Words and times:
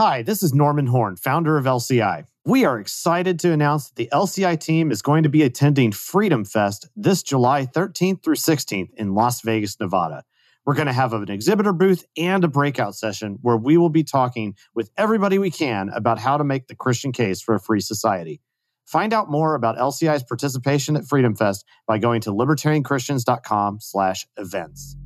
Hi, 0.00 0.22
this 0.22 0.44
is 0.44 0.54
Norman 0.54 0.86
Horn, 0.86 1.16
founder 1.16 1.58
of 1.58 1.64
LCI. 1.64 2.22
We 2.44 2.64
are 2.64 2.78
excited 2.78 3.40
to 3.40 3.50
announce 3.50 3.88
that 3.88 3.96
the 3.96 4.08
LCI 4.12 4.60
team 4.60 4.92
is 4.92 5.02
going 5.02 5.24
to 5.24 5.28
be 5.28 5.42
attending 5.42 5.90
Freedom 5.90 6.44
Fest 6.44 6.88
this 6.94 7.20
July 7.20 7.66
13th 7.66 8.22
through 8.22 8.36
16th 8.36 8.94
in 8.94 9.14
Las 9.14 9.40
Vegas, 9.40 9.76
Nevada. 9.80 10.22
We're 10.64 10.74
going 10.74 10.86
to 10.86 10.92
have 10.92 11.14
an 11.14 11.28
exhibitor 11.28 11.72
booth 11.72 12.04
and 12.16 12.44
a 12.44 12.48
breakout 12.48 12.94
session 12.94 13.38
where 13.42 13.56
we 13.56 13.76
will 13.76 13.88
be 13.88 14.04
talking 14.04 14.54
with 14.72 14.88
everybody 14.96 15.36
we 15.36 15.50
can 15.50 15.88
about 15.88 16.20
how 16.20 16.36
to 16.36 16.44
make 16.44 16.68
the 16.68 16.76
Christian 16.76 17.10
case 17.10 17.42
for 17.42 17.56
a 17.56 17.60
free 17.60 17.80
society. 17.80 18.40
Find 18.86 19.12
out 19.12 19.28
more 19.28 19.56
about 19.56 19.78
LCI's 19.78 20.22
participation 20.22 20.94
at 20.94 21.08
Freedom 21.08 21.34
Fest 21.34 21.64
by 21.88 21.98
going 21.98 22.20
to 22.20 22.30
libertarianchristians.com/events. 22.30 24.96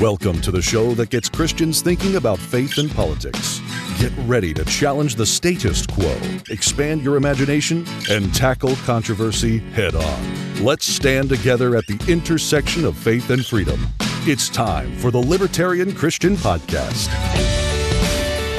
Welcome 0.00 0.40
to 0.42 0.52
the 0.52 0.62
show 0.62 0.92
that 0.92 1.10
gets 1.10 1.28
Christians 1.28 1.82
thinking 1.82 2.14
about 2.14 2.38
faith 2.38 2.78
and 2.78 2.88
politics. 2.88 3.60
Get 3.98 4.12
ready 4.28 4.54
to 4.54 4.64
challenge 4.64 5.16
the 5.16 5.26
status 5.26 5.84
quo, 5.88 6.16
expand 6.50 7.02
your 7.02 7.16
imagination, 7.16 7.84
and 8.08 8.32
tackle 8.32 8.76
controversy 8.84 9.58
head 9.58 9.96
on. 9.96 10.64
Let's 10.64 10.86
stand 10.86 11.28
together 11.28 11.74
at 11.74 11.88
the 11.88 11.98
intersection 12.06 12.84
of 12.84 12.96
faith 12.96 13.30
and 13.30 13.44
freedom. 13.44 13.88
It's 14.22 14.48
time 14.48 14.96
for 14.98 15.10
the 15.10 15.18
Libertarian 15.18 15.92
Christian 15.92 16.36
Podcast. 16.36 17.47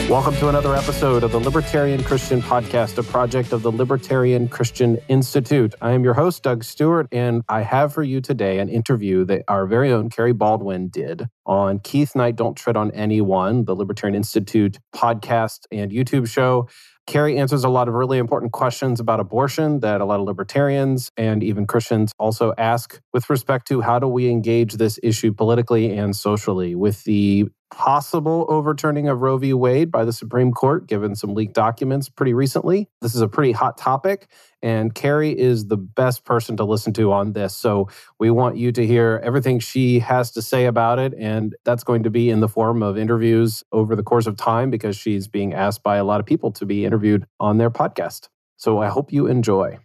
Welcome 0.10 0.36
to 0.38 0.50
another 0.50 0.76
episode 0.76 1.24
of 1.24 1.32
the 1.32 1.40
Libertarian 1.40 2.04
Christian 2.04 2.42
Podcast, 2.42 2.98
a 2.98 3.04
project 3.04 3.54
of 3.54 3.62
the 3.62 3.72
Libertarian 3.72 4.48
Christian 4.48 4.98
Institute. 5.08 5.76
I 5.82 5.92
am 5.92 6.04
your 6.04 6.16
host, 6.16 6.42
Doug 6.42 6.64
Stewart, 6.64 7.06
and 7.12 7.44
I 7.48 7.62
have 7.62 7.94
for 7.94 8.02
you 8.02 8.20
today 8.20 8.58
an 8.58 8.70
interview 8.70 9.24
that 9.26 9.44
our 9.48 9.68
very 9.68 9.92
own 9.92 10.10
Kerry 10.10 10.34
Baldwin 10.34 10.88
did 10.88 11.28
on 11.46 11.78
Keith 11.78 12.16
Knight 12.16 12.36
Don't 12.38 12.56
Tread 12.56 12.76
on 12.76 12.90
Anyone, 12.90 13.66
the 13.66 13.76
Libertarian 13.76 14.16
Institute 14.16 14.80
podcast 14.96 15.68
and 15.72 15.92
YouTube 15.92 16.28
show. 16.28 16.68
Kerry 17.06 17.38
answers 17.38 17.64
a 17.64 17.70
lot 17.70 17.88
of 17.88 17.94
really 17.94 18.18
important 18.18 18.52
questions 18.52 19.00
about 19.00 19.20
abortion 19.20 19.82
that 19.82 20.02
a 20.02 20.06
lot 20.06 20.20
of 20.20 20.26
libertarians 20.26 21.12
and 21.18 21.44
even 21.44 21.68
Christians 21.68 22.14
also 22.18 22.54
ask 22.58 23.00
with 23.14 23.30
respect 23.30 23.68
to 23.68 23.82
how 23.82 24.00
do 24.00 24.08
we 24.08 24.28
engage 24.28 24.74
this 24.74 25.00
issue 25.04 25.34
politically 25.34 25.96
and 25.96 26.16
socially 26.16 26.74
with 26.74 27.04
the 27.04 27.48
possible 27.72 28.46
overturning 28.50 29.08
of 29.08 29.22
Roe 29.22 29.38
v. 29.38 29.54
Wade 29.54 29.92
by 29.92 30.04
the 30.04 30.14
Supreme 30.14 30.52
Court, 30.52 30.88
given 30.88 31.16
some 31.16 31.34
leaked 31.34 31.54
documents 31.54 32.10
pretty 32.10 32.34
recently. 32.34 32.90
This 33.02 33.16
is 33.16 33.22
a 33.22 33.28
pretty 33.28 33.52
hot 33.52 33.78
topic, 33.78 34.28
and 34.62 34.94
Kerry 34.94 35.38
is 35.38 35.68
the 35.68 35.78
best 35.78 36.26
person 36.26 36.58
to 36.58 36.64
listen 36.64 36.94
to 36.94 37.12
on 37.12 37.34
this. 37.34 37.56
So 37.56 37.90
we 38.20 38.32
want 38.32 38.58
you 38.58 38.72
to 38.72 38.86
hear 38.86 39.22
everything 39.24 39.60
she 39.60 40.00
has 40.00 40.32
to 40.32 40.42
say 40.42 40.66
about 40.66 41.00
it, 41.00 41.14
and 41.18 41.56
that's 41.64 41.84
going 41.84 42.04
to 42.04 42.10
be 42.10 42.30
in 42.30 42.40
the 42.40 42.50
form 42.50 42.82
of 42.82 42.98
interviews 42.98 43.64
over 43.72 43.96
the 43.96 44.04
course 44.04 44.28
of 44.28 44.36
time 44.36 44.70
because 44.70 44.98
she's 44.98 45.28
being 45.28 45.54
asked 45.54 45.84
by 45.84 45.98
a 45.98 46.04
lot 46.04 46.20
of 46.20 46.26
people 46.26 46.52
to 46.52 46.66
be 46.66 46.86
interviewed 46.86 47.26
on 47.40 47.58
their 47.58 47.72
podcast. 47.72 48.30
So 48.58 48.80
I 48.80 48.88
hope 48.88 49.14
you 49.14 49.28
enjoy. 49.28 49.80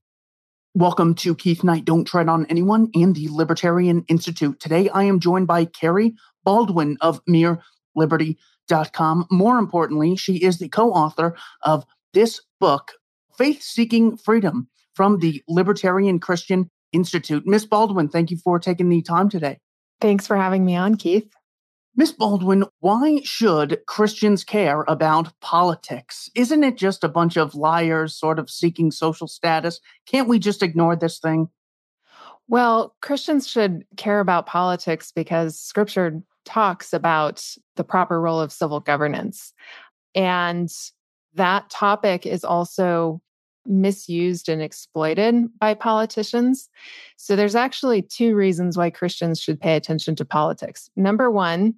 Welcome 0.76 1.14
to 1.16 1.36
Keith 1.36 1.62
Knight 1.62 1.84
Don't 1.84 2.04
Tread 2.04 2.28
on 2.28 2.46
Anyone 2.46 2.90
and 2.94 3.14
the 3.14 3.28
Libertarian 3.30 4.04
Institute. 4.08 4.58
Today 4.58 4.88
I 4.88 5.04
am 5.04 5.20
joined 5.20 5.46
by 5.46 5.66
Kerry 5.66 6.16
Baldwin 6.42 6.96
of 7.00 7.20
Mere 7.28 7.60
liberty.com. 7.94 9.26
More 9.30 9.58
importantly, 9.58 10.16
she 10.16 10.36
is 10.36 10.58
the 10.58 10.68
co 10.68 10.90
author 10.92 11.36
of 11.62 11.84
this 12.12 12.40
book, 12.60 12.92
Faith 13.36 13.62
Seeking 13.62 14.16
Freedom, 14.16 14.68
from 14.94 15.18
the 15.18 15.42
Libertarian 15.48 16.20
Christian 16.20 16.70
Institute. 16.92 17.44
Miss 17.46 17.64
Baldwin, 17.64 18.08
thank 18.08 18.30
you 18.30 18.36
for 18.36 18.58
taking 18.58 18.88
the 18.88 19.02
time 19.02 19.28
today. 19.28 19.58
Thanks 20.00 20.26
for 20.26 20.36
having 20.36 20.64
me 20.64 20.76
on, 20.76 20.96
Keith. 20.96 21.30
Miss 21.96 22.10
Baldwin, 22.10 22.64
why 22.80 23.20
should 23.22 23.78
Christians 23.86 24.42
care 24.42 24.84
about 24.88 25.32
politics? 25.40 26.28
Isn't 26.34 26.64
it 26.64 26.76
just 26.76 27.04
a 27.04 27.08
bunch 27.08 27.36
of 27.36 27.54
liars 27.54 28.16
sort 28.16 28.40
of 28.40 28.50
seeking 28.50 28.90
social 28.90 29.28
status? 29.28 29.80
Can't 30.04 30.28
we 30.28 30.40
just 30.40 30.62
ignore 30.62 30.96
this 30.96 31.20
thing? 31.20 31.48
Well, 32.48 32.96
Christians 33.00 33.46
should 33.46 33.84
care 33.96 34.18
about 34.18 34.46
politics 34.46 35.12
because 35.12 35.58
scripture 35.58 36.20
talks 36.44 36.92
about 36.92 37.44
the 37.76 37.84
proper 37.84 38.20
role 38.20 38.40
of 38.40 38.52
civil 38.52 38.80
governance. 38.80 39.52
And 40.14 40.70
that 41.34 41.70
topic 41.70 42.26
is 42.26 42.44
also 42.44 43.20
misused 43.66 44.48
and 44.48 44.62
exploited 44.62 45.46
by 45.58 45.74
politicians. 45.74 46.68
So 47.16 47.34
there's 47.34 47.54
actually 47.54 48.02
two 48.02 48.34
reasons 48.34 48.76
why 48.76 48.90
Christians 48.90 49.40
should 49.40 49.60
pay 49.60 49.76
attention 49.76 50.14
to 50.16 50.24
politics. 50.24 50.90
Number 50.96 51.30
one 51.30 51.74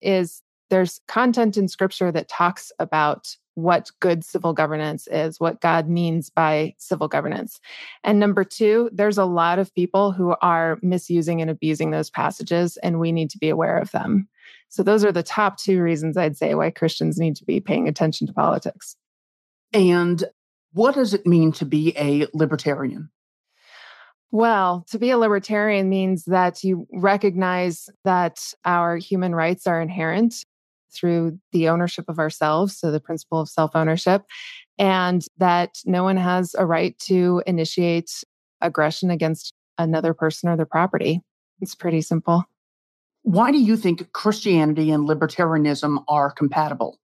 is 0.00 0.42
there's 0.68 1.00
content 1.06 1.56
in 1.56 1.68
scripture 1.68 2.10
that 2.12 2.28
talks 2.28 2.72
about 2.78 3.36
what 3.54 3.90
good 4.00 4.24
civil 4.24 4.52
governance 4.52 5.06
is, 5.08 5.38
what 5.38 5.60
God 5.60 5.88
means 5.88 6.30
by 6.30 6.74
civil 6.78 7.08
governance. 7.08 7.60
And 8.02 8.18
number 8.18 8.44
two, 8.44 8.88
there's 8.92 9.18
a 9.18 9.24
lot 9.24 9.58
of 9.58 9.74
people 9.74 10.12
who 10.12 10.34
are 10.40 10.78
misusing 10.82 11.40
and 11.40 11.50
abusing 11.50 11.90
those 11.90 12.10
passages, 12.10 12.76
and 12.78 12.98
we 12.98 13.12
need 13.12 13.30
to 13.30 13.38
be 13.38 13.48
aware 13.48 13.78
of 13.78 13.90
them. 13.90 14.28
So, 14.68 14.82
those 14.82 15.04
are 15.04 15.12
the 15.12 15.22
top 15.22 15.58
two 15.58 15.82
reasons 15.82 16.16
I'd 16.16 16.36
say 16.36 16.54
why 16.54 16.70
Christians 16.70 17.18
need 17.18 17.36
to 17.36 17.44
be 17.44 17.60
paying 17.60 17.88
attention 17.88 18.26
to 18.26 18.32
politics. 18.32 18.96
And 19.72 20.24
what 20.72 20.94
does 20.94 21.12
it 21.12 21.26
mean 21.26 21.52
to 21.52 21.66
be 21.66 21.92
a 21.96 22.26
libertarian? 22.32 23.10
Well, 24.30 24.86
to 24.90 24.98
be 24.98 25.10
a 25.10 25.18
libertarian 25.18 25.90
means 25.90 26.24
that 26.24 26.64
you 26.64 26.86
recognize 26.90 27.90
that 28.04 28.40
our 28.64 28.96
human 28.96 29.34
rights 29.34 29.66
are 29.66 29.80
inherent 29.80 30.46
through 30.92 31.38
the 31.52 31.68
ownership 31.68 32.06
of 32.08 32.18
ourselves, 32.18 32.76
so 32.78 32.90
the 32.90 33.00
principle 33.00 33.40
of 33.40 33.48
self 33.48 33.74
ownership, 33.74 34.22
and 34.78 35.24
that 35.38 35.78
no 35.84 36.04
one 36.04 36.16
has 36.16 36.54
a 36.58 36.66
right 36.66 36.98
to 37.00 37.42
initiate 37.46 38.24
aggression 38.60 39.10
against 39.10 39.54
another 39.78 40.14
person 40.14 40.48
or 40.48 40.56
their 40.56 40.66
property. 40.66 41.20
It's 41.60 41.74
pretty 41.74 42.00
simple. 42.00 42.44
Why 43.22 43.52
do 43.52 43.58
you 43.58 43.76
think 43.76 44.12
Christianity 44.12 44.90
and 44.90 45.08
libertarianism 45.08 46.04
are 46.08 46.30
compatible? 46.30 46.98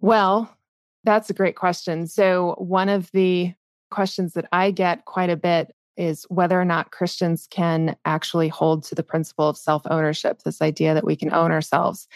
Well, 0.00 0.54
that's 1.04 1.30
a 1.30 1.34
great 1.34 1.56
question. 1.56 2.06
So, 2.06 2.54
one 2.58 2.88
of 2.88 3.10
the 3.12 3.54
questions 3.90 4.34
that 4.34 4.46
I 4.52 4.70
get 4.70 5.04
quite 5.04 5.30
a 5.30 5.36
bit 5.36 5.74
is 5.96 6.24
whether 6.24 6.60
or 6.60 6.64
not 6.64 6.90
Christians 6.90 7.46
can 7.50 7.96
actually 8.04 8.48
hold 8.48 8.82
to 8.84 8.94
the 8.94 9.02
principle 9.02 9.48
of 9.48 9.56
self 9.56 9.82
ownership, 9.90 10.42
this 10.42 10.62
idea 10.62 10.94
that 10.94 11.04
we 11.04 11.16
can 11.16 11.32
own 11.32 11.50
ourselves 11.50 12.08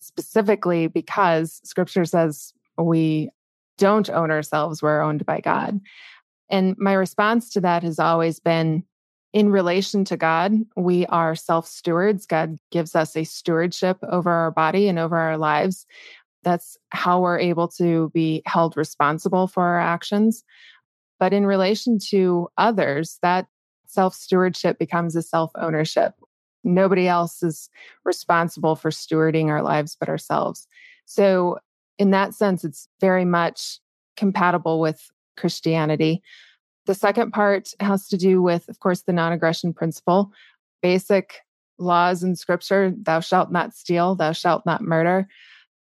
specifically 0.00 0.86
because 0.86 1.60
scripture 1.64 2.04
says 2.04 2.52
we 2.76 3.30
don't 3.78 4.10
own 4.10 4.30
ourselves, 4.30 4.82
we're 4.82 5.00
owned 5.00 5.24
by 5.24 5.40
God. 5.40 5.80
And 6.50 6.76
my 6.78 6.94
response 6.94 7.50
to 7.50 7.60
that 7.60 7.82
has 7.82 7.98
always 7.98 8.40
been 8.40 8.84
in 9.32 9.50
relation 9.50 10.04
to 10.06 10.16
God, 10.16 10.54
we 10.76 11.04
are 11.06 11.34
self 11.34 11.66
stewards. 11.66 12.26
God 12.26 12.56
gives 12.70 12.94
us 12.94 13.14
a 13.16 13.24
stewardship 13.24 13.98
over 14.08 14.30
our 14.30 14.50
body 14.50 14.88
and 14.88 14.98
over 14.98 15.16
our 15.16 15.36
lives. 15.36 15.86
That's 16.44 16.78
how 16.90 17.20
we're 17.20 17.38
able 17.38 17.68
to 17.68 18.10
be 18.14 18.42
held 18.46 18.76
responsible 18.76 19.46
for 19.46 19.62
our 19.62 19.80
actions. 19.80 20.44
But 21.20 21.32
in 21.32 21.44
relation 21.44 21.98
to 22.10 22.48
others, 22.56 23.18
that 23.22 23.48
self 23.86 24.14
stewardship 24.14 24.78
becomes 24.78 25.14
a 25.14 25.22
self 25.22 25.50
ownership. 25.56 26.14
Nobody 26.64 27.08
else 27.08 27.42
is 27.42 27.70
responsible 28.04 28.76
for 28.76 28.90
stewarding 28.90 29.46
our 29.46 29.62
lives 29.62 29.96
but 29.98 30.08
ourselves. 30.08 30.66
So, 31.06 31.58
in 31.98 32.10
that 32.10 32.34
sense, 32.34 32.64
it's 32.64 32.88
very 33.00 33.24
much 33.24 33.80
compatible 34.16 34.80
with 34.80 35.10
Christianity. 35.36 36.22
The 36.86 36.94
second 36.94 37.32
part 37.32 37.70
has 37.80 38.08
to 38.08 38.16
do 38.16 38.40
with, 38.40 38.68
of 38.68 38.80
course, 38.80 39.02
the 39.02 39.12
non 39.12 39.32
aggression 39.32 39.72
principle, 39.72 40.32
basic 40.82 41.40
laws 41.78 42.22
in 42.22 42.34
scripture 42.34 42.92
thou 42.96 43.20
shalt 43.20 43.52
not 43.52 43.74
steal, 43.74 44.14
thou 44.14 44.32
shalt 44.32 44.66
not 44.66 44.82
murder. 44.82 45.28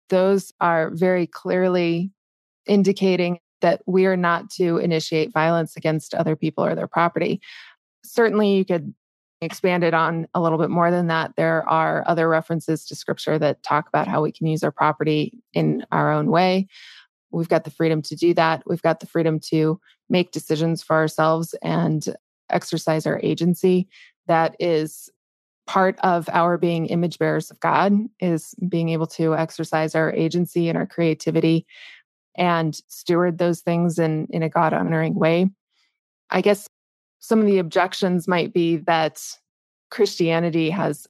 Those 0.09 0.51
are 0.59 0.91
very 0.91 1.27
clearly 1.27 2.11
indicating 2.65 3.39
that 3.61 3.81
we 3.85 4.05
are 4.05 4.17
not 4.17 4.49
to 4.51 4.77
initiate 4.77 5.33
violence 5.33 5.75
against 5.75 6.13
other 6.13 6.35
people 6.35 6.65
or 6.65 6.75
their 6.75 6.87
property. 6.87 7.41
Certainly, 8.05 8.55
you 8.55 8.65
could 8.65 8.93
expanded 9.41 9.93
on 9.93 10.27
a 10.33 10.41
little 10.41 10.57
bit 10.57 10.69
more 10.69 10.91
than 10.91 11.07
that, 11.07 11.33
there 11.37 11.67
are 11.69 12.03
other 12.07 12.27
references 12.27 12.85
to 12.85 12.95
scripture 12.95 13.39
that 13.39 13.63
talk 13.63 13.87
about 13.87 14.07
how 14.07 14.21
we 14.21 14.31
can 14.31 14.47
use 14.47 14.63
our 14.63 14.71
property 14.71 15.37
in 15.53 15.85
our 15.91 16.11
own 16.11 16.29
way. 16.29 16.67
We've 17.31 17.49
got 17.49 17.63
the 17.63 17.71
freedom 17.71 18.01
to 18.03 18.15
do 18.15 18.33
that. 18.33 18.63
We've 18.65 18.81
got 18.81 18.99
the 18.99 19.07
freedom 19.07 19.39
to 19.51 19.79
make 20.09 20.31
decisions 20.31 20.83
for 20.83 20.95
ourselves 20.95 21.55
and 21.61 22.03
exercise 22.49 23.05
our 23.05 23.19
agency. 23.23 23.87
That 24.27 24.55
is 24.59 25.09
part 25.67 25.99
of 26.01 26.27
our 26.33 26.57
being 26.57 26.87
image 26.87 27.19
bearers 27.19 27.51
of 27.51 27.59
God 27.59 27.93
is 28.19 28.55
being 28.67 28.89
able 28.89 29.05
to 29.07 29.35
exercise 29.35 29.93
our 29.93 30.11
agency 30.11 30.67
and 30.67 30.77
our 30.77 30.87
creativity 30.87 31.67
and 32.35 32.75
steward 32.87 33.37
those 33.37 33.61
things 33.61 33.99
in, 33.99 34.27
in 34.31 34.41
a 34.41 34.49
God 34.49 34.73
honoring 34.73 35.13
way. 35.13 35.49
I 36.31 36.41
guess 36.41 36.67
some 37.19 37.39
of 37.39 37.45
the 37.45 37.59
objections 37.59 38.27
might 38.27 38.53
be 38.53 38.77
that 38.77 39.21
Christianity 39.91 40.69
has 40.69 41.07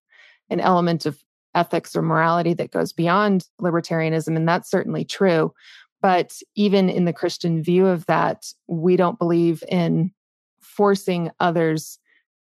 an 0.49 0.59
element 0.59 1.05
of 1.05 1.23
ethics 1.55 1.95
or 1.95 2.01
morality 2.01 2.53
that 2.53 2.71
goes 2.71 2.93
beyond 2.93 3.47
libertarianism. 3.61 4.35
And 4.35 4.47
that's 4.47 4.69
certainly 4.69 5.05
true. 5.05 5.53
But 6.01 6.39
even 6.55 6.89
in 6.89 7.05
the 7.05 7.13
Christian 7.13 7.61
view 7.61 7.85
of 7.85 8.05
that, 8.05 8.45
we 8.67 8.95
don't 8.95 9.19
believe 9.19 9.63
in 9.67 10.11
forcing 10.61 11.29
others 11.39 11.99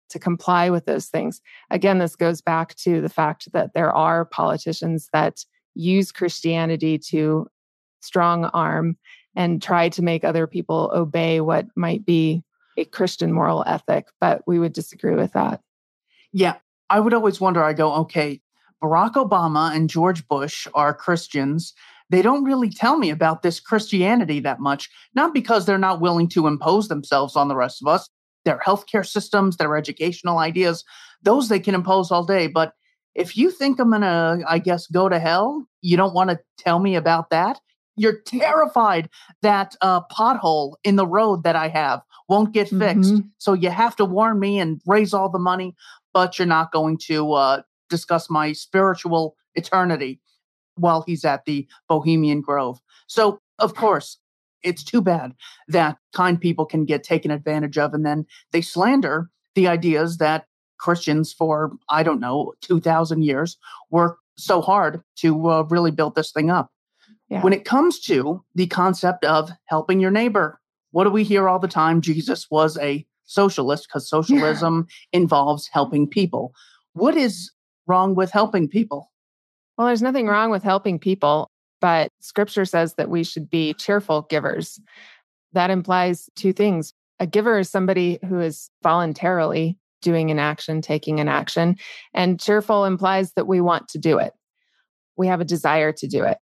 to 0.09 0.19
comply 0.19 0.69
with 0.69 0.85
those 0.85 1.07
things. 1.07 1.41
Again, 1.69 1.97
this 1.97 2.15
goes 2.15 2.41
back 2.41 2.75
to 2.75 3.01
the 3.01 3.09
fact 3.09 3.51
that 3.53 3.73
there 3.73 3.91
are 3.91 4.25
politicians 4.25 5.09
that 5.11 5.43
use 5.73 6.11
Christianity 6.11 6.97
to 6.97 7.47
strong 8.01 8.45
arm 8.45 8.97
and 9.35 9.61
try 9.61 9.89
to 9.89 10.01
make 10.01 10.23
other 10.23 10.47
people 10.47 10.91
obey 10.93 11.41
what 11.41 11.65
might 11.75 12.05
be 12.05 12.43
a 12.77 12.85
Christian 12.85 13.33
moral 13.33 13.63
ethic. 13.67 14.07
But 14.21 14.43
we 14.47 14.59
would 14.59 14.73
disagree 14.73 15.15
with 15.15 15.33
that. 15.33 15.61
Yeah. 16.31 16.55
I 16.89 16.99
would 16.99 17.13
always 17.13 17.41
wonder 17.41 17.61
I 17.61 17.73
go, 17.73 17.93
okay, 17.95 18.41
Barack 18.81 19.13
Obama 19.13 19.75
and 19.75 19.89
George 19.89 20.25
Bush 20.27 20.67
are 20.73 20.93
Christians. 20.93 21.73
They 22.09 22.21
don't 22.21 22.45
really 22.45 22.69
tell 22.69 22.97
me 22.97 23.09
about 23.09 23.41
this 23.41 23.59
Christianity 23.59 24.39
that 24.39 24.61
much, 24.61 24.89
not 25.13 25.33
because 25.33 25.65
they're 25.65 25.77
not 25.77 25.99
willing 25.99 26.29
to 26.29 26.47
impose 26.47 26.87
themselves 26.87 27.35
on 27.35 27.49
the 27.49 27.55
rest 27.55 27.81
of 27.81 27.87
us, 27.87 28.09
their 28.45 28.59
healthcare 28.59 29.05
systems, 29.05 29.57
their 29.57 29.75
educational 29.75 30.37
ideas, 30.37 30.85
those 31.21 31.49
they 31.49 31.59
can 31.59 31.75
impose 31.75 32.11
all 32.11 32.23
day. 32.23 32.47
But 32.47 32.73
if 33.15 33.35
you 33.35 33.51
think 33.51 33.79
I'm 33.79 33.89
going 33.89 34.01
to, 34.01 34.43
I 34.47 34.59
guess, 34.59 34.87
go 34.87 35.09
to 35.09 35.19
hell, 35.19 35.67
you 35.81 35.97
don't 35.97 36.13
want 36.13 36.29
to 36.29 36.39
tell 36.57 36.79
me 36.79 36.95
about 36.95 37.31
that. 37.31 37.59
You're 37.97 38.19
terrified 38.21 39.09
that 39.41 39.75
uh, 39.81 40.01
pothole 40.11 40.75
in 40.83 40.95
the 40.95 41.07
road 41.07 41.43
that 41.43 41.55
I 41.55 41.67
have 41.67 42.01
won't 42.29 42.53
get 42.53 42.69
fixed. 42.69 43.13
Mm-hmm. 43.13 43.27
So 43.37 43.53
you 43.53 43.69
have 43.69 43.95
to 43.97 44.05
warn 44.05 44.39
me 44.39 44.59
and 44.59 44.81
raise 44.85 45.13
all 45.13 45.29
the 45.29 45.39
money, 45.39 45.75
but 46.13 46.37
you're 46.37 46.45
not 46.45 46.71
going 46.71 46.97
to 47.07 47.33
uh, 47.33 47.61
discuss 47.89 48.29
my 48.29 48.53
spiritual 48.53 49.35
eternity 49.55 50.19
while 50.75 51.03
he's 51.05 51.25
at 51.25 51.45
the 51.45 51.67
Bohemian 51.87 52.41
Grove. 52.41 52.79
So, 53.07 53.39
of 53.59 53.75
course, 53.75 54.17
it's 54.63 54.83
too 54.83 55.01
bad 55.01 55.33
that 55.67 55.97
kind 56.13 56.39
people 56.39 56.65
can 56.65 56.85
get 56.85 57.03
taken 57.03 57.31
advantage 57.31 57.77
of 57.77 57.93
and 57.93 58.05
then 58.05 58.25
they 58.51 58.61
slander 58.61 59.29
the 59.55 59.67
ideas 59.67 60.17
that 60.17 60.45
Christians 60.77 61.33
for, 61.33 61.71
I 61.89 62.03
don't 62.03 62.19
know, 62.19 62.53
2,000 62.61 63.23
years 63.23 63.57
worked 63.89 64.21
so 64.37 64.61
hard 64.61 65.01
to 65.17 65.49
uh, 65.49 65.63
really 65.63 65.91
build 65.91 66.15
this 66.15 66.31
thing 66.31 66.51
up. 66.51 66.71
Yeah. 67.29 67.41
When 67.41 67.53
it 67.53 67.65
comes 67.65 67.99
to 68.01 68.43
the 68.55 68.67
concept 68.67 69.25
of 69.25 69.51
helping 69.65 69.99
your 69.99 70.11
neighbor, 70.11 70.59
what 70.91 71.03
do 71.03 71.09
we 71.09 71.23
hear 71.23 71.49
all 71.49 71.59
the 71.59 71.67
time? 71.67 72.01
Jesus 72.01 72.49
was 72.49 72.77
a 72.77 73.05
socialist 73.25 73.87
because 73.87 74.09
socialism 74.09 74.87
yeah. 75.11 75.19
involves 75.19 75.69
helping 75.71 76.07
people. 76.07 76.53
What 76.93 77.15
is 77.15 77.51
wrong 77.85 78.15
with 78.15 78.31
helping 78.31 78.67
people? 78.67 79.11
Well, 79.77 79.87
there's 79.87 80.01
nothing 80.01 80.27
wrong 80.27 80.49
with 80.49 80.63
helping 80.63 80.97
people, 80.97 81.51
but 81.81 82.11
scripture 82.19 82.65
says 82.65 82.95
that 82.95 83.09
we 83.09 83.23
should 83.23 83.49
be 83.49 83.73
cheerful 83.73 84.23
givers. 84.23 84.79
That 85.53 85.69
implies 85.69 86.29
two 86.35 86.53
things. 86.53 86.93
A 87.19 87.27
giver 87.27 87.59
is 87.59 87.69
somebody 87.69 88.19
who 88.27 88.39
is 88.39 88.69
voluntarily 88.81 89.77
doing 90.01 90.31
an 90.31 90.39
action, 90.39 90.81
taking 90.81 91.19
an 91.19 91.27
action, 91.27 91.77
and 92.13 92.39
cheerful 92.39 92.85
implies 92.85 93.33
that 93.33 93.47
we 93.47 93.61
want 93.61 93.87
to 93.89 93.97
do 93.97 94.17
it. 94.17 94.33
We 95.15 95.27
have 95.27 95.41
a 95.41 95.45
desire 95.45 95.91
to 95.93 96.07
do 96.07 96.23
it. 96.23 96.37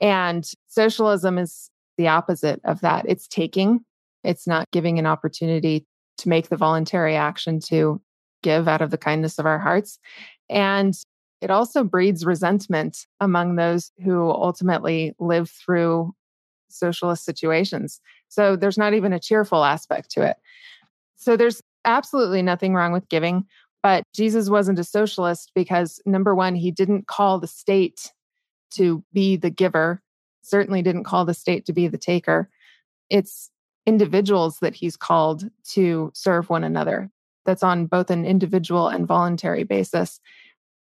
And 0.00 0.48
socialism 0.68 1.38
is 1.38 1.70
the 1.96 2.08
opposite 2.08 2.60
of 2.64 2.80
that. 2.80 3.06
It's 3.08 3.26
taking, 3.26 3.80
it's 4.24 4.46
not 4.46 4.70
giving 4.70 4.98
an 4.98 5.06
opportunity 5.06 5.86
to 6.18 6.28
make 6.28 6.48
the 6.48 6.56
voluntary 6.56 7.16
action 7.16 7.60
to 7.68 8.00
give 8.42 8.68
out 8.68 8.82
of 8.82 8.90
the 8.90 8.98
kindness 8.98 9.38
of 9.38 9.46
our 9.46 9.58
hearts. 9.58 9.98
And 10.48 10.94
it 11.40 11.50
also 11.50 11.84
breeds 11.84 12.24
resentment 12.24 13.06
among 13.20 13.56
those 13.56 13.90
who 14.04 14.30
ultimately 14.30 15.14
live 15.18 15.50
through 15.50 16.14
socialist 16.68 17.24
situations. 17.24 18.00
So 18.28 18.56
there's 18.56 18.78
not 18.78 18.94
even 18.94 19.12
a 19.12 19.20
cheerful 19.20 19.64
aspect 19.64 20.10
to 20.12 20.22
it. 20.22 20.36
So 21.16 21.36
there's 21.36 21.62
absolutely 21.84 22.42
nothing 22.42 22.74
wrong 22.74 22.92
with 22.92 23.08
giving, 23.08 23.44
but 23.82 24.02
Jesus 24.14 24.48
wasn't 24.48 24.78
a 24.78 24.84
socialist 24.84 25.52
because 25.54 26.00
number 26.06 26.34
one, 26.34 26.54
he 26.54 26.70
didn't 26.70 27.06
call 27.06 27.38
the 27.38 27.46
state 27.46 28.12
to 28.72 29.04
be 29.12 29.36
the 29.36 29.50
giver, 29.50 30.02
certainly 30.42 30.82
didn't 30.82 31.04
call 31.04 31.24
the 31.24 31.34
state 31.34 31.66
to 31.66 31.72
be 31.72 31.88
the 31.88 31.98
taker. 31.98 32.48
It's 33.10 33.50
individuals 33.86 34.58
that 34.60 34.74
he's 34.74 34.96
called 34.96 35.48
to 35.70 36.10
serve 36.14 36.50
one 36.50 36.64
another. 36.64 37.10
That's 37.44 37.62
on 37.62 37.86
both 37.86 38.10
an 38.10 38.24
individual 38.24 38.88
and 38.88 39.06
voluntary 39.06 39.64
basis. 39.64 40.20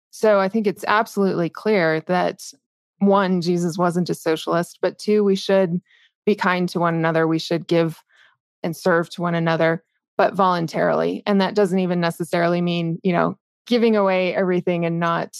So 0.09 0.39
I 0.39 0.49
think 0.49 0.65
it's 0.65 0.85
absolutely 0.87 1.49
clear 1.49 2.01
that 2.01 2.51
one, 2.99 3.41
Jesus 3.41 3.77
wasn't 3.77 4.09
a 4.09 4.15
socialist, 4.15 4.79
but 4.81 4.97
two, 4.97 5.23
we 5.23 5.35
should 5.35 5.81
be 6.25 6.35
kind 6.35 6.67
to 6.69 6.79
one 6.79 6.95
another. 6.95 7.27
We 7.27 7.39
should 7.39 7.67
give 7.67 8.03
and 8.63 8.75
serve 8.75 9.09
to 9.11 9.21
one 9.21 9.35
another, 9.35 9.83
but 10.17 10.33
voluntarily. 10.33 11.21
And 11.27 11.39
that 11.41 11.53
doesn't 11.53 11.79
even 11.79 11.99
necessarily 11.99 12.61
mean, 12.61 12.99
you 13.03 13.13
know, 13.13 13.37
giving 13.67 13.95
away 13.95 14.33
everything 14.33 14.85
and 14.85 14.99
not 14.99 15.37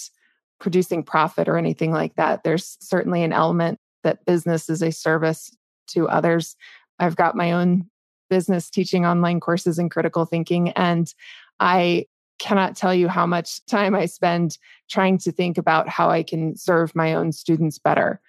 producing 0.58 1.02
profit 1.02 1.48
or 1.48 1.56
anything 1.56 1.92
like 1.92 2.14
that. 2.16 2.42
There's 2.44 2.76
certainly 2.80 3.22
an 3.22 3.32
element 3.32 3.78
that 4.02 4.24
business 4.24 4.70
is 4.70 4.82
a 4.82 4.92
service 4.92 5.54
to 5.88 6.08
others. 6.08 6.56
I've 6.98 7.16
got 7.16 7.36
my 7.36 7.52
own 7.52 7.88
business 8.30 8.70
teaching 8.70 9.04
online 9.04 9.40
courses 9.40 9.78
in 9.78 9.88
critical 9.88 10.24
thinking. 10.24 10.70
And 10.70 11.12
I 11.60 12.06
cannot 12.38 12.76
tell 12.76 12.94
you 12.94 13.08
how 13.08 13.26
much 13.26 13.64
time 13.66 13.94
I 13.94 14.06
spend 14.06 14.58
trying 14.90 15.18
to 15.18 15.32
think 15.32 15.58
about 15.58 15.88
how 15.88 16.10
I 16.10 16.22
can 16.22 16.56
serve 16.56 16.94
my 16.94 17.14
own 17.14 17.32
students 17.32 17.78
better. 17.78 18.20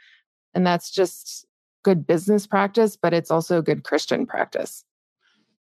And 0.53 0.65
that's 0.65 0.91
just 0.91 1.45
good 1.83 2.07
business 2.07 2.47
practice, 2.47 2.97
but 2.97 3.13
it's 3.13 3.31
also 3.31 3.61
good 3.61 3.83
Christian 3.83 4.25
practice. 4.25 4.83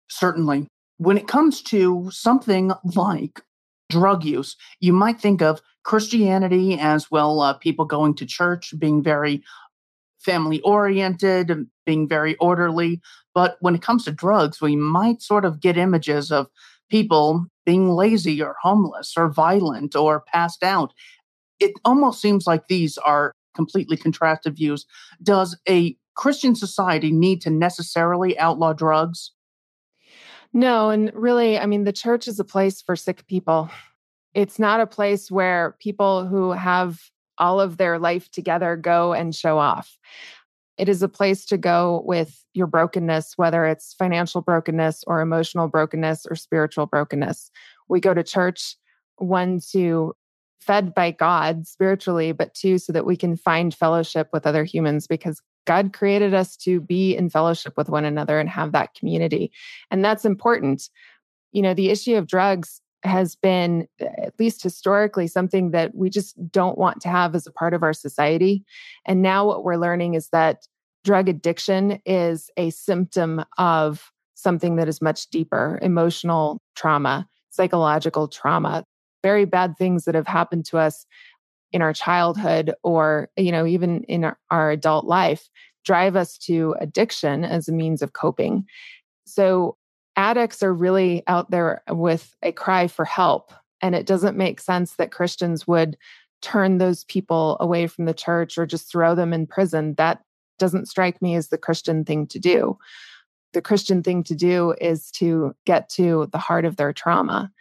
Certainly. 0.09 0.67
When 0.97 1.17
it 1.17 1.27
comes 1.27 1.61
to 1.63 2.09
something 2.11 2.71
like 2.95 3.41
drug 3.89 4.23
use, 4.23 4.55
you 4.79 4.93
might 4.93 5.19
think 5.19 5.41
of 5.41 5.61
Christianity 5.83 6.79
as 6.79 7.11
well, 7.11 7.41
uh, 7.41 7.53
people 7.53 7.85
going 7.85 8.15
to 8.15 8.25
church, 8.25 8.73
being 8.79 9.03
very 9.03 9.43
family 10.19 10.59
oriented, 10.61 11.67
being 11.85 12.07
very 12.07 12.35
orderly. 12.37 12.99
But 13.33 13.57
when 13.59 13.75
it 13.75 13.81
comes 13.81 14.05
to 14.05 14.11
drugs, 14.11 14.59
we 14.59 14.75
might 14.75 15.21
sort 15.21 15.45
of 15.45 15.59
get 15.59 15.77
images 15.77 16.31
of 16.31 16.47
people 16.89 17.45
being 17.65 17.89
lazy 17.89 18.41
or 18.41 18.55
homeless 18.61 19.13
or 19.15 19.29
violent 19.29 19.95
or 19.95 20.21
passed 20.21 20.63
out. 20.63 20.93
It 21.59 21.73
almost 21.85 22.21
seems 22.21 22.47
like 22.47 22.67
these 22.67 22.97
are 22.97 23.33
completely 23.55 23.97
contrasted 23.97 24.55
views. 24.55 24.85
Does 25.21 25.57
a 25.69 25.95
Christian 26.15 26.55
society 26.55 27.11
need 27.11 27.41
to 27.41 27.49
necessarily 27.49 28.37
outlaw 28.39 28.73
drugs? 28.73 29.31
No, 30.55 30.89
and 30.89 31.11
really, 31.13 31.59
I 31.59 31.65
mean, 31.65 31.83
the 31.83 31.91
church 31.91 32.29
is 32.29 32.39
a 32.39 32.45
place 32.45 32.81
for 32.81 32.95
sick 32.95 33.27
people. 33.27 33.69
It's 34.33 34.57
not 34.57 34.79
a 34.79 34.87
place 34.87 35.29
where 35.29 35.75
people 35.81 36.25
who 36.25 36.53
have 36.53 37.01
all 37.37 37.59
of 37.59 37.75
their 37.75 37.99
life 37.99 38.31
together 38.31 38.77
go 38.77 39.11
and 39.11 39.35
show 39.35 39.57
off. 39.57 39.97
It 40.77 40.87
is 40.87 41.03
a 41.03 41.09
place 41.09 41.45
to 41.47 41.57
go 41.57 42.03
with 42.05 42.41
your 42.53 42.67
brokenness, 42.67 43.33
whether 43.35 43.65
it's 43.65 43.95
financial 43.95 44.39
brokenness 44.41 45.03
or 45.05 45.19
emotional 45.19 45.67
brokenness 45.67 46.25
or 46.25 46.37
spiritual 46.37 46.85
brokenness. 46.85 47.51
We 47.89 47.99
go 47.99 48.13
to 48.13 48.23
church, 48.23 48.77
one, 49.17 49.59
to 49.73 50.13
fed 50.61 50.93
by 50.93 51.11
God 51.11 51.67
spiritually, 51.67 52.31
but 52.31 52.53
two, 52.53 52.77
so 52.77 52.93
that 52.93 53.05
we 53.05 53.17
can 53.17 53.35
find 53.35 53.75
fellowship 53.75 54.29
with 54.31 54.47
other 54.47 54.63
humans 54.63 55.05
because 55.05 55.41
God 55.65 55.93
created 55.93 56.33
us 56.33 56.55
to 56.57 56.79
be 56.79 57.15
in 57.15 57.29
fellowship 57.29 57.75
with 57.77 57.89
one 57.89 58.05
another 58.05 58.39
and 58.39 58.49
have 58.49 58.71
that 58.71 58.93
community. 58.93 59.51
And 59.91 60.03
that's 60.03 60.25
important. 60.25 60.89
You 61.51 61.61
know, 61.61 61.73
the 61.73 61.89
issue 61.89 62.15
of 62.15 62.27
drugs 62.27 62.81
has 63.03 63.35
been, 63.35 63.87
eh, 63.99 64.07
at 64.17 64.39
least 64.39 64.63
historically, 64.63 65.27
something 65.27 65.71
that 65.71 65.95
we 65.95 66.09
just 66.09 66.35
don't 66.51 66.77
want 66.77 67.01
to 67.01 67.09
have 67.09 67.35
as 67.35 67.47
a 67.47 67.51
part 67.51 67.73
of 67.73 67.83
our 67.83 67.93
society. 67.93 68.63
And 69.05 69.21
now 69.21 69.45
what 69.45 69.63
we're 69.63 69.77
learning 69.77 70.15
is 70.15 70.29
that 70.29 70.67
drug 71.03 71.29
addiction 71.29 72.01
is 72.05 72.49
a 72.57 72.71
symptom 72.71 73.43
of 73.57 74.11
something 74.33 74.75
that 74.75 74.87
is 74.87 75.01
much 75.01 75.29
deeper 75.29 75.79
emotional 75.81 76.61
trauma, 76.75 77.27
psychological 77.51 78.27
trauma, 78.27 78.85
very 79.23 79.45
bad 79.45 79.77
things 79.77 80.05
that 80.05 80.15
have 80.15 80.27
happened 80.27 80.65
to 80.65 80.77
us 80.77 81.05
in 81.75 81.81
our 81.83 81.93
childhood 81.93 82.73
or 82.83 83.29
you 83.37 83.51
know 83.51 83.65
even 83.65 84.03
in 84.05 84.23
our, 84.23 84.39
our 84.49 84.71
adult 84.71 85.05
life 85.05 85.49
drive 85.83 86.15
us 86.15 86.37
to 86.37 86.75
addiction 86.79 87.43
as 87.43 87.67
a 87.67 87.71
means 87.71 88.01
of 88.01 88.13
coping 88.13 88.65
so 89.25 89.77
addicts 90.15 90.63
are 90.63 90.73
really 90.73 91.23
out 91.27 91.51
there 91.51 91.81
with 91.89 92.35
a 92.41 92.51
cry 92.51 92.87
for 92.87 93.05
help. 93.05 93.51
And 93.81 93.95
it 93.95 94.05
doesn't 94.05 94.37
make 94.37 94.59
sense 94.59 94.93
that 94.93 95.11
Christians 95.11 95.67
would 95.67 95.97
turn 96.41 96.77
those 96.77 97.03
people 97.05 97.57
away 97.59 97.87
from 97.87 98.05
the 98.05 98.13
church 98.13 98.57
or 98.57 98.65
just 98.65 98.89
throw 98.89 99.15
them 99.15 99.33
in 99.33 99.47
prison. 99.47 99.95
That 99.97 100.21
doesn't 100.57 100.87
strike 100.87 101.21
me 101.21 101.35
as 101.35 101.49
the 101.49 101.57
Christian 101.57 102.05
thing 102.05 102.27
to 102.27 102.39
do. 102.39 102.77
The 103.53 103.61
Christian 103.61 104.03
thing 104.03 104.23
to 104.23 104.35
do 104.35 104.73
is 104.79 105.11
to 105.11 105.53
get 105.65 105.89
to 105.89 106.27
the 106.31 106.37
heart 106.37 106.65
of 106.65 106.77
their 106.77 106.93
trauma. 106.93 107.51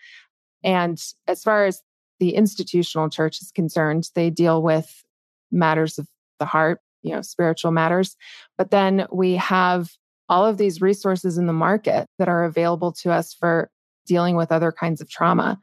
And 0.63 1.03
as 1.27 1.43
far 1.43 1.67
as 1.67 1.83
the 2.25 2.35
institutional 2.35 3.11
church 3.11 3.43
is 3.43 3.53
concerned, 3.53 4.09
they 4.15 4.31
deal 4.31 4.63
with 4.63 5.05
matters 5.53 5.99
of 5.99 6.09
the 6.39 6.47
heart, 6.47 6.81
you 7.03 7.15
know, 7.15 7.21
spiritual 7.21 7.71
matters. 7.71 8.17
But 8.57 8.71
then 8.71 9.07
we 9.13 9.35
have 9.35 9.91
all 10.31 10.47
of 10.47 10.57
these 10.57 10.81
resources 10.81 11.37
in 11.37 11.47
the 11.47 11.53
market 11.53 12.07
that 12.19 12.31
are 12.31 12.45
available 12.45 12.93
to 12.93 13.13
us 13.13 13.35
for 13.35 13.71
dealing 14.07 14.37
with 14.37 14.51
other 14.51 14.73
kinds 14.73 15.03
of 15.03 15.11
trauma 15.11 15.61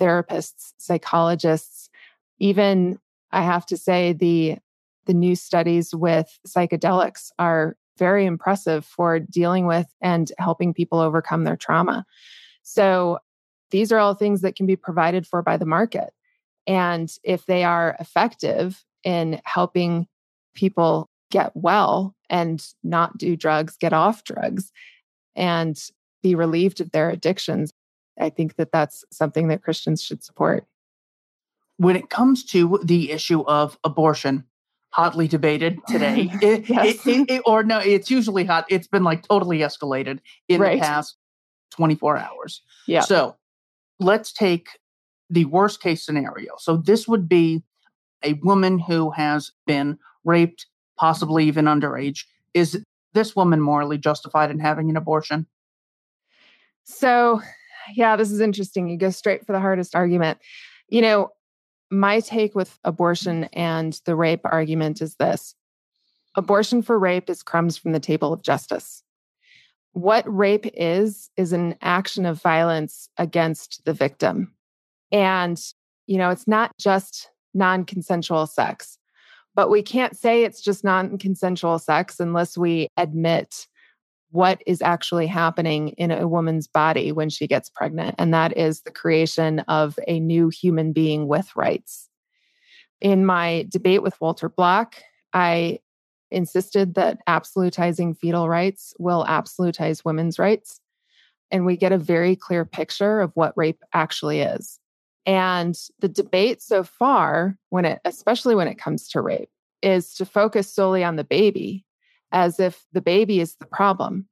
therapists, 0.00 0.72
psychologists, 0.78 1.88
even 2.40 2.98
I 3.30 3.42
have 3.42 3.64
to 3.66 3.76
say 3.76 4.12
the 4.12 4.56
the 5.06 5.14
new 5.14 5.36
studies 5.36 5.94
with 5.94 6.36
psychedelics 6.44 7.30
are 7.38 7.76
very 7.96 8.26
impressive 8.26 8.84
for 8.84 9.20
dealing 9.20 9.66
with 9.66 9.86
and 10.00 10.32
helping 10.38 10.74
people 10.74 10.98
overcome 10.98 11.44
their 11.44 11.56
trauma. 11.56 12.04
So 12.64 13.20
these 13.72 13.90
are 13.90 13.98
all 13.98 14.14
things 14.14 14.42
that 14.42 14.54
can 14.54 14.66
be 14.66 14.76
provided 14.76 15.26
for 15.26 15.42
by 15.42 15.56
the 15.56 15.66
market. 15.66 16.12
And 16.66 17.12
if 17.24 17.46
they 17.46 17.64
are 17.64 17.96
effective 17.98 18.84
in 19.02 19.40
helping 19.44 20.06
people 20.54 21.10
get 21.30 21.50
well 21.54 22.14
and 22.30 22.64
not 22.84 23.18
do 23.18 23.34
drugs, 23.34 23.76
get 23.76 23.92
off 23.92 24.22
drugs, 24.22 24.70
and 25.34 25.76
be 26.22 26.34
relieved 26.34 26.80
of 26.80 26.92
their 26.92 27.10
addictions, 27.10 27.72
I 28.20 28.30
think 28.30 28.56
that 28.56 28.70
that's 28.70 29.04
something 29.10 29.48
that 29.48 29.62
Christians 29.62 30.02
should 30.02 30.22
support. 30.22 30.66
When 31.78 31.96
it 31.96 32.10
comes 32.10 32.44
to 32.46 32.78
the 32.84 33.10
issue 33.10 33.40
of 33.42 33.78
abortion, 33.82 34.44
hotly 34.90 35.26
debated 35.26 35.80
today, 35.88 36.30
it, 36.42 36.68
yes. 36.68 37.06
it, 37.06 37.30
it, 37.30 37.42
or 37.46 37.64
no, 37.64 37.78
it's 37.78 38.10
usually 38.10 38.44
hot. 38.44 38.66
It's 38.68 38.86
been 38.86 39.04
like 39.04 39.26
totally 39.26 39.60
escalated 39.60 40.20
in 40.48 40.60
right. 40.60 40.78
the 40.78 40.84
past 40.84 41.16
24 41.72 42.18
hours. 42.18 42.60
Yeah. 42.86 43.00
So 43.00 43.36
let's 44.02 44.32
take 44.32 44.68
the 45.30 45.44
worst 45.46 45.80
case 45.80 46.04
scenario. 46.04 46.52
So 46.58 46.76
this 46.76 47.08
would 47.08 47.28
be 47.28 47.62
a 48.22 48.34
woman 48.34 48.78
who 48.78 49.10
has 49.12 49.50
been 49.66 49.98
raped, 50.24 50.66
possibly 50.98 51.46
even 51.46 51.64
underage. 51.64 52.24
Is 52.54 52.84
this 53.14 53.34
woman 53.34 53.60
morally 53.60 53.98
justified 53.98 54.50
in 54.50 54.58
having 54.58 54.90
an 54.90 54.96
abortion? 54.96 55.46
So, 56.84 57.40
yeah, 57.94 58.16
this 58.16 58.30
is 58.30 58.40
interesting. 58.40 58.88
You 58.88 58.98
go 58.98 59.10
straight 59.10 59.46
for 59.46 59.52
the 59.52 59.60
hardest 59.60 59.94
argument. 59.94 60.38
You 60.88 61.00
know, 61.00 61.30
my 61.90 62.20
take 62.20 62.54
with 62.54 62.78
abortion 62.84 63.44
and 63.52 63.98
the 64.04 64.16
rape 64.16 64.40
argument 64.44 65.02
is 65.02 65.16
this 65.16 65.54
abortion 66.34 66.82
for 66.82 66.98
rape 66.98 67.28
is 67.28 67.42
crumbs 67.42 67.76
from 67.76 67.92
the 67.92 68.00
table 68.00 68.32
of 68.32 68.42
justice. 68.42 69.02
What 69.92 70.24
rape 70.26 70.66
is, 70.74 71.30
is 71.36 71.52
an 71.52 71.76
action 71.82 72.24
of 72.24 72.40
violence 72.40 73.08
against 73.18 73.84
the 73.84 73.92
victim. 73.92 74.54
And, 75.10 75.60
you 76.06 76.16
know, 76.18 76.30
it's 76.30 76.48
not 76.48 76.72
just 76.78 77.30
non 77.54 77.84
consensual 77.84 78.46
sex, 78.46 78.98
but 79.54 79.70
we 79.70 79.82
can't 79.82 80.16
say 80.16 80.44
it's 80.44 80.62
just 80.62 80.82
non 80.84 81.18
consensual 81.18 81.78
sex 81.78 82.18
unless 82.20 82.56
we 82.56 82.88
admit 82.96 83.66
what 84.30 84.62
is 84.66 84.80
actually 84.80 85.26
happening 85.26 85.90
in 85.90 86.10
a 86.10 86.26
woman's 86.26 86.66
body 86.66 87.12
when 87.12 87.28
she 87.28 87.46
gets 87.46 87.68
pregnant. 87.68 88.14
And 88.18 88.32
that 88.32 88.56
is 88.56 88.80
the 88.80 88.90
creation 88.90 89.60
of 89.60 89.98
a 90.08 90.20
new 90.20 90.48
human 90.48 90.92
being 90.94 91.28
with 91.28 91.54
rights. 91.54 92.08
In 93.02 93.26
my 93.26 93.66
debate 93.68 94.02
with 94.02 94.18
Walter 94.22 94.48
Block, 94.48 94.96
I 95.34 95.80
insisted 96.32 96.94
that 96.94 97.18
absolutizing 97.28 98.16
fetal 98.16 98.48
rights 98.48 98.94
will 98.98 99.24
absolutize 99.24 100.04
women's 100.04 100.38
rights. 100.38 100.80
And 101.50 101.66
we 101.66 101.76
get 101.76 101.92
a 101.92 101.98
very 101.98 102.34
clear 102.34 102.64
picture 102.64 103.20
of 103.20 103.32
what 103.34 103.56
rape 103.56 103.82
actually 103.92 104.40
is. 104.40 104.80
And 105.26 105.78
the 106.00 106.08
debate 106.08 106.62
so 106.62 106.82
far, 106.82 107.56
when 107.68 107.84
it, 107.84 108.00
especially 108.04 108.54
when 108.54 108.68
it 108.68 108.78
comes 108.78 109.08
to 109.10 109.20
rape, 109.20 109.50
is 109.82 110.14
to 110.14 110.24
focus 110.24 110.72
solely 110.72 111.04
on 111.04 111.16
the 111.16 111.24
baby 111.24 111.84
as 112.32 112.58
if 112.58 112.84
the 112.92 113.02
baby 113.02 113.40
is 113.40 113.56
the 113.56 113.66
problem, 113.66 114.26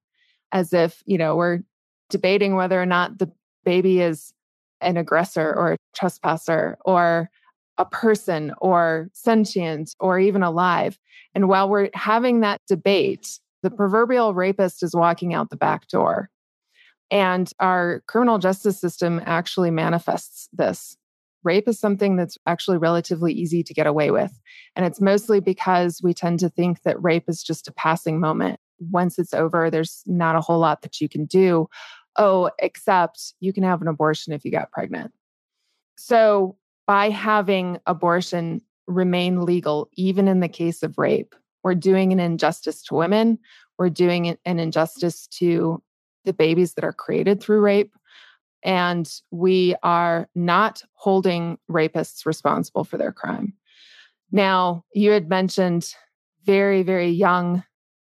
as 0.52 0.73
if, 0.73 1.02
you 1.07 1.19
know, 1.19 1.37
we're 1.37 1.61
debating 2.09 2.54
whether 2.54 2.80
or 2.80 2.87
not 2.87 3.19
the 3.19 3.30
baby 3.64 4.00
is 4.00 4.33
an 4.80 4.97
aggressor 4.97 5.52
or 5.54 5.73
a 5.73 5.76
trespasser 5.95 6.78
or 6.85 7.30
a 7.81 7.87
person 7.87 8.53
or 8.59 9.09
sentient 9.15 9.97
or 9.99 10.19
even 10.19 10.43
alive. 10.43 10.99
And 11.35 11.49
while 11.49 11.69
we're 11.69 11.89
having 11.95 12.41
that 12.41 12.61
debate, 12.69 13.41
the 13.63 13.71
proverbial 13.71 14.35
rapist 14.35 14.83
is 14.83 14.95
walking 14.95 15.33
out 15.33 15.49
the 15.49 15.57
back 15.57 15.89
door. 15.89 16.29
And 17.11 17.51
our 17.59 18.03
criminal 18.07 18.39
justice 18.39 18.79
system 18.79 19.23
actually 19.25 19.71
manifests 19.71 20.49
this. 20.53 20.97
Rape 21.43 21.67
is 21.69 21.81
something 21.81 22.17
that's 22.17 22.37
actually 22.47 22.77
relatively 22.77 23.33
easy 23.33 23.63
to 23.63 23.73
get 23.73 23.87
away 23.87 24.11
with. 24.11 24.39
And 24.77 24.85
it's 24.85 25.01
mostly 25.01 25.41
because 25.41 26.01
we 26.03 26.13
tend 26.13 26.39
to 26.41 26.51
think 26.51 26.83
that 26.83 27.03
rape 27.03 27.25
is 27.29 27.43
just 27.43 27.67
a 27.67 27.73
passing 27.73 28.21
moment. 28.21 28.61
Once 28.79 29.19
it's 29.19 29.33
over, 29.33 29.71
there's 29.71 30.03
not 30.05 30.37
a 30.37 30.43
whole 30.43 30.59
lot 30.59 30.83
that 30.83 31.01
you 31.01 31.09
can 31.09 31.25
do. 31.25 31.67
Oh, 32.17 32.51
except 32.59 33.33
you 33.41 33.55
can 33.55 33.63
have 33.63 33.81
an 33.81 33.89
abortion 33.89 34.35
if 34.35 34.45
you 34.45 34.51
got 34.51 34.71
pregnant. 34.71 35.13
So 35.97 36.57
by 36.91 37.09
having 37.09 37.79
abortion 37.87 38.61
remain 38.89 39.43
legal, 39.43 39.89
even 39.93 40.27
in 40.27 40.41
the 40.41 40.49
case 40.49 40.83
of 40.83 40.99
rape, 40.99 41.37
we're 41.63 41.73
doing 41.73 42.13
an 42.13 42.19
injustice 42.19 42.83
to 42.83 42.97
women. 42.97 43.39
We're 43.79 43.91
doing 43.91 44.37
an 44.45 44.59
injustice 44.59 45.29
to 45.39 45.81
the 46.25 46.33
babies 46.33 46.75
that 46.75 46.83
are 46.83 46.93
created 46.93 47.41
through 47.41 47.61
rape. 47.61 47.95
And 48.65 49.09
we 49.31 49.77
are 49.85 50.29
not 50.35 50.83
holding 50.95 51.59
rapists 51.71 52.27
responsible 52.27 52.83
for 52.83 52.99
their 52.99 53.13
crime. 53.13 53.53
Now, 54.33 54.85
you 54.93 55.13
had 55.13 55.29
mentioned 55.29 55.95
very, 56.45 56.83
very 56.83 57.11
young 57.11 57.63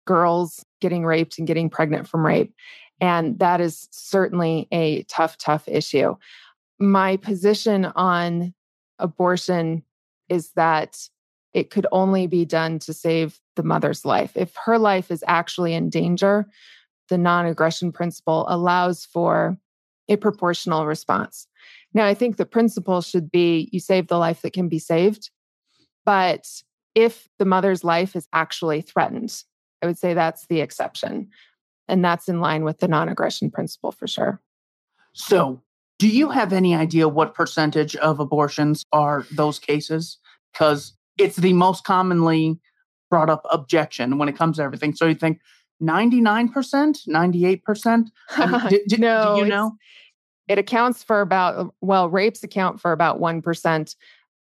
girls 0.07 0.65
getting 0.81 1.05
raped 1.05 1.39
and 1.39 1.47
getting 1.49 1.71
pregnant 1.71 2.07
from 2.07 2.25
rape. 2.25 2.55
And 3.01 3.37
that 3.41 3.61
is 3.61 3.89
certainly 3.91 4.69
a 4.71 5.03
tough, 5.09 5.39
tough 5.39 5.67
issue. 5.67 6.15
My 6.79 7.17
position 7.17 7.87
on 7.97 8.55
abortion 9.01 9.83
is 10.29 10.53
that 10.53 10.97
it 11.53 11.71
could 11.71 11.87
only 11.91 12.27
be 12.27 12.45
done 12.45 12.79
to 12.81 12.93
save 12.93 13.41
the 13.57 13.63
mother's 13.63 14.05
life. 14.05 14.33
If 14.37 14.55
her 14.65 14.79
life 14.79 15.11
is 15.11 15.25
actually 15.27 15.75
in 15.75 15.91
danger, 15.91 16.47
the 17.09 17.19
non 17.19 17.47
aggression 17.47 17.93
principle 17.93 18.47
allows 18.49 19.05
for 19.05 19.59
a 20.09 20.17
proportional 20.17 20.87
response. 20.87 21.47
Now, 21.93 22.07
I 22.07 22.15
think 22.15 22.37
the 22.37 22.47
principle 22.47 23.01
should 23.01 23.31
be 23.31 23.69
you 23.73 23.81
save 23.81 24.07
the 24.07 24.19
life 24.19 24.43
that 24.43 24.53
can 24.53 24.69
be 24.69 24.79
saved. 24.79 25.31
But 26.05 26.47
if 26.95 27.29
the 27.39 27.45
mother's 27.45 27.85
life 27.85 28.17
is 28.17 28.29
actually 28.33 28.81
threatened, 28.81 29.43
I 29.83 29.87
would 29.87 29.99
say 29.99 30.15
that's 30.15 30.47
the 30.47 30.61
exception. 30.61 31.29
And 31.89 32.05
that's 32.05 32.29
in 32.29 32.41
line 32.41 32.65
with 32.65 32.79
the 32.79 32.89
non 32.89 33.09
aggression 33.09 33.51
principle 33.51 33.91
for 33.91 34.07
sure. 34.07 34.41
So, 35.13 35.61
do 36.01 36.09
you 36.09 36.31
have 36.31 36.55
any 36.55 36.75
idea 36.75 37.07
what 37.07 37.35
percentage 37.35 37.95
of 37.97 38.21
abortions 38.21 38.87
are 38.91 39.27
those 39.31 39.59
cases? 39.59 40.19
Because 40.51 40.95
it's 41.19 41.37
the 41.37 41.53
most 41.53 41.85
commonly 41.85 42.59
brought 43.11 43.29
up 43.29 43.45
objection 43.53 44.17
when 44.17 44.27
it 44.27 44.35
comes 44.35 44.57
to 44.57 44.63
everything. 44.63 44.95
So 44.95 45.07
you 45.07 45.15
think 45.15 45.41
99%, 45.83 46.53
98%? 47.07 48.07
I 48.31 48.47
mean, 48.47 48.81
no, 48.99 49.35
do 49.37 49.43
you 49.43 49.47
know? 49.47 49.73
It 50.49 50.59
accounts 50.59 51.03
for 51.03 51.21
about, 51.21 51.57
uh, 51.57 51.69
well, 51.83 52.09
rapes 52.09 52.43
account 52.43 52.81
for 52.81 52.93
about 52.93 53.21
1%. 53.21 53.95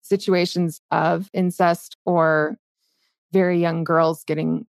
Situations 0.01 0.81
of 0.91 1.31
incest 1.33 1.97
or 2.05 2.59
very 3.33 3.59
young 3.59 3.83
girls 3.83 4.23
getting 4.23 4.67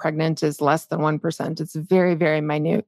pregnant 0.00 0.42
is 0.42 0.62
less 0.62 0.86
than 0.86 1.00
1%. 1.00 1.60
It's 1.60 1.76
very, 1.76 2.14
very 2.14 2.40
minute. 2.40 2.86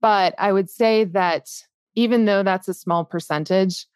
But 0.00 0.34
I 0.36 0.52
would 0.52 0.68
say 0.68 1.04
that 1.04 1.48
even 1.96 2.26
though 2.26 2.42
that's 2.42 2.68
a 2.68 2.74
small 2.74 3.04
percentage, 3.04 3.86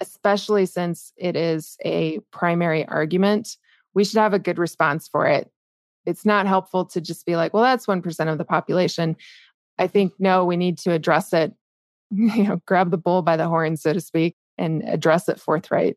especially 0.00 0.66
since 0.66 1.12
it 1.16 1.36
is 1.36 1.76
a 1.84 2.18
primary 2.30 2.86
argument, 2.86 3.56
we 3.94 4.04
should 4.04 4.18
have 4.18 4.34
a 4.34 4.38
good 4.38 4.58
response 4.58 5.08
for 5.08 5.26
it. 5.26 5.50
It's 6.04 6.26
not 6.26 6.46
helpful 6.46 6.84
to 6.86 7.00
just 7.00 7.24
be 7.24 7.36
like, 7.36 7.54
well, 7.54 7.62
that's 7.62 7.86
1% 7.86 8.30
of 8.30 8.36
the 8.36 8.44
population. 8.44 9.16
I 9.78 9.86
think, 9.86 10.12
no, 10.18 10.44
we 10.44 10.56
need 10.56 10.78
to 10.78 10.92
address 10.92 11.32
it, 11.32 11.54
you 12.10 12.44
know, 12.44 12.60
grab 12.66 12.90
the 12.90 12.98
bull 12.98 13.22
by 13.22 13.36
the 13.36 13.48
horn, 13.48 13.76
so 13.76 13.92
to 13.92 14.00
speak, 14.00 14.36
and 14.58 14.82
address 14.86 15.28
it 15.28 15.40
forthright. 15.40 15.96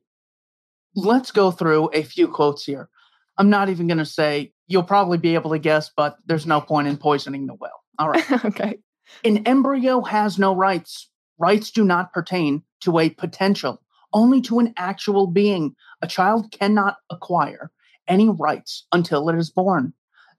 Let's 0.95 1.31
go 1.31 1.51
through 1.51 1.89
a 1.93 2.03
few 2.03 2.27
quotes 2.27 2.63
here. 2.63 2.89
I'm 3.37 3.49
not 3.49 3.69
even 3.69 3.87
going 3.87 3.99
to 3.99 4.05
say 4.05 4.53
you'll 4.67 4.83
probably 4.83 5.17
be 5.17 5.35
able 5.35 5.51
to 5.51 5.59
guess, 5.59 5.91
but 5.95 6.17
there's 6.25 6.47
no 6.47 6.61
point 6.61 6.87
in 6.87 6.97
poisoning 6.97 7.45
the 7.45 7.53
well. 7.53 7.83
All 7.99 8.09
right. 8.09 8.31
okay. 8.45 8.79
An 9.23 9.45
embryo 9.45 10.01
has 10.01 10.39
no 10.39 10.55
rights. 10.55 11.09
Rights 11.37 11.71
do 11.71 11.83
not 11.83 12.13
pertain 12.13 12.63
to 12.81 12.99
a 12.99 13.09
potential, 13.09 13.81
only 14.13 14.41
to 14.41 14.59
an 14.59 14.73
actual 14.77 15.27
being. 15.27 15.75
A 16.01 16.07
child 16.07 16.51
cannot 16.51 16.97
acquire 17.09 17.71
any 18.07 18.29
rights 18.29 18.85
until 18.91 19.29
it 19.29 19.37
is 19.37 19.49
born. 19.49 19.93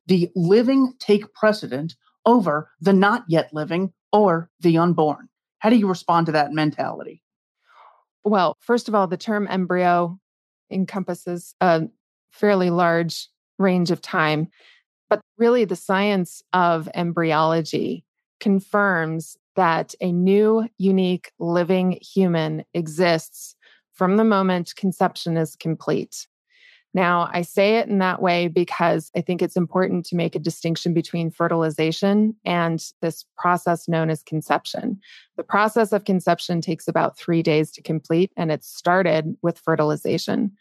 The 0.06 0.30
living 0.34 0.94
take 0.98 1.32
precedent 1.34 1.94
over 2.24 2.70
the 2.80 2.92
not 2.92 3.24
yet 3.28 3.52
living 3.52 3.92
or 4.12 4.50
the 4.60 4.78
unborn. 4.78 5.28
How 5.58 5.70
do 5.70 5.76
you 5.76 5.88
respond 5.88 6.26
to 6.26 6.32
that 6.32 6.52
mentality? 6.52 7.22
Well, 8.24 8.56
first 8.60 8.88
of 8.88 8.94
all, 8.94 9.06
the 9.06 9.16
term 9.16 9.46
embryo 9.48 10.18
encompasses 10.70 11.54
a 11.60 11.88
fairly 12.30 12.70
large 12.70 13.28
range 13.58 13.90
of 13.90 14.00
time. 14.00 14.48
But 15.08 15.20
really, 15.36 15.64
the 15.64 15.76
science 15.76 16.42
of 16.52 16.88
embryology 16.94 18.04
confirms 18.40 19.36
that 19.58 19.92
a 20.00 20.12
new, 20.12 20.68
unique, 20.78 21.32
living 21.40 21.98
human 22.00 22.64
exists 22.74 23.56
from 23.92 24.16
the 24.16 24.22
moment 24.22 24.76
conception 24.76 25.36
is 25.36 25.56
complete. 25.56 26.28
Now, 26.94 27.28
I 27.32 27.42
say 27.42 27.78
it 27.78 27.88
in 27.88 27.98
that 27.98 28.22
way 28.22 28.46
because 28.46 29.10
I 29.16 29.20
think 29.20 29.42
it's 29.42 29.56
important 29.56 30.06
to 30.06 30.16
make 30.16 30.36
a 30.36 30.38
distinction 30.38 30.94
between 30.94 31.32
fertilization 31.32 32.36
and 32.44 32.80
this 33.02 33.24
process 33.36 33.88
known 33.88 34.10
as 34.10 34.22
conception. 34.22 35.00
The 35.36 35.42
process 35.42 35.92
of 35.92 36.04
conception 36.04 36.60
takes 36.60 36.86
about 36.86 37.18
three 37.18 37.42
days 37.42 37.72
to 37.72 37.82
complete, 37.82 38.30
and 38.36 38.52
it 38.52 38.62
started 38.62 39.36
with 39.42 39.58
fertilization. 39.58 40.52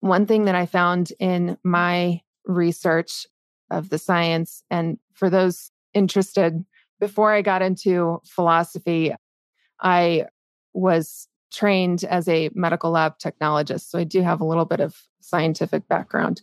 One 0.00 0.26
thing 0.26 0.44
that 0.44 0.54
I 0.54 0.66
found 0.66 1.14
in 1.18 1.56
my 1.64 2.20
research 2.44 3.26
of 3.70 3.88
the 3.88 3.98
science, 3.98 4.62
and 4.70 4.98
for 5.14 5.30
those 5.30 5.70
interested, 5.94 6.62
before 7.00 7.32
I 7.32 7.42
got 7.42 7.62
into 7.62 8.20
philosophy, 8.24 9.14
I 9.80 10.26
was 10.72 11.28
trained 11.52 12.04
as 12.04 12.28
a 12.28 12.50
medical 12.54 12.90
lab 12.90 13.18
technologist. 13.18 13.88
So 13.88 13.98
I 13.98 14.04
do 14.04 14.22
have 14.22 14.40
a 14.40 14.44
little 14.44 14.64
bit 14.64 14.80
of 14.80 14.96
scientific 15.20 15.88
background. 15.88 16.42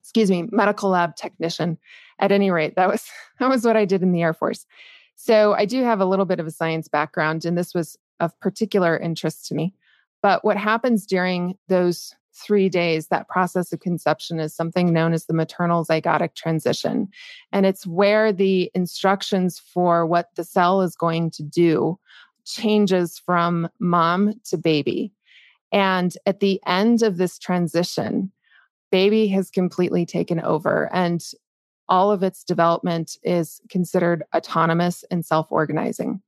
Excuse 0.00 0.30
me, 0.30 0.48
medical 0.50 0.90
lab 0.90 1.16
technician. 1.16 1.78
At 2.20 2.32
any 2.32 2.50
rate, 2.50 2.74
that 2.76 2.88
was 2.88 3.08
that 3.38 3.48
was 3.48 3.64
what 3.64 3.76
I 3.76 3.84
did 3.84 4.02
in 4.02 4.12
the 4.12 4.22
Air 4.22 4.34
Force. 4.34 4.66
So 5.14 5.54
I 5.54 5.64
do 5.64 5.82
have 5.82 6.00
a 6.00 6.04
little 6.04 6.24
bit 6.24 6.40
of 6.40 6.46
a 6.46 6.50
science 6.50 6.88
background 6.88 7.44
and 7.44 7.58
this 7.58 7.74
was 7.74 7.96
of 8.20 8.38
particular 8.40 8.96
interest 8.96 9.46
to 9.46 9.54
me. 9.54 9.74
But 10.22 10.44
what 10.44 10.56
happens 10.56 11.06
during 11.06 11.56
those 11.68 12.14
three 12.38 12.68
days, 12.68 13.08
that 13.08 13.28
process 13.28 13.72
of 13.72 13.80
conception 13.80 14.40
is 14.40 14.54
something 14.54 14.92
known 14.92 15.12
as 15.12 15.26
the 15.26 15.34
maternal 15.34 15.84
zygotic 15.84 16.34
transition. 16.34 17.08
And 17.52 17.66
it's 17.66 17.86
where 17.86 18.32
the 18.32 18.70
instructions 18.74 19.58
for 19.58 20.06
what 20.06 20.28
the 20.36 20.44
cell 20.44 20.82
is 20.82 20.96
going 20.96 21.30
to 21.32 21.42
do 21.42 21.98
changes 22.44 23.18
from 23.18 23.68
mom 23.78 24.34
to 24.46 24.56
baby. 24.56 25.12
And 25.72 26.16
at 26.24 26.40
the 26.40 26.60
end 26.66 27.02
of 27.02 27.18
this 27.18 27.38
transition, 27.38 28.32
baby 28.90 29.28
has 29.28 29.50
completely 29.50 30.06
taken 30.06 30.40
over 30.40 30.88
and 30.92 31.22
all 31.88 32.10
of 32.10 32.22
its 32.22 32.44
development 32.44 33.16
is 33.22 33.60
considered 33.70 34.22
autonomous 34.34 35.04
and 35.10 35.24
self 35.24 35.50
organizing. 35.50 36.20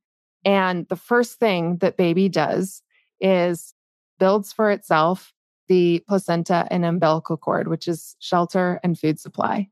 And 0.43 0.87
the 0.89 0.95
first 0.95 1.39
thing 1.39 1.77
that 1.77 1.97
baby 1.97 2.29
does 2.29 2.81
is 3.19 3.73
builds 4.19 4.51
for 4.51 4.71
itself 4.71 5.33
the 5.71 6.03
placenta 6.05 6.67
and 6.69 6.83
umbilical 6.83 7.37
cord, 7.37 7.69
which 7.69 7.87
is 7.87 8.17
shelter 8.19 8.81
and 8.83 8.99
food 8.99 9.17
supply. 9.17 9.69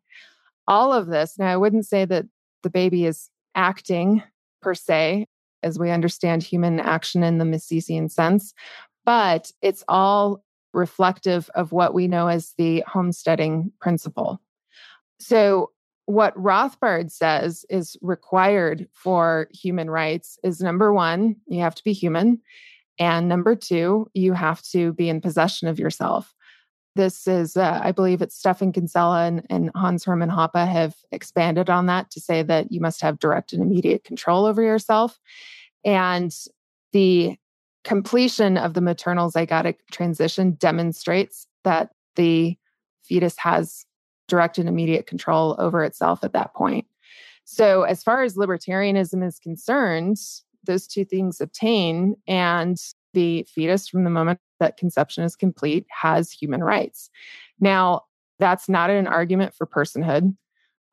All 0.65 0.93
of 0.93 1.07
this, 1.07 1.37
now 1.37 1.47
I 1.47 1.57
wouldn't 1.57 1.85
say 1.85 2.05
that 2.05 2.25
the 2.63 2.69
baby 2.69 3.05
is 3.05 3.29
acting 3.53 4.23
per 4.61 4.73
se, 4.73 5.27
as 5.61 5.77
we 5.77 5.91
understand 5.91 6.41
human 6.41 6.79
action 6.79 7.21
in 7.21 7.37
the 7.37 7.43
Misesian 7.43 8.09
sense, 8.09 8.53
but 9.03 9.51
it's 9.61 9.83
all 9.89 10.41
reflective 10.73 11.49
of 11.53 11.73
what 11.73 11.93
we 11.93 12.07
know 12.07 12.29
as 12.29 12.53
the 12.57 12.81
homesteading 12.87 13.73
principle. 13.81 14.39
So, 15.19 15.71
what 16.05 16.33
Rothbard 16.37 17.11
says 17.11 17.65
is 17.69 17.97
required 18.01 18.87
for 18.93 19.49
human 19.51 19.89
rights 19.89 20.39
is 20.45 20.61
number 20.61 20.93
one, 20.93 21.35
you 21.45 21.59
have 21.59 21.75
to 21.75 21.83
be 21.83 21.91
human. 21.91 22.41
And 22.99 23.29
number 23.29 23.55
two, 23.55 24.09
you 24.13 24.33
have 24.33 24.61
to 24.71 24.93
be 24.93 25.09
in 25.09 25.21
possession 25.21 25.67
of 25.67 25.79
yourself. 25.79 26.35
This 26.95 27.27
is, 27.27 27.55
uh, 27.55 27.79
I 27.81 27.93
believe 27.93 28.21
it's 28.21 28.35
Stephan 28.35 28.73
Kinsella 28.73 29.25
and, 29.25 29.45
and 29.49 29.71
Hans 29.73 30.03
Hermann 30.03 30.29
Hoppe 30.29 30.67
have 30.67 30.95
expanded 31.11 31.69
on 31.69 31.85
that 31.85 32.11
to 32.11 32.19
say 32.19 32.43
that 32.43 32.71
you 32.71 32.81
must 32.81 33.01
have 33.01 33.19
direct 33.19 33.53
and 33.53 33.61
immediate 33.61 34.03
control 34.03 34.45
over 34.45 34.61
yourself. 34.61 35.17
And 35.85 36.35
the 36.91 37.37
completion 37.85 38.57
of 38.57 38.73
the 38.73 38.81
maternal 38.81 39.31
zygotic 39.31 39.75
transition 39.91 40.51
demonstrates 40.59 41.47
that 41.63 41.91
the 42.15 42.57
fetus 43.03 43.37
has 43.37 43.85
direct 44.27 44.57
and 44.57 44.67
immediate 44.67 45.07
control 45.07 45.55
over 45.57 45.83
itself 45.83 46.23
at 46.23 46.33
that 46.33 46.53
point. 46.53 46.85
So, 47.45 47.83
as 47.83 48.03
far 48.03 48.23
as 48.23 48.35
libertarianism 48.35 49.25
is 49.25 49.39
concerned, 49.39 50.17
those 50.65 50.87
two 50.87 51.05
things 51.05 51.41
obtain, 51.41 52.15
and 52.27 52.77
the 53.13 53.47
fetus, 53.53 53.87
from 53.87 54.03
the 54.03 54.09
moment 54.09 54.39
that 54.59 54.77
conception 54.77 55.23
is 55.23 55.35
complete, 55.35 55.85
has 55.89 56.31
human 56.31 56.63
rights. 56.63 57.09
Now, 57.59 58.03
that's 58.39 58.69
not 58.69 58.89
an 58.89 59.07
argument 59.07 59.53
for 59.53 59.65
personhood. 59.65 60.35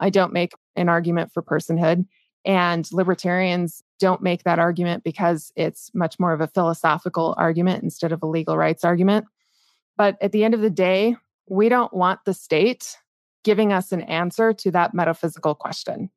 I 0.00 0.10
don't 0.10 0.32
make 0.32 0.52
an 0.76 0.88
argument 0.88 1.32
for 1.32 1.42
personhood. 1.42 2.06
And 2.44 2.86
libertarians 2.92 3.82
don't 3.98 4.22
make 4.22 4.44
that 4.44 4.60
argument 4.60 5.02
because 5.02 5.52
it's 5.56 5.90
much 5.94 6.20
more 6.20 6.32
of 6.32 6.40
a 6.40 6.46
philosophical 6.46 7.34
argument 7.36 7.82
instead 7.82 8.12
of 8.12 8.22
a 8.22 8.26
legal 8.26 8.56
rights 8.56 8.84
argument. 8.84 9.26
But 9.96 10.16
at 10.20 10.32
the 10.32 10.44
end 10.44 10.54
of 10.54 10.60
the 10.60 10.70
day, 10.70 11.16
we 11.48 11.68
don't 11.68 11.92
want 11.92 12.20
the 12.24 12.34
state 12.34 12.96
giving 13.42 13.72
us 13.72 13.90
an 13.90 14.02
answer 14.02 14.52
to 14.52 14.70
that 14.72 14.94
metaphysical 14.94 15.54
question. 15.54 16.10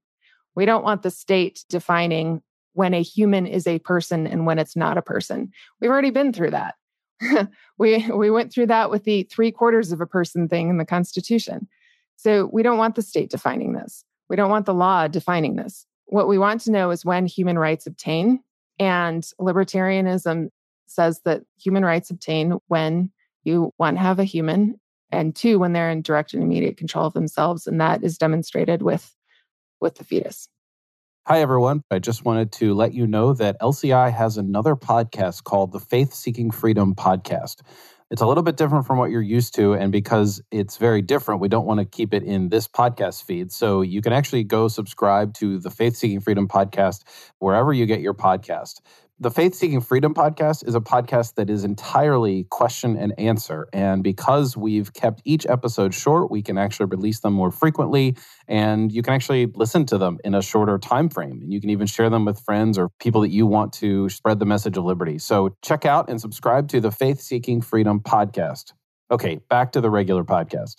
We 0.55 0.65
don't 0.65 0.83
want 0.83 1.01
the 1.03 1.11
state 1.11 1.63
defining 1.69 2.41
when 2.79 2.93
a 2.93 3.03
human 3.03 3.45
is 3.45 3.67
a 3.67 3.77
person 3.79 4.25
and 4.25 4.45
when 4.45 4.57
it's 4.57 4.77
not 4.77 4.97
a 4.97 5.01
person. 5.01 5.51
We've 5.81 5.91
already 5.91 6.11
been 6.11 6.31
through 6.31 6.51
that. 6.51 6.75
we 7.77 8.09
we 8.09 8.31
went 8.31 8.53
through 8.53 8.67
that 8.67 8.89
with 8.89 9.03
the 9.03 9.23
three 9.23 9.51
quarters 9.51 9.91
of 9.91 9.99
a 9.99 10.07
person 10.07 10.47
thing 10.47 10.69
in 10.69 10.77
the 10.77 10.85
Constitution. 10.85 11.67
So 12.15 12.49
we 12.53 12.63
don't 12.63 12.77
want 12.77 12.95
the 12.95 13.01
state 13.01 13.31
defining 13.31 13.73
this. 13.73 14.05
We 14.29 14.37
don't 14.37 14.49
want 14.49 14.65
the 14.65 14.73
law 14.73 15.09
defining 15.09 15.57
this. 15.57 15.85
What 16.05 16.29
we 16.29 16.37
want 16.37 16.61
to 16.61 16.71
know 16.71 16.89
is 16.91 17.03
when 17.03 17.25
human 17.25 17.59
rights 17.59 17.85
obtain. 17.85 18.39
And 18.79 19.23
libertarianism 19.41 20.47
says 20.87 21.19
that 21.25 21.41
human 21.61 21.83
rights 21.83 22.09
obtain 22.09 22.59
when 22.67 23.11
you, 23.43 23.73
one, 23.75 23.97
have 23.97 24.19
a 24.19 24.23
human, 24.23 24.79
and 25.11 25.35
two, 25.35 25.59
when 25.59 25.73
they're 25.73 25.91
in 25.91 26.01
direct 26.01 26.33
and 26.33 26.41
immediate 26.41 26.77
control 26.77 27.07
of 27.07 27.13
themselves. 27.13 27.67
And 27.67 27.81
that 27.81 28.05
is 28.05 28.17
demonstrated 28.17 28.81
with, 28.81 29.13
with 29.81 29.95
the 29.95 30.05
fetus. 30.05 30.47
Hi, 31.31 31.41
everyone. 31.41 31.83
I 31.91 31.99
just 31.99 32.25
wanted 32.25 32.51
to 32.53 32.73
let 32.73 32.95
you 32.95 33.05
know 33.05 33.33
that 33.33 33.61
LCI 33.61 34.11
has 34.11 34.37
another 34.37 34.75
podcast 34.75 35.43
called 35.43 35.71
the 35.71 35.79
Faith 35.79 36.11
Seeking 36.11 36.49
Freedom 36.49 36.95
Podcast. 36.95 37.57
It's 38.09 38.23
a 38.23 38.25
little 38.25 38.41
bit 38.41 38.57
different 38.57 38.87
from 38.87 38.97
what 38.97 39.11
you're 39.11 39.21
used 39.21 39.53
to. 39.53 39.75
And 39.75 39.91
because 39.91 40.41
it's 40.49 40.77
very 40.77 41.03
different, 41.03 41.39
we 41.39 41.47
don't 41.47 41.67
want 41.67 41.81
to 41.81 41.85
keep 41.85 42.15
it 42.15 42.23
in 42.23 42.49
this 42.49 42.67
podcast 42.67 43.25
feed. 43.25 43.51
So 43.51 43.81
you 43.81 44.01
can 44.01 44.11
actually 44.11 44.43
go 44.43 44.67
subscribe 44.67 45.35
to 45.35 45.59
the 45.59 45.69
Faith 45.69 45.95
Seeking 45.95 46.19
Freedom 46.19 46.47
podcast 46.47 47.03
wherever 47.37 47.71
you 47.71 47.85
get 47.85 48.01
your 48.01 48.15
podcast. 48.15 48.79
The 49.21 49.29
Faith 49.29 49.53
Seeking 49.53 49.81
Freedom 49.81 50.13
podcast 50.13 50.65
is 50.65 50.75
a 50.75 50.79
podcast 50.79 51.35
that 51.35 51.49
is 51.49 51.65
entirely 51.65 52.45
question 52.51 52.95
and 52.95 53.13
answer. 53.19 53.67
And 53.73 54.01
because 54.01 54.55
we've 54.55 54.93
kept 54.93 55.21
each 55.25 55.45
episode 55.49 55.93
short, 55.93 56.31
we 56.31 56.41
can 56.41 56.57
actually 56.57 56.85
release 56.85 57.19
them 57.19 57.33
more 57.33 57.51
frequently 57.51 58.15
and 58.47 58.93
you 58.93 59.01
can 59.01 59.13
actually 59.13 59.47
listen 59.47 59.85
to 59.87 59.97
them 59.97 60.19
in 60.23 60.35
a 60.35 60.41
shorter 60.41 60.77
time 60.77 61.09
frame. 61.09 61.41
And 61.41 61.51
you 61.51 61.59
can 61.59 61.69
even 61.69 61.85
share 61.85 62.09
them 62.09 62.23
with 62.23 62.39
friends 62.39 62.77
or 62.77 62.91
people 63.01 63.19
that 63.19 63.31
you 63.31 63.45
want 63.45 63.73
to 63.73 64.07
spread 64.07 64.39
the 64.39 64.45
message 64.45 64.77
of 64.77 64.85
liberty. 64.85 65.19
So 65.19 65.53
check 65.61 65.85
out 65.85 66.09
and 66.09 66.21
subscribe 66.21 66.69
to 66.69 66.79
the 66.79 66.89
Faith 66.89 67.19
Seeking 67.19 67.59
Freedom 67.59 67.99
podcast. 67.99 68.71
Okay, 69.11 69.41
back 69.49 69.73
to 69.73 69.81
the 69.81 69.89
regular 69.89 70.23
podcast. 70.23 70.75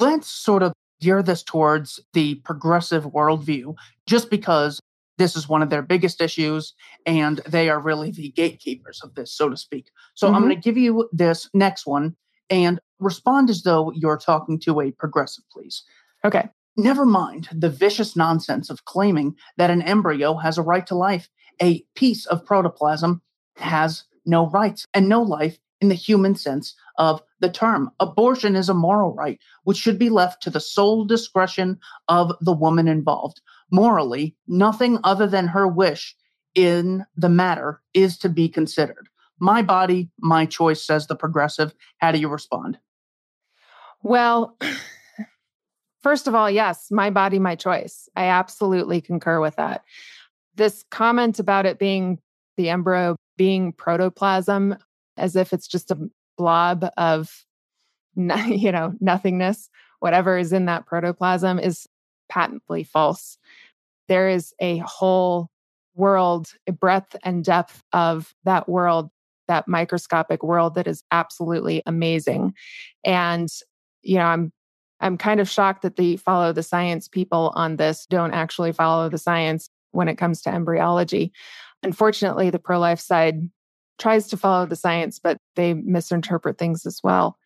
Let's 0.00 0.26
sort 0.26 0.64
of 0.64 0.72
gear 1.00 1.22
this 1.22 1.44
towards 1.44 2.00
the 2.14 2.34
progressive 2.34 3.04
worldview, 3.04 3.76
just 4.08 4.28
because 4.28 4.80
this 5.18 5.36
is 5.36 5.48
one 5.48 5.62
of 5.62 5.70
their 5.70 5.82
biggest 5.82 6.20
issues, 6.20 6.74
and 7.06 7.38
they 7.46 7.68
are 7.68 7.78
really 7.78 8.10
the 8.10 8.30
gatekeepers 8.30 9.00
of 9.02 9.14
this, 9.14 9.32
so 9.32 9.48
to 9.48 9.56
speak. 9.56 9.90
So 10.14 10.26
mm-hmm. 10.26 10.36
I'm 10.36 10.42
going 10.42 10.54
to 10.54 10.60
give 10.60 10.76
you 10.76 11.08
this 11.12 11.48
next 11.54 11.86
one 11.86 12.16
and 12.50 12.80
respond 12.98 13.50
as 13.50 13.62
though 13.62 13.92
you're 13.92 14.18
talking 14.18 14.58
to 14.60 14.80
a 14.80 14.90
progressive, 14.92 15.44
please. 15.50 15.82
Okay. 16.24 16.48
Never 16.76 17.06
mind 17.06 17.48
the 17.52 17.70
vicious 17.70 18.16
nonsense 18.16 18.68
of 18.68 18.84
claiming 18.84 19.36
that 19.56 19.70
an 19.70 19.82
embryo 19.82 20.34
has 20.34 20.58
a 20.58 20.62
right 20.62 20.86
to 20.88 20.96
life. 20.96 21.28
A 21.62 21.84
piece 21.94 22.26
of 22.26 22.44
protoplasm 22.44 23.22
has 23.56 24.04
no 24.26 24.50
rights 24.50 24.84
and 24.92 25.08
no 25.08 25.22
life 25.22 25.58
in 25.80 25.88
the 25.88 25.94
human 25.94 26.34
sense 26.34 26.74
of 26.98 27.22
the 27.40 27.50
term. 27.50 27.90
Abortion 28.00 28.56
is 28.56 28.68
a 28.68 28.74
moral 28.74 29.14
right, 29.14 29.38
which 29.64 29.76
should 29.76 29.98
be 29.98 30.08
left 30.08 30.42
to 30.42 30.50
the 30.50 30.60
sole 30.60 31.04
discretion 31.04 31.78
of 32.08 32.32
the 32.40 32.52
woman 32.52 32.88
involved 32.88 33.40
morally, 33.74 34.36
nothing 34.46 35.00
other 35.02 35.26
than 35.26 35.48
her 35.48 35.66
wish 35.66 36.14
in 36.54 37.04
the 37.16 37.28
matter 37.28 37.82
is 37.92 38.16
to 38.18 38.28
be 38.28 38.48
considered. 38.48 39.08
My 39.40 39.62
body, 39.62 40.10
my 40.20 40.46
choice, 40.46 40.80
says 40.80 41.08
the 41.08 41.16
progressive. 41.16 41.74
How 41.98 42.12
do 42.12 42.18
you 42.18 42.28
respond? 42.28 42.78
Well, 44.00 44.56
first 46.02 46.28
of 46.28 46.36
all, 46.36 46.48
yes, 46.48 46.86
my 46.92 47.10
body, 47.10 47.40
my 47.40 47.56
choice. 47.56 48.08
I 48.14 48.26
absolutely 48.26 49.00
concur 49.00 49.40
with 49.40 49.56
that. 49.56 49.82
This 50.54 50.84
comment 50.92 51.40
about 51.40 51.66
it 51.66 51.80
being 51.80 52.20
the 52.56 52.70
embryo 52.70 53.16
being 53.36 53.72
protoplasm, 53.72 54.76
as 55.16 55.34
if 55.34 55.52
it's 55.52 55.66
just 55.66 55.90
a 55.90 55.98
blob 56.38 56.86
of 56.96 57.44
you 58.16 58.70
know 58.70 58.94
nothingness 59.00 59.68
whatever 59.98 60.38
is 60.38 60.52
in 60.52 60.66
that 60.66 60.86
protoplasm 60.86 61.58
is 61.58 61.88
patently 62.28 62.84
false 62.84 63.38
there 64.08 64.28
is 64.28 64.52
a 64.60 64.78
whole 64.78 65.48
world 65.94 66.48
a 66.66 66.72
breadth 66.72 67.16
and 67.22 67.44
depth 67.44 67.82
of 67.92 68.34
that 68.44 68.68
world 68.68 69.10
that 69.46 69.68
microscopic 69.68 70.42
world 70.42 70.74
that 70.74 70.86
is 70.86 71.04
absolutely 71.12 71.82
amazing. 71.86 72.54
And 73.04 73.48
you 74.02 74.16
know 74.16 74.26
i'm 74.26 74.52
i'm 75.00 75.16
kind 75.16 75.40
of 75.40 75.48
shocked 75.48 75.82
that 75.82 75.96
the 75.96 76.16
follow 76.18 76.52
the 76.52 76.62
science 76.62 77.08
people 77.08 77.52
on 77.54 77.76
this 77.76 78.06
don't 78.06 78.34
actually 78.34 78.72
follow 78.72 79.08
the 79.08 79.18
science 79.18 79.70
when 79.92 80.08
it 80.08 80.18
comes 80.18 80.42
to 80.42 80.50
embryology. 80.50 81.32
Unfortunately 81.82 82.50
the 82.50 82.58
pro-life 82.58 83.00
side 83.00 83.48
tries 83.98 84.28
to 84.28 84.36
follow 84.36 84.66
the 84.66 84.76
science 84.76 85.18
but 85.18 85.38
they 85.56 85.74
misinterpret 85.74 86.58
things 86.58 86.84
as 86.84 87.00
well. 87.02 87.38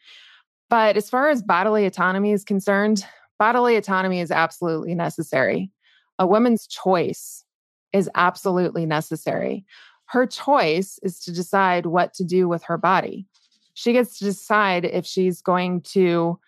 But 0.70 0.96
as 0.96 1.08
far 1.08 1.30
as 1.30 1.42
bodily 1.42 1.86
autonomy 1.86 2.32
is 2.32 2.44
concerned 2.44 3.04
bodily 3.38 3.76
autonomy 3.76 4.20
is 4.20 4.32
absolutely 4.32 4.94
necessary 4.94 5.70
a 6.18 6.26
woman's 6.26 6.66
choice 6.66 7.44
is 7.92 8.10
absolutely 8.14 8.86
necessary 8.86 9.64
her 10.08 10.26
choice 10.26 10.98
is 11.02 11.20
to 11.20 11.32
decide 11.32 11.86
what 11.86 12.14
to 12.14 12.24
do 12.24 12.48
with 12.48 12.62
her 12.64 12.78
body. 12.78 13.26
She 13.74 13.92
gets 13.92 14.18
to 14.18 14.24
decide 14.24 14.84
if 14.86 15.06
she's 15.06 15.42
going 15.42 15.82
to 15.82 16.38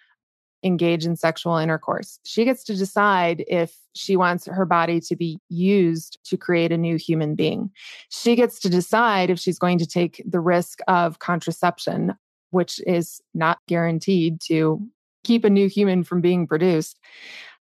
engage 0.62 1.06
in 1.06 1.16
sexual 1.16 1.56
intercourse. 1.56 2.18
She 2.24 2.44
gets 2.44 2.64
to 2.64 2.76
decide 2.76 3.44
if 3.48 3.76
she 3.94 4.16
wants 4.16 4.46
her 4.46 4.64
body 4.64 5.00
to 5.00 5.16
be 5.16 5.38
used 5.48 6.18
to 6.24 6.36
create 6.36 6.72
a 6.72 6.78
new 6.78 6.96
human 6.96 7.34
being. 7.34 7.70
She 8.08 8.34
gets 8.34 8.58
to 8.60 8.70
decide 8.70 9.30
if 9.30 9.38
she's 9.38 9.58
going 9.58 9.78
to 9.78 9.86
take 9.86 10.22
the 10.26 10.40
risk 10.40 10.80
of 10.88 11.18
contraception, 11.18 12.14
which 12.50 12.80
is 12.86 13.20
not 13.34 13.58
guaranteed 13.68 14.40
to 14.42 14.80
keep 15.22 15.44
a 15.44 15.50
new 15.50 15.68
human 15.68 16.02
from 16.02 16.20
being 16.20 16.46
produced. 16.46 16.98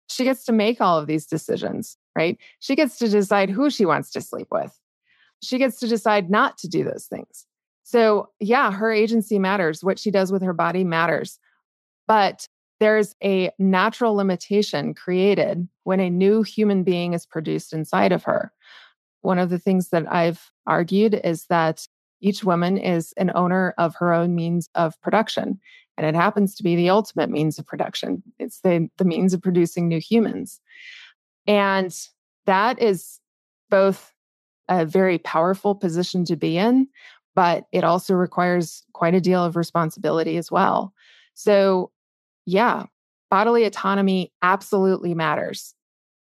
She 0.09 0.23
gets 0.23 0.43
to 0.45 0.51
make 0.51 0.81
all 0.81 0.97
of 0.97 1.07
these 1.07 1.25
decisions, 1.25 1.97
right? 2.15 2.37
She 2.59 2.75
gets 2.75 2.97
to 2.99 3.07
decide 3.07 3.49
who 3.49 3.69
she 3.69 3.85
wants 3.85 4.11
to 4.11 4.21
sleep 4.21 4.47
with 4.51 4.77
she 5.43 5.57
gets 5.57 5.79
to 5.79 5.87
decide 5.87 6.29
not 6.29 6.57
to 6.59 6.67
do 6.67 6.83
those 6.83 7.05
things. 7.05 7.45
So, 7.83 8.29
yeah, 8.39 8.71
her 8.71 8.91
agency 8.91 9.37
matters. 9.37 9.83
What 9.83 9.99
she 9.99 10.09
does 10.09 10.31
with 10.31 10.41
her 10.41 10.53
body 10.53 10.83
matters. 10.83 11.37
But 12.07 12.47
there's 12.79 13.15
a 13.23 13.51
natural 13.59 14.15
limitation 14.15 14.93
created 14.93 15.67
when 15.83 15.99
a 15.99 16.09
new 16.09 16.43
human 16.43 16.83
being 16.83 17.13
is 17.13 17.25
produced 17.25 17.73
inside 17.73 18.11
of 18.11 18.23
her. 18.23 18.51
One 19.21 19.37
of 19.37 19.49
the 19.49 19.59
things 19.59 19.89
that 19.89 20.11
I've 20.11 20.51
argued 20.65 21.19
is 21.23 21.45
that 21.45 21.87
each 22.21 22.43
woman 22.43 22.77
is 22.77 23.13
an 23.17 23.31
owner 23.35 23.73
of 23.77 23.95
her 23.95 24.13
own 24.13 24.33
means 24.33 24.69
of 24.75 24.99
production. 25.01 25.59
And 25.97 26.07
it 26.07 26.15
happens 26.15 26.55
to 26.55 26.63
be 26.63 26.75
the 26.75 26.89
ultimate 26.89 27.29
means 27.29 27.59
of 27.59 27.67
production. 27.67 28.23
It's 28.39 28.61
the, 28.61 28.89
the 28.97 29.05
means 29.05 29.33
of 29.33 29.41
producing 29.41 29.87
new 29.87 29.99
humans. 29.99 30.59
And 31.45 31.95
that 32.45 32.81
is 32.81 33.19
both 33.69 34.13
a 34.69 34.85
very 34.85 35.17
powerful 35.17 35.75
position 35.75 36.25
to 36.25 36.35
be 36.35 36.57
in, 36.57 36.87
but 37.35 37.65
it 37.71 37.83
also 37.83 38.13
requires 38.13 38.83
quite 38.93 39.13
a 39.13 39.21
deal 39.21 39.43
of 39.43 39.55
responsibility 39.55 40.37
as 40.37 40.51
well. 40.51 40.93
So, 41.33 41.91
yeah, 42.45 42.85
bodily 43.29 43.63
autonomy 43.65 44.31
absolutely 44.41 45.13
matters, 45.13 45.73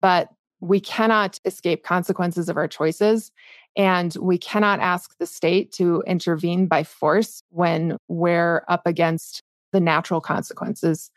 but 0.01 0.29
we 0.59 0.79
cannot 0.79 1.39
escape 1.43 1.83
consequences 1.83 2.47
of 2.47 2.57
our 2.57 2.67
choices. 2.67 3.31
And 3.75 4.15
we 4.19 4.37
cannot 4.37 4.79
ask 4.79 5.17
the 5.17 5.25
state 5.25 5.71
to 5.73 6.03
intervene 6.05 6.67
by 6.67 6.83
force 6.83 7.41
when 7.49 7.97
we're 8.07 8.63
up 8.67 8.81
against 8.85 9.43
the 9.71 9.79
natural 9.79 10.21
consequences 10.21 11.11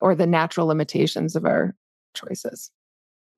or 0.00 0.14
the 0.14 0.26
natural 0.26 0.66
limitations 0.66 1.36
of 1.36 1.44
our 1.44 1.74
choices. 2.14 2.70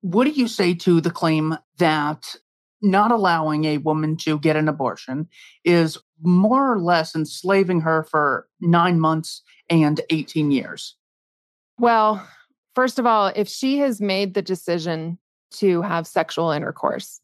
What 0.00 0.24
do 0.24 0.30
you 0.30 0.48
say 0.48 0.74
to 0.74 1.00
the 1.00 1.10
claim 1.10 1.56
that 1.78 2.36
not 2.82 3.10
allowing 3.10 3.64
a 3.64 3.78
woman 3.78 4.16
to 4.16 4.38
get 4.38 4.56
an 4.56 4.68
abortion 4.68 5.28
is 5.64 5.98
more 6.22 6.72
or 6.72 6.78
less 6.78 7.14
enslaving 7.14 7.80
her 7.80 8.04
for 8.04 8.48
nine 8.60 9.00
months 9.00 9.42
and 9.68 10.00
18 10.10 10.50
years. 10.50 10.96
Well, 11.78 12.26
first 12.74 12.98
of 12.98 13.06
all, 13.06 13.32
if 13.34 13.48
she 13.48 13.78
has 13.78 14.00
made 14.00 14.34
the 14.34 14.42
decision 14.42 15.18
to 15.54 15.82
have 15.82 16.06
sexual 16.06 16.50
intercourse, 16.50 17.20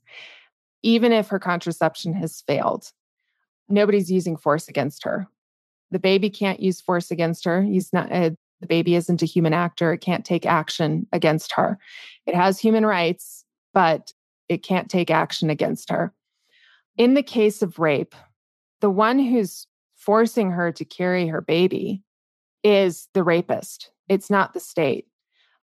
even 0.83 1.13
if 1.13 1.29
her 1.29 1.39
contraception 1.39 2.13
has 2.15 2.43
failed, 2.47 2.91
nobody's 3.69 4.11
using 4.11 4.37
force 4.37 4.69
against 4.69 5.05
her. 5.05 5.29
The 5.93 6.01
baby 6.01 6.31
can't 6.31 6.59
use 6.59 6.81
force 6.81 7.13
against 7.13 7.45
her. 7.45 7.63
He's 7.63 7.93
not, 7.93 8.11
uh, 8.11 8.31
the 8.61 8.67
baby 8.67 8.97
isn't 8.97 9.23
a 9.23 9.27
human 9.27 9.53
actor. 9.53 9.93
It 9.93 9.99
can't 9.99 10.25
take 10.25 10.47
action 10.47 11.07
against 11.13 11.53
her. 11.53 11.79
It 12.27 12.35
has 12.35 12.59
human 12.59 12.85
rights, 12.85 13.45
but 13.75 14.13
it 14.49 14.65
can't 14.65 14.91
take 14.91 15.11
action 15.11 15.51
against 15.51 15.91
her. 15.91 16.13
In 16.97 17.15
the 17.15 17.23
case 17.23 17.63
of 17.63 17.79
rape, 17.79 18.15
the 18.81 18.91
one 18.91 19.19
who's 19.19 19.67
forcing 19.95 20.51
her 20.51 20.73
to 20.73 20.85
carry 20.85 21.29
her 21.29 21.41
baby 21.41 22.03
is 22.65 23.09
the 23.15 23.23
rapist. 23.23 23.91
It's 24.09 24.31
not 24.31 24.55
the 24.55 24.61
state. 24.61 25.07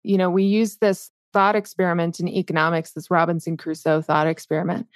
You 0.04 0.18
know, 0.18 0.30
we 0.30 0.44
use 0.44 0.78
this 0.78 1.12
thought 1.34 1.56
experiment 1.56 2.20
in 2.20 2.28
economics, 2.28 2.92
this 2.92 3.12
Robinson 3.12 3.58
Crusoe 3.58 4.02
thought 4.02 4.28
experiment, 4.28 4.88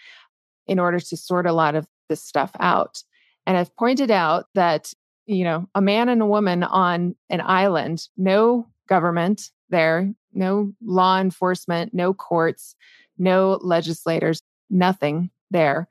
in 0.68 0.80
order 0.80 1.00
to 1.00 1.18
sort 1.18 1.46
a 1.46 1.54
lot 1.54 1.76
of 1.76 1.88
this 2.08 2.24
stuff 2.24 2.52
out. 2.60 3.04
And 3.46 3.58
I've 3.58 3.76
pointed 3.76 4.12
out 4.12 4.46
that, 4.56 4.94
you 5.30 5.44
know, 5.44 5.70
a 5.76 5.82
man 5.82 6.10
and 6.10 6.24
a 6.24 6.26
woman 6.26 6.64
on 6.64 7.16
an 7.30 7.42
island, 7.42 8.08
no 8.18 8.68
government 8.88 9.52
there, 9.70 10.12
no 10.34 10.74
law 10.84 11.20
enforcement, 11.20 11.94
no 11.94 12.16
courts, 12.16 12.76
no 13.20 13.60
legislators, 13.62 14.42
nothing 14.72 15.30
there. 15.52 15.88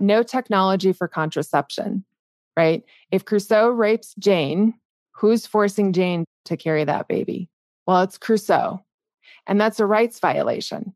No 0.00 0.24
technology 0.24 0.92
for 0.92 1.06
contraception, 1.06 2.04
right? 2.56 2.82
If 3.12 3.24
Crusoe 3.24 3.68
rapes 3.68 4.12
Jane, 4.18 4.74
who's 5.12 5.46
forcing 5.46 5.92
Jane 5.92 6.24
to 6.46 6.56
carry 6.56 6.82
that 6.82 7.06
baby? 7.06 7.48
Well, 7.86 8.02
it's 8.02 8.18
Crusoe. 8.18 8.84
And 9.46 9.60
that's 9.60 9.78
a 9.78 9.86
rights 9.86 10.18
violation, 10.18 10.92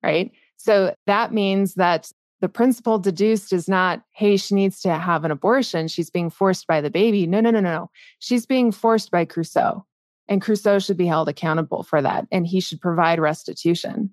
right? 0.00 0.30
So 0.58 0.94
that 1.06 1.32
means 1.32 1.74
that 1.74 2.12
the 2.40 2.48
principle 2.48 2.98
deduced 2.98 3.52
is 3.52 3.68
not, 3.68 4.02
hey, 4.12 4.36
she 4.36 4.54
needs 4.54 4.80
to 4.82 4.94
have 4.94 5.24
an 5.24 5.30
abortion. 5.30 5.88
She's 5.88 6.10
being 6.10 6.30
forced 6.30 6.66
by 6.66 6.80
the 6.80 6.90
baby. 6.90 7.26
No, 7.26 7.40
no, 7.40 7.50
no, 7.50 7.60
no. 7.60 7.90
She's 8.18 8.44
being 8.44 8.72
forced 8.72 9.10
by 9.10 9.24
Crusoe. 9.24 9.84
And 10.28 10.42
Crusoe 10.42 10.78
should 10.78 10.96
be 10.96 11.06
held 11.06 11.28
accountable 11.28 11.82
for 11.82 12.02
that. 12.02 12.26
And 12.30 12.46
he 12.46 12.60
should 12.60 12.80
provide 12.80 13.20
restitution 13.20 14.10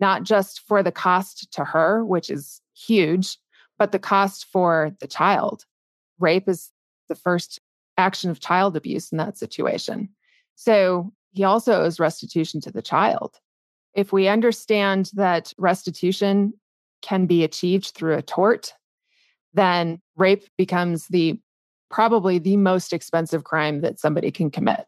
not 0.00 0.22
just 0.22 0.60
for 0.66 0.82
the 0.82 0.90
cost 0.90 1.52
to 1.52 1.64
her, 1.64 2.04
which 2.04 2.30
is 2.30 2.60
huge, 2.74 3.36
but 3.78 3.92
the 3.92 3.98
cost 3.98 4.46
for 4.46 4.96
the 5.00 5.06
child. 5.06 5.64
Rape 6.18 6.48
is 6.48 6.70
the 7.08 7.14
first 7.14 7.60
action 7.98 8.30
of 8.30 8.40
child 8.40 8.76
abuse 8.76 9.12
in 9.12 9.18
that 9.18 9.36
situation. 9.36 10.08
So 10.56 11.12
he 11.32 11.44
also 11.44 11.82
owes 11.82 12.00
restitution 12.00 12.60
to 12.62 12.72
the 12.72 12.82
child. 12.82 13.36
If 13.94 14.12
we 14.12 14.26
understand 14.26 15.10
that 15.14 15.52
restitution 15.58 16.54
can 17.02 17.26
be 17.26 17.44
achieved 17.44 17.92
through 17.94 18.16
a 18.16 18.22
tort, 18.22 18.74
then 19.54 20.00
rape 20.16 20.44
becomes 20.56 21.08
the 21.08 21.38
probably 21.90 22.38
the 22.38 22.56
most 22.56 22.92
expensive 22.92 23.44
crime 23.44 23.80
that 23.80 23.98
somebody 23.98 24.30
can 24.30 24.50
commit. 24.50 24.86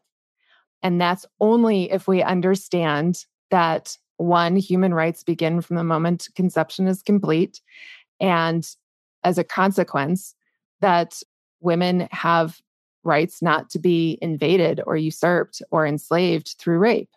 And 0.81 0.99
that's 0.99 1.25
only 1.39 1.91
if 1.91 2.07
we 2.07 2.21
understand 2.21 3.25
that 3.51 3.97
one, 4.17 4.55
human 4.55 4.93
rights 4.93 5.23
begin 5.23 5.61
from 5.61 5.75
the 5.75 5.83
moment 5.83 6.29
conception 6.35 6.87
is 6.87 7.01
complete. 7.01 7.61
And 8.19 8.67
as 9.23 9.37
a 9.37 9.43
consequence, 9.43 10.35
that 10.81 11.21
women 11.61 12.07
have 12.11 12.59
rights 13.03 13.41
not 13.41 13.69
to 13.71 13.79
be 13.79 14.17
invaded 14.21 14.81
or 14.85 14.95
usurped 14.95 15.61
or 15.71 15.85
enslaved 15.85 16.55
through 16.57 16.77
rape. 16.77 17.09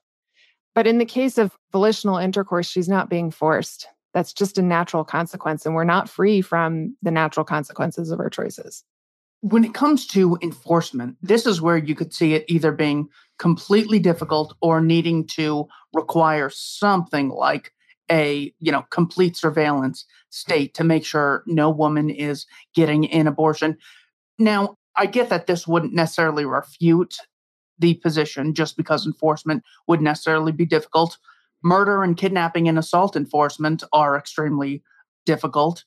But 0.74 0.86
in 0.86 0.98
the 0.98 1.04
case 1.04 1.38
of 1.38 1.56
volitional 1.72 2.18
intercourse, 2.18 2.68
she's 2.68 2.88
not 2.88 3.08
being 3.08 3.30
forced. 3.30 3.88
That's 4.16 4.32
just 4.32 4.56
a 4.56 4.62
natural 4.62 5.04
consequence. 5.04 5.66
And 5.66 5.74
we're 5.74 5.84
not 5.84 6.08
free 6.08 6.40
from 6.40 6.96
the 7.02 7.10
natural 7.10 7.44
consequences 7.44 8.10
of 8.10 8.18
our 8.18 8.30
choices. 8.30 8.82
When 9.42 9.62
it 9.62 9.74
comes 9.74 10.06
to 10.06 10.38
enforcement, 10.40 11.18
this 11.20 11.44
is 11.44 11.60
where 11.60 11.76
you 11.76 11.94
could 11.94 12.14
see 12.14 12.32
it 12.32 12.46
either 12.48 12.72
being 12.72 13.10
completely 13.38 13.98
difficult 13.98 14.56
or 14.62 14.80
needing 14.80 15.26
to 15.26 15.68
require 15.92 16.48
something 16.48 17.28
like 17.28 17.74
a 18.10 18.54
you 18.58 18.72
know 18.72 18.86
complete 18.88 19.36
surveillance 19.36 20.06
state 20.30 20.72
to 20.72 20.84
make 20.84 21.04
sure 21.04 21.42
no 21.46 21.68
woman 21.68 22.08
is 22.08 22.46
getting 22.72 23.10
an 23.12 23.26
abortion 23.26 23.76
now 24.38 24.76
i 24.94 25.06
get 25.06 25.28
that 25.28 25.48
this 25.48 25.66
wouldn't 25.66 25.92
necessarily 25.92 26.44
refute 26.44 27.16
the 27.80 27.94
position 27.94 28.54
just 28.54 28.76
because 28.76 29.06
enforcement 29.06 29.64
would 29.88 30.00
necessarily 30.00 30.52
be 30.52 30.64
difficult 30.64 31.18
murder 31.62 32.02
and 32.02 32.16
kidnapping 32.16 32.68
and 32.68 32.78
assault 32.78 33.16
enforcement 33.16 33.82
are 33.92 34.16
extremely 34.16 34.82
difficult 35.24 35.84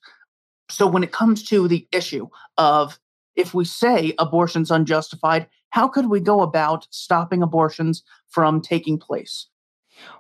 so 0.69 0.87
when 0.87 1.03
it 1.03 1.11
comes 1.11 1.43
to 1.45 1.67
the 1.67 1.87
issue 1.91 2.27
of 2.57 2.99
if 3.35 3.53
we 3.53 3.65
say 3.65 4.13
abortion's 4.19 4.71
unjustified, 4.71 5.47
how 5.71 5.87
could 5.87 6.09
we 6.09 6.19
go 6.19 6.41
about 6.41 6.87
stopping 6.91 7.41
abortions 7.41 8.03
from 8.27 8.61
taking 8.61 8.97
place? 8.97 9.47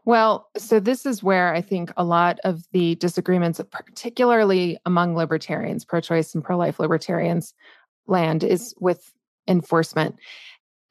Well, 0.05 0.49
so 0.57 0.79
this 0.79 1.05
is 1.05 1.23
where 1.23 1.53
I 1.53 1.61
think 1.61 1.91
a 1.95 2.03
lot 2.03 2.39
of 2.43 2.63
the 2.73 2.95
disagreements, 2.95 3.61
particularly 3.71 4.77
among 4.85 5.15
libertarians, 5.15 5.85
pro 5.85 6.01
choice 6.01 6.35
and 6.35 6.43
pro 6.43 6.57
life 6.57 6.79
libertarians, 6.79 7.53
land 8.07 8.43
is 8.43 8.73
with 8.79 9.11
enforcement. 9.47 10.15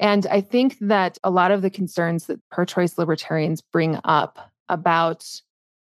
And 0.00 0.26
I 0.26 0.40
think 0.40 0.78
that 0.80 1.18
a 1.24 1.30
lot 1.30 1.50
of 1.50 1.62
the 1.62 1.70
concerns 1.70 2.26
that 2.26 2.40
pro 2.50 2.64
choice 2.64 2.98
libertarians 2.98 3.60
bring 3.60 3.98
up 4.04 4.50
about 4.68 5.26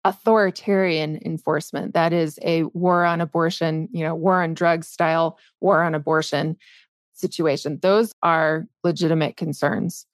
authoritarian 0.05 1.21
enforcement, 1.25 1.93
that 1.95 2.13
is 2.13 2.39
a 2.43 2.63
war 2.65 3.05
on 3.05 3.21
abortion, 3.21 3.89
you 3.93 4.05
know, 4.05 4.15
war 4.15 4.43
on 4.43 4.55
drugs 4.55 4.89
style 4.89 5.39
war 5.61 5.83
on 5.83 5.95
abortion 5.95 6.57
situation, 7.13 7.79
those 7.83 8.13
are 8.23 8.67
legitimate 8.85 9.37
concerns. 9.37 10.07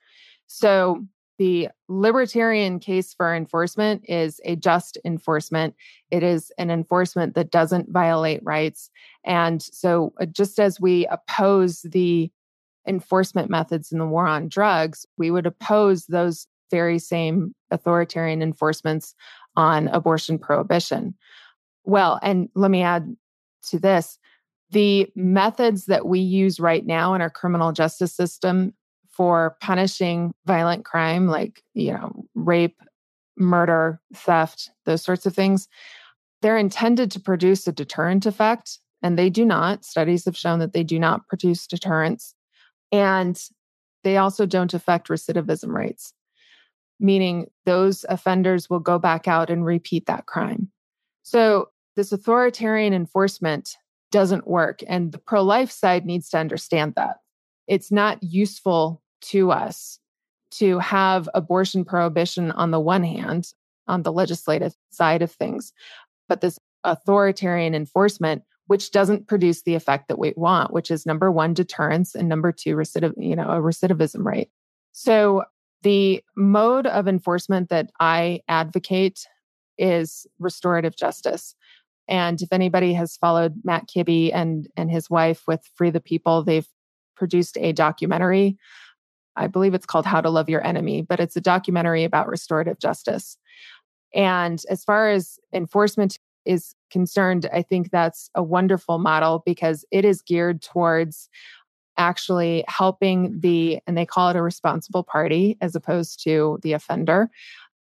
So 0.46 1.04
the 1.38 1.68
libertarian 1.88 2.78
case 2.78 3.14
for 3.14 3.34
enforcement 3.34 4.04
is 4.08 4.40
a 4.44 4.54
just 4.54 4.98
enforcement. 5.04 5.74
It 6.10 6.22
is 6.22 6.52
an 6.58 6.70
enforcement 6.70 7.34
that 7.34 7.50
doesn't 7.50 7.90
violate 7.90 8.40
rights. 8.44 8.90
And 9.24 9.60
so, 9.60 10.12
uh, 10.20 10.26
just 10.26 10.60
as 10.60 10.80
we 10.80 11.06
oppose 11.06 11.82
the 11.82 12.30
enforcement 12.86 13.50
methods 13.50 13.92
in 13.92 13.98
the 13.98 14.06
war 14.06 14.26
on 14.26 14.48
drugs, 14.48 15.06
we 15.16 15.30
would 15.30 15.46
oppose 15.46 16.06
those 16.06 16.46
very 16.70 16.98
same 16.98 17.54
authoritarian 17.70 18.42
enforcements 18.42 19.14
on 19.56 19.88
abortion 19.88 20.38
prohibition. 20.38 21.14
Well, 21.84 22.18
and 22.22 22.48
let 22.54 22.70
me 22.70 22.82
add 22.82 23.16
to 23.70 23.78
this 23.78 24.18
the 24.70 25.06
methods 25.14 25.84
that 25.84 26.06
we 26.06 26.18
use 26.18 26.58
right 26.58 26.86
now 26.86 27.12
in 27.12 27.20
our 27.20 27.28
criminal 27.28 27.72
justice 27.72 28.14
system 28.14 28.72
for 29.10 29.56
punishing 29.60 30.32
violent 30.46 30.86
crime 30.86 31.26
like, 31.26 31.62
you 31.74 31.92
know, 31.92 32.24
rape, 32.34 32.80
murder, 33.36 34.00
theft, 34.14 34.70
those 34.86 35.02
sorts 35.02 35.26
of 35.26 35.34
things, 35.34 35.68
they're 36.40 36.56
intended 36.56 37.10
to 37.10 37.20
produce 37.20 37.66
a 37.66 37.72
deterrent 37.72 38.24
effect. 38.24 38.78
And 39.02 39.18
they 39.18 39.28
do 39.30 39.44
not. 39.44 39.84
Studies 39.84 40.24
have 40.24 40.36
shown 40.36 40.60
that 40.60 40.72
they 40.72 40.84
do 40.84 40.98
not 40.98 41.26
produce 41.28 41.66
deterrence. 41.66 42.34
And 42.92 43.40
they 44.04 44.18
also 44.18 44.46
don't 44.46 44.74
affect 44.74 45.08
recidivism 45.08 45.74
rates, 45.74 46.12
meaning 47.00 47.46
those 47.64 48.04
offenders 48.08 48.68
will 48.68 48.80
go 48.80 48.98
back 48.98 49.26
out 49.26 49.50
and 49.50 49.64
repeat 49.64 50.06
that 50.06 50.26
crime. 50.26 50.70
So, 51.22 51.68
this 51.96 52.12
authoritarian 52.12 52.94
enforcement 52.94 53.76
doesn't 54.10 54.46
work. 54.46 54.80
And 54.86 55.12
the 55.12 55.18
pro 55.18 55.42
life 55.42 55.70
side 55.70 56.06
needs 56.06 56.28
to 56.30 56.38
understand 56.38 56.94
that. 56.96 57.16
It's 57.66 57.92
not 57.92 58.22
useful 58.22 59.02
to 59.22 59.50
us 59.50 59.98
to 60.52 60.78
have 60.78 61.28
abortion 61.34 61.84
prohibition 61.84 62.50
on 62.52 62.70
the 62.70 62.80
one 62.80 63.02
hand, 63.02 63.52
on 63.88 64.02
the 64.02 64.12
legislative 64.12 64.74
side 64.90 65.22
of 65.22 65.32
things, 65.32 65.72
but 66.28 66.40
this 66.40 66.58
authoritarian 66.84 67.74
enforcement, 67.74 68.42
which 68.72 68.90
doesn't 68.90 69.28
produce 69.28 69.64
the 69.64 69.74
effect 69.74 70.08
that 70.08 70.18
we 70.18 70.32
want, 70.34 70.72
which 70.72 70.90
is 70.90 71.04
number 71.04 71.30
one, 71.30 71.52
deterrence, 71.52 72.14
and 72.14 72.26
number 72.26 72.50
two, 72.50 72.74
recidiv- 72.74 73.12
you 73.18 73.36
know, 73.36 73.50
a 73.50 73.60
recidivism 73.60 74.24
rate. 74.24 74.48
So 74.92 75.44
the 75.82 76.24
mode 76.38 76.86
of 76.86 77.06
enforcement 77.06 77.68
that 77.68 77.90
I 78.00 78.40
advocate 78.48 79.26
is 79.76 80.26
restorative 80.38 80.96
justice. 80.96 81.54
And 82.08 82.40
if 82.40 82.50
anybody 82.50 82.94
has 82.94 83.14
followed 83.18 83.60
Matt 83.62 83.90
Kibbe 83.94 84.30
and 84.32 84.66
and 84.74 84.90
his 84.90 85.10
wife 85.10 85.42
with 85.46 85.60
Free 85.74 85.90
the 85.90 86.00
People, 86.00 86.42
they've 86.42 86.68
produced 87.14 87.58
a 87.60 87.72
documentary 87.72 88.56
I 89.36 89.48
believe 89.48 89.74
it's 89.74 89.84
called 89.84 90.06
How 90.06 90.22
to 90.22 90.30
Love 90.30 90.48
Your 90.48 90.66
Enemy, 90.66 91.02
but 91.02 91.20
it's 91.20 91.36
a 91.36 91.42
documentary 91.42 92.04
about 92.04 92.26
restorative 92.26 92.78
justice. 92.78 93.36
And 94.14 94.62
as 94.70 94.82
far 94.82 95.10
as 95.10 95.38
enforcement 95.52 96.18
is 96.46 96.74
concerned, 96.92 97.48
I 97.52 97.62
think 97.62 97.90
that's 97.90 98.30
a 98.34 98.42
wonderful 98.42 98.98
model 98.98 99.42
because 99.44 99.84
it 99.90 100.04
is 100.04 100.22
geared 100.22 100.62
towards 100.62 101.28
actually 101.96 102.64
helping 102.68 103.40
the, 103.40 103.80
and 103.86 103.96
they 103.96 104.06
call 104.06 104.30
it 104.30 104.36
a 104.36 104.42
responsible 104.42 105.02
party 105.02 105.56
as 105.60 105.74
opposed 105.74 106.22
to 106.24 106.58
the 106.62 106.72
offender. 106.72 107.28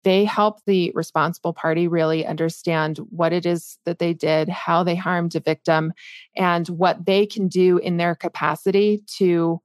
They 0.05 0.25
help 0.25 0.59
the 0.67 0.93
responsible 0.95 1.53
party 1.53 1.87
really 1.89 2.27
understand 2.27 2.99
what 3.11 3.33
it 3.33 3.47
is 3.47 3.79
that 3.85 3.99
they 3.99 4.13
did, 4.13 4.49
how 4.49 4.83
they 4.83 4.97
harmed 4.97 5.35
a 5.37 5.41
victim, 5.41 5.93
and 6.37 6.69
what 6.69 7.05
they 7.07 7.27
can 7.27 7.49
do 7.49 7.79
in 7.79 7.97
their 7.97 8.15
capacity 8.15 9.03
to 9.19 9.61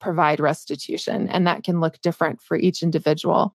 provide 0.00 0.40
restitution. 0.40 1.28
And 1.28 1.46
that 1.46 1.64
can 1.64 1.80
look 1.80 2.00
different 2.00 2.40
for 2.40 2.56
each 2.56 2.82
individual. 2.82 3.54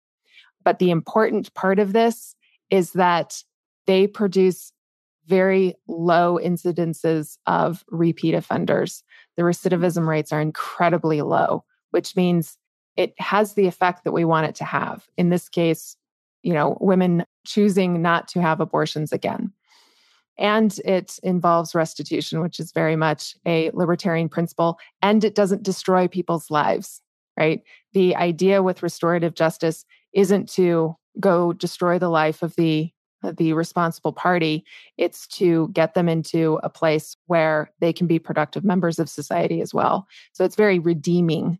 But 0.63 0.79
the 0.79 0.91
important 0.91 1.53
part 1.53 1.79
of 1.79 1.93
this 1.93 2.36
is 2.69 2.93
that 2.93 3.43
they 3.88 4.05
produce 4.05 4.71
very 5.29 5.75
low 5.87 6.39
incidences 6.43 7.37
of 7.45 7.85
repeat 7.89 8.33
offenders. 8.33 9.03
The 9.37 9.43
recidivism 9.43 10.07
rates 10.07 10.33
are 10.33 10.41
incredibly 10.41 11.21
low, 11.21 11.63
which 11.91 12.15
means 12.15 12.57
it 12.97 13.13
has 13.19 13.53
the 13.53 13.67
effect 13.67 14.03
that 14.03 14.11
we 14.11 14.25
want 14.25 14.47
it 14.47 14.55
to 14.55 14.65
have. 14.65 15.07
In 15.17 15.29
this 15.29 15.47
case, 15.47 15.95
you 16.41 16.53
know, 16.53 16.77
women 16.81 17.25
choosing 17.45 18.01
not 18.01 18.27
to 18.29 18.41
have 18.41 18.59
abortions 18.59 19.13
again. 19.13 19.53
And 20.37 20.77
it 20.85 21.19
involves 21.21 21.75
restitution, 21.75 22.41
which 22.41 22.59
is 22.59 22.71
very 22.71 22.95
much 22.95 23.35
a 23.45 23.71
libertarian 23.71 24.29
principle. 24.29 24.79
And 25.01 25.23
it 25.23 25.35
doesn't 25.35 25.63
destroy 25.63 26.07
people's 26.07 26.49
lives, 26.49 27.01
right? 27.37 27.61
The 27.93 28.15
idea 28.15 28.63
with 28.63 28.81
restorative 28.81 29.35
justice 29.35 29.85
isn't 30.13 30.49
to 30.53 30.95
go 31.19 31.53
destroy 31.53 31.99
the 31.99 32.09
life 32.09 32.41
of 32.41 32.55
the 32.55 32.91
Uh, 33.21 33.34
the 33.36 33.51
responsible 33.53 34.13
party 34.13 34.63
it's 34.97 35.27
to 35.27 35.67
get 35.73 35.93
them 35.93 36.08
into 36.08 36.60
a 36.63 36.69
place 36.69 37.17
where 37.25 37.69
they 37.82 37.91
can 37.91 38.08
be 38.08 38.17
productive 38.17 38.63
members 38.63 38.97
of 38.97 39.10
society 39.10 39.60
as 39.60 39.73
well 39.73 40.08
so 40.32 40.45
it's 40.45 40.55
very 40.55 40.79
redeeming 40.79 41.60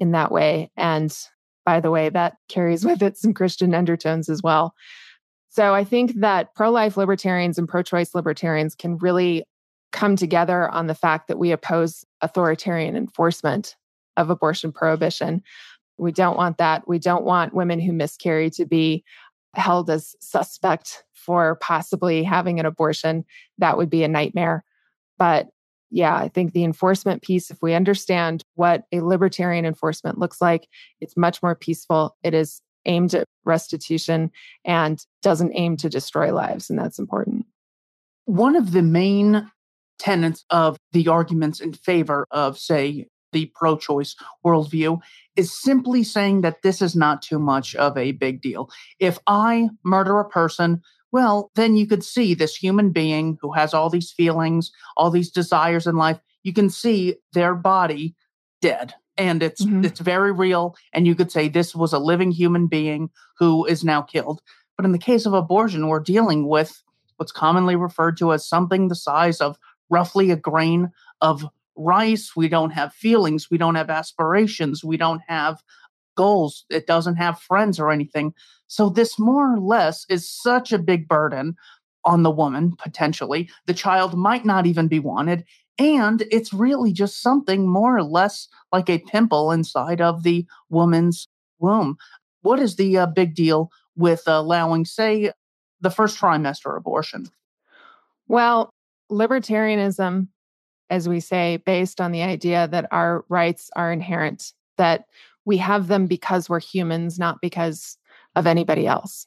in 0.00 0.10
that 0.10 0.32
way 0.32 0.68
and 0.76 1.16
by 1.64 1.78
the 1.78 1.90
way 1.90 2.08
that 2.08 2.36
carries 2.48 2.84
with 2.86 3.02
it 3.02 3.16
some 3.16 3.32
christian 3.32 3.74
undertones 3.74 4.28
as 4.28 4.42
well 4.42 4.74
so 5.56 5.74
I 5.74 5.84
think 5.84 6.20
that 6.20 6.54
pro 6.54 6.70
life 6.70 6.98
libertarians 6.98 7.56
and 7.56 7.66
pro 7.66 7.82
choice 7.82 8.14
libertarians 8.14 8.74
can 8.74 8.98
really 8.98 9.46
come 9.90 10.14
together 10.14 10.68
on 10.68 10.86
the 10.86 10.94
fact 10.94 11.28
that 11.28 11.38
we 11.38 11.50
oppose 11.50 12.04
authoritarian 12.20 12.94
enforcement 12.94 13.74
of 14.18 14.28
abortion 14.28 14.70
prohibition. 14.70 15.42
We 15.96 16.12
don't 16.12 16.36
want 16.36 16.58
that. 16.58 16.86
We 16.86 16.98
don't 16.98 17.24
want 17.24 17.54
women 17.54 17.80
who 17.80 17.94
miscarry 17.94 18.50
to 18.50 18.66
be 18.66 19.02
held 19.56 19.90
as 19.90 20.14
suspect 20.20 21.04
for 21.14 21.56
possibly 21.56 22.22
having 22.22 22.60
an 22.60 22.66
abortion. 22.66 23.24
That 23.58 23.76
would 23.76 23.90
be 23.90 24.04
a 24.04 24.08
nightmare. 24.08 24.64
But 25.18 25.48
yeah, 25.90 26.16
I 26.16 26.28
think 26.28 26.52
the 26.52 26.64
enforcement 26.64 27.22
piece, 27.22 27.50
if 27.50 27.58
we 27.62 27.74
understand 27.74 28.42
what 28.54 28.84
a 28.92 29.00
libertarian 29.00 29.64
enforcement 29.64 30.18
looks 30.18 30.40
like, 30.40 30.68
it's 31.00 31.16
much 31.16 31.42
more 31.42 31.54
peaceful. 31.54 32.16
It 32.22 32.34
is 32.34 32.60
aimed 32.86 33.14
at 33.14 33.26
restitution 33.44 34.30
and 34.64 35.04
doesn't 35.22 35.52
aim 35.54 35.76
to 35.78 35.88
destroy 35.88 36.32
lives. 36.32 36.70
And 36.70 36.78
that's 36.78 36.98
important. 36.98 37.46
One 38.24 38.56
of 38.56 38.72
the 38.72 38.82
main 38.82 39.50
tenets 39.98 40.44
of 40.50 40.76
the 40.92 41.08
arguments 41.08 41.60
in 41.60 41.72
favor 41.72 42.26
of, 42.30 42.58
say, 42.58 43.06
the 43.36 43.52
pro 43.54 43.76
choice 43.76 44.16
worldview 44.44 44.98
is 45.36 45.52
simply 45.62 46.02
saying 46.02 46.40
that 46.40 46.62
this 46.62 46.80
is 46.80 46.96
not 46.96 47.20
too 47.20 47.38
much 47.38 47.74
of 47.74 47.98
a 47.98 48.12
big 48.12 48.40
deal. 48.40 48.70
If 48.98 49.18
I 49.26 49.68
murder 49.84 50.18
a 50.18 50.28
person, 50.28 50.80
well, 51.12 51.50
then 51.54 51.76
you 51.76 51.86
could 51.86 52.02
see 52.02 52.32
this 52.32 52.56
human 52.56 52.92
being 52.92 53.36
who 53.42 53.52
has 53.52 53.74
all 53.74 53.90
these 53.90 54.10
feelings, 54.10 54.72
all 54.96 55.10
these 55.10 55.30
desires 55.30 55.86
in 55.86 55.96
life. 55.96 56.18
You 56.44 56.54
can 56.54 56.70
see 56.70 57.16
their 57.34 57.54
body 57.54 58.14
dead 58.62 58.94
and 59.18 59.42
it's 59.42 59.62
mm-hmm. 59.62 59.84
it's 59.84 60.00
very 60.00 60.32
real 60.32 60.74
and 60.94 61.06
you 61.06 61.14
could 61.14 61.30
say 61.30 61.46
this 61.46 61.74
was 61.74 61.92
a 61.92 61.98
living 61.98 62.30
human 62.30 62.66
being 62.68 63.10
who 63.38 63.66
is 63.66 63.84
now 63.84 64.00
killed 64.00 64.40
but 64.76 64.86
in 64.86 64.92
the 64.92 64.98
case 64.98 65.26
of 65.26 65.34
abortion 65.34 65.88
we're 65.88 66.00
dealing 66.00 66.48
with 66.48 66.82
what's 67.18 67.32
commonly 67.32 67.76
referred 67.76 68.16
to 68.16 68.32
as 68.32 68.48
something 68.48 68.88
the 68.88 68.94
size 68.94 69.42
of 69.42 69.58
roughly 69.90 70.30
a 70.30 70.36
grain 70.36 70.90
of 71.20 71.46
rice 71.76 72.32
we 72.36 72.48
don't 72.48 72.70
have 72.70 72.92
feelings 72.92 73.50
we 73.50 73.58
don't 73.58 73.74
have 73.74 73.90
aspirations 73.90 74.84
we 74.84 74.96
don't 74.96 75.22
have 75.26 75.62
goals 76.16 76.64
it 76.70 76.86
doesn't 76.86 77.16
have 77.16 77.38
friends 77.40 77.78
or 77.78 77.90
anything 77.90 78.32
so 78.68 78.88
this 78.88 79.18
more 79.18 79.54
or 79.54 79.60
less 79.60 80.06
is 80.08 80.28
such 80.28 80.72
a 80.72 80.78
big 80.78 81.06
burden 81.06 81.54
on 82.04 82.22
the 82.22 82.30
woman 82.30 82.74
potentially 82.76 83.48
the 83.66 83.74
child 83.74 84.16
might 84.16 84.44
not 84.44 84.66
even 84.66 84.88
be 84.88 84.98
wanted 84.98 85.44
and 85.78 86.22
it's 86.30 86.52
really 86.52 86.92
just 86.92 87.20
something 87.20 87.68
more 87.68 87.96
or 87.96 88.02
less 88.02 88.48
like 88.72 88.88
a 88.88 88.98
pimple 88.98 89.52
inside 89.52 90.00
of 90.00 90.22
the 90.22 90.46
woman's 90.70 91.28
womb. 91.58 91.96
What 92.42 92.60
is 92.60 92.76
the 92.76 92.98
uh, 92.98 93.06
big 93.06 93.34
deal 93.34 93.70
with 93.96 94.22
allowing, 94.26 94.84
say, 94.84 95.32
the 95.80 95.90
first 95.90 96.18
trimester 96.18 96.76
abortion? 96.76 97.26
Well, 98.28 98.70
libertarianism 99.10 100.28
as 100.90 101.08
we 101.08 101.20
say, 101.20 101.58
based 101.58 102.00
on 102.00 102.12
the 102.12 102.22
idea 102.22 102.68
that 102.68 102.86
our 102.90 103.24
rights 103.28 103.70
are 103.76 103.92
inherent, 103.92 104.52
that 104.76 105.06
we 105.44 105.56
have 105.56 105.88
them 105.88 106.06
because 106.06 106.48
we're 106.48 106.60
humans, 106.60 107.18
not 107.18 107.40
because 107.40 107.98
of 108.34 108.46
anybody 108.46 108.86
else. 108.86 109.26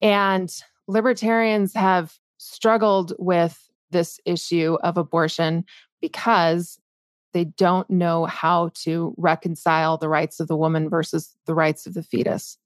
And 0.00 0.52
libertarians 0.86 1.74
have 1.74 2.18
struggled 2.38 3.12
with 3.18 3.68
this 3.90 4.20
issue 4.24 4.76
of 4.82 4.96
abortion 4.96 5.64
because 6.00 6.78
they 7.32 7.44
don't 7.44 7.88
know 7.90 8.24
how 8.24 8.70
to 8.74 9.14
reconcile 9.16 9.98
the 9.98 10.08
rights 10.08 10.40
of 10.40 10.48
the 10.48 10.56
woman 10.56 10.88
versus 10.88 11.36
the 11.46 11.54
rights 11.54 11.86
of 11.86 11.94
the 11.94 12.02
fetus. 12.02 12.58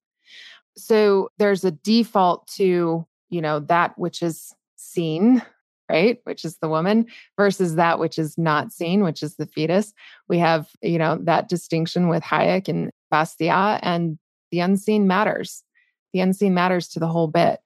So 0.76 1.30
there's 1.38 1.64
a 1.64 1.70
default 1.70 2.46
to, 2.56 3.06
you 3.30 3.40
know, 3.40 3.60
that 3.60 3.98
which 3.98 4.22
is 4.22 4.54
seen, 4.76 5.42
right, 5.92 6.18
which 6.24 6.44
is 6.44 6.58
the 6.58 6.68
woman, 6.68 7.06
versus 7.36 7.74
that 7.76 7.98
which 7.98 8.18
is 8.18 8.38
not 8.38 8.72
seen, 8.72 9.02
which 9.02 9.22
is 9.22 9.36
the 9.36 9.46
fetus. 9.46 9.92
We 10.28 10.38
have, 10.38 10.68
you 10.80 10.98
know, 10.98 11.18
that 11.22 11.48
distinction 11.48 12.08
with 12.08 12.22
Hayek 12.22 12.68
and 12.68 12.90
Bastiat, 13.12 13.80
and 13.82 14.18
the 14.50 14.60
unseen 14.60 15.06
matters. 15.06 15.62
The 16.12 16.20
unseen 16.20 16.54
matters 16.54 16.88
to 16.88 17.00
the 17.00 17.08
whole 17.08 17.28
bit. 17.28 17.60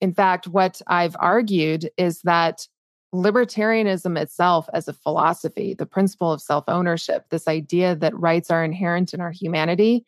In 0.00 0.12
fact, 0.12 0.46
what 0.46 0.82
I've 0.86 1.16
argued 1.18 1.90
is 1.96 2.20
that 2.22 2.66
libertarianism 3.14 4.20
itself 4.20 4.68
as 4.74 4.88
a 4.88 4.92
philosophy, 4.92 5.74
the 5.74 5.86
principle 5.86 6.32
of 6.32 6.42
self 6.42 6.64
ownership, 6.68 7.26
this 7.30 7.48
idea 7.48 7.94
that 7.96 8.18
rights 8.18 8.50
are 8.50 8.64
inherent 8.64 9.14
in 9.14 9.20
our 9.20 9.30
humanity, 9.30 10.04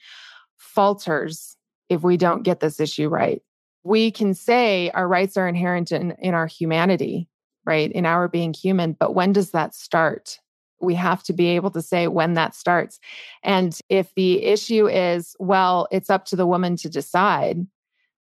falters 0.56 1.56
if 1.88 2.02
we 2.02 2.16
don't 2.16 2.42
get 2.42 2.60
this 2.60 2.80
issue 2.80 3.08
right. 3.08 3.42
We 3.84 4.10
can 4.10 4.34
say 4.34 4.90
our 4.90 5.06
rights 5.06 5.36
are 5.36 5.46
inherent 5.46 5.92
in, 5.92 6.16
in 6.18 6.34
our 6.34 6.48
humanity, 6.48 7.28
right? 7.66 7.90
In 7.92 8.06
our 8.06 8.28
being 8.28 8.54
human, 8.54 8.92
but 8.92 9.14
when 9.14 9.32
does 9.32 9.50
that 9.50 9.74
start? 9.74 10.38
We 10.80 10.94
have 10.94 11.22
to 11.24 11.32
be 11.32 11.48
able 11.48 11.70
to 11.72 11.82
say 11.82 12.06
when 12.06 12.34
that 12.34 12.54
starts. 12.54 13.00
And 13.42 13.78
if 13.88 14.14
the 14.14 14.44
issue 14.44 14.88
is, 14.88 15.34
well, 15.38 15.88
it's 15.90 16.10
up 16.10 16.24
to 16.26 16.36
the 16.36 16.46
woman 16.46 16.76
to 16.76 16.88
decide, 16.88 17.66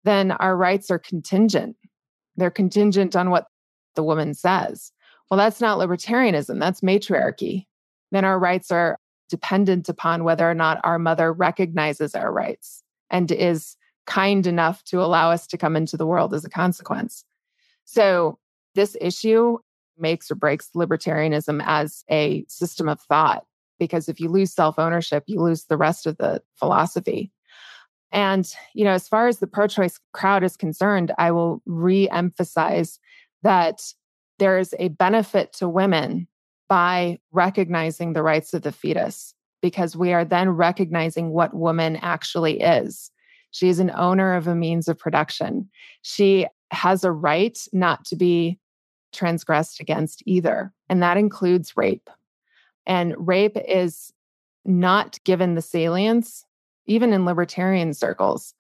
then 0.04 0.32
our 0.32 0.56
rights 0.56 0.90
are 0.90 1.00
contingent. 1.00 1.76
They're 2.38 2.52
contingent 2.52 3.16
on 3.16 3.30
what 3.30 3.48
the 3.96 4.04
woman 4.04 4.34
says. 4.34 4.92
Well, 5.30 5.38
that's 5.38 5.62
not 5.62 5.80
libertarianism, 5.80 6.60
that's 6.60 6.84
matriarchy. 6.84 7.68
Then 8.12 8.26
our 8.26 8.40
rights 8.40 8.72
are 8.72 9.00
dependent 9.30 9.90
upon 9.90 10.24
whether 10.24 10.50
or 10.50 10.54
not 10.54 10.80
our 10.84 11.00
mother 11.00 11.34
recognizes 11.34 12.14
our 12.14 12.32
rights 12.32 12.84
and 13.10 13.32
is 13.32 13.76
kind 14.06 14.46
enough 14.46 14.84
to 14.86 15.02
allow 15.02 15.32
us 15.32 15.48
to 15.48 15.58
come 15.58 15.76
into 15.76 15.98
the 15.98 16.06
world 16.06 16.34
as 16.34 16.46
a 16.46 16.50
consequence. 16.50 17.24
So, 17.86 18.38
this 18.76 18.96
issue 19.02 19.58
makes 19.98 20.30
or 20.30 20.36
breaks 20.36 20.70
libertarianism 20.76 21.64
as 21.66 22.04
a 22.10 22.46
system 22.48 22.90
of 22.90 23.00
thought 23.02 23.46
because 23.80 24.08
if 24.08 24.20
you 24.20 24.30
lose 24.30 24.54
self 24.54 24.80
ownership, 24.80 25.24
you 25.28 25.42
lose 25.42 25.66
the 25.66 25.78
rest 25.78 26.06
of 26.06 26.18
the 26.18 26.42
philosophy. 26.56 27.32
And, 28.12 28.50
you 28.74 28.86
know, 28.86 28.92
as 28.92 29.08
far 29.08 29.28
as 29.28 29.40
the 29.40 29.48
pro 29.48 29.68
choice 29.68 30.00
crowd 30.14 30.44
is 30.44 30.56
concerned, 30.56 31.12
I 31.18 31.32
will 31.32 31.62
re 31.66 32.10
emphasize 32.10 33.00
that 33.44 33.82
there 34.40 34.58
is 34.58 34.74
a 34.80 34.90
benefit 34.90 35.54
to 35.54 35.68
women 35.68 36.28
by 36.68 37.20
recognizing 37.32 38.14
the 38.14 38.24
rights 38.24 38.54
of 38.54 38.62
the 38.64 38.72
fetus 38.72 39.34
because 39.62 39.96
we 39.96 40.14
are 40.14 40.26
then 40.26 40.50
recognizing 40.50 41.32
what 41.32 41.54
woman 41.54 41.98
actually 41.98 42.62
is. 42.62 43.12
She 43.52 43.70
is 43.70 43.80
an 43.80 43.92
owner 43.92 44.34
of 44.34 44.48
a 44.48 44.56
means 44.56 44.88
of 44.88 44.98
production. 44.98 45.70
She 46.02 46.48
has 46.72 47.04
a 47.04 47.12
right 47.12 47.58
not 47.72 48.06
to 48.06 48.16
be 48.16 48.60
transgressed 49.16 49.80
against 49.80 50.22
either, 50.26 50.72
and 50.90 51.02
that 51.02 51.18
includes 51.18 51.76
rape. 51.76 52.10
And 52.86 53.16
rape 53.18 53.58
is 53.68 54.14
not 54.66 55.20
given 55.24 55.56
the 55.56 55.62
salience, 55.62 56.46
even 56.86 57.14
in 57.14 57.26
libertarian 57.26 57.94
circles, 57.94 58.54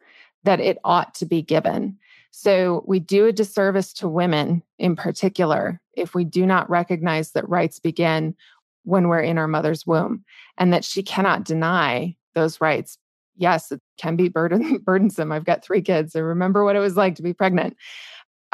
that 0.44 0.60
it 0.60 0.78
ought 0.84 1.14
to 1.16 1.26
be 1.26 1.42
given. 1.42 1.98
So 2.32 2.84
we 2.86 3.00
do 3.00 3.26
a 3.28 3.32
disservice 3.32 3.94
to 3.94 4.08
women 4.08 4.62
in 4.78 4.96
particular 4.96 5.80
if 5.94 6.14
we 6.14 6.24
do 6.24 6.46
not 6.46 6.70
recognize 6.70 7.32
that 7.32 7.48
rights 7.48 7.80
begin 7.80 8.36
when 8.84 9.08
we're 9.08 9.22
in 9.22 9.38
our 9.38 9.48
mother's 9.48 9.88
womb 9.88 10.24
and 10.58 10.72
that 10.74 10.84
she 10.84 11.02
cannot 11.02 11.44
deny 11.44 12.16
those 12.34 12.62
rights. 12.62 12.98
Yes, 13.38 13.72
it 13.72 13.82
can 13.98 14.16
be 14.16 14.30
burden, 14.30 14.78
burdensome. 14.86 15.32
I've 15.32 15.46
got 15.46 15.64
three 15.64 15.82
kids. 15.82 16.16
I 16.16 16.20
remember 16.20 16.64
what 16.64 16.76
it 16.76 16.80
was 16.80 16.96
like 16.96 17.16
to 17.16 17.24
be 17.24 17.34
pregnant. 17.34 17.76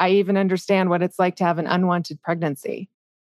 I 0.02 0.10
even 0.10 0.36
understand 0.36 0.90
what 0.90 1.04
it's 1.04 1.20
like 1.20 1.36
to 1.36 1.44
have 1.44 1.60
an 1.60 1.68
unwanted 1.68 2.24
pregnancy. 2.24 2.90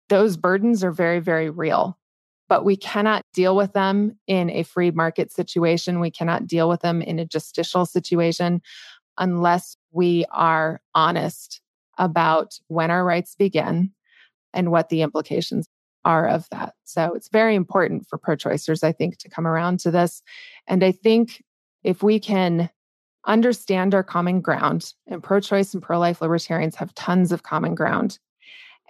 Those 0.08 0.38
burdens 0.38 0.82
are 0.82 0.94
very, 0.94 1.20
very 1.20 1.50
real, 1.50 2.00
but 2.48 2.64
we 2.64 2.78
cannot 2.78 3.26
deal 3.34 3.54
with 3.54 3.74
them 3.74 4.18
in 4.28 4.50
a 4.50 4.64
free 4.64 4.90
market 4.90 5.30
situation. 5.30 6.00
We 6.00 6.10
cannot 6.10 6.48
deal 6.48 6.70
with 6.70 6.80
them 6.80 7.02
in 7.02 7.20
a 7.20 7.26
justicial 7.26 7.86
situation 7.86 8.62
unless 9.18 9.76
we 9.92 10.24
are 10.32 10.80
honest 10.96 11.60
about 11.98 12.58
when 12.68 12.90
our 12.92 13.04
rights 13.04 13.36
begin 13.36 13.92
and 14.54 14.72
what 14.72 14.88
the 14.88 15.02
implications 15.02 15.68
are 16.06 16.30
of 16.30 16.48
that. 16.52 16.76
So 16.86 17.14
it's 17.14 17.28
very 17.28 17.56
important 17.56 18.08
for 18.08 18.18
pro 18.18 18.38
choicers, 18.38 18.86
I 18.86 18.94
think, 18.94 19.18
to 19.18 19.30
come 19.30 19.46
around 19.46 19.82
to 19.82 19.92
this. 19.92 20.24
And 20.66 20.82
I 20.82 20.94
think 20.94 21.44
if 21.84 22.02
we 22.02 22.22
can 22.22 22.70
understand 23.26 23.94
our 23.94 24.04
common 24.04 24.42
ground, 24.42 24.94
and 25.08 25.24
pro 25.24 25.40
choice 25.40 25.74
and 25.74 25.82
pro 25.82 26.00
life 26.00 26.22
libertarians 26.22 26.76
have 26.76 26.94
tons 26.96 27.32
of 27.32 27.44
common 27.44 27.76
ground, 27.76 28.20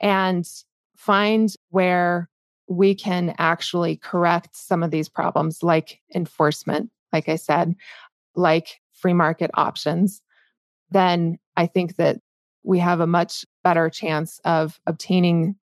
and 0.02 0.48
find 0.96 1.56
where 1.69 2.30
we 2.67 2.96
can 2.96 3.36
actually 3.38 3.98
correct 3.98 4.56
some 4.56 4.84
of 4.84 4.91
these 4.91 5.10
problems, 5.10 5.63
like 5.63 6.00
enforcement, 6.15 6.89
like 7.12 7.30
I 7.30 7.36
said, 7.36 7.76
like 8.36 8.80
free 8.93 9.13
market 9.13 9.52
options, 9.54 10.22
then 10.89 11.38
I 11.58 11.67
think 11.67 11.98
that 11.98 12.19
we 12.63 12.80
have 12.80 13.02
a 13.02 13.08
much 13.08 13.46
better 13.63 13.89
chance 13.89 14.39
of 14.46 14.80
obtaining 14.88 15.56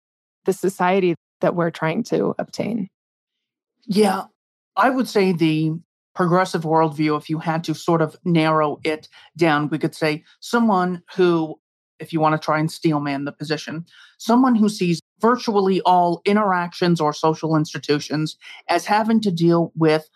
the 0.45 0.53
society 0.53 1.15
that 1.41 1.55
we're 1.55 1.71
trying 1.71 2.03
to 2.03 2.35
obtain. 2.39 2.89
Yeah, 3.87 4.25
I 4.77 4.91
would 4.91 5.09
say 5.09 5.33
the 5.33 5.75
progressive 6.19 6.63
worldview, 6.63 7.17
if 7.17 7.31
you 7.31 7.39
had 7.39 7.63
to 7.63 7.73
sort 7.73 8.03
of 8.03 8.17
narrow 8.25 8.81
it 8.83 9.09
down, 9.37 9.69
we 9.69 9.79
could 9.79 9.95
say 9.95 10.25
someone 10.41 11.01
who, 11.15 11.55
if 12.01 12.13
you 12.13 12.19
want 12.19 12.33
to 12.33 12.45
try 12.45 12.59
and 12.59 12.73
steelman 12.73 13.25
the 13.25 13.31
position, 13.31 13.87
someone 14.19 14.57
who 14.57 14.69
sees 14.69 15.01
virtually 15.21 15.81
all 15.83 16.21
interactions 16.25 17.01
or 17.01 17.13
social 17.13 17.55
institutions 17.55 18.37
as 18.69 18.85
having 18.85 19.21
to 19.21 19.31
deal 19.31 19.71
with 19.77 20.11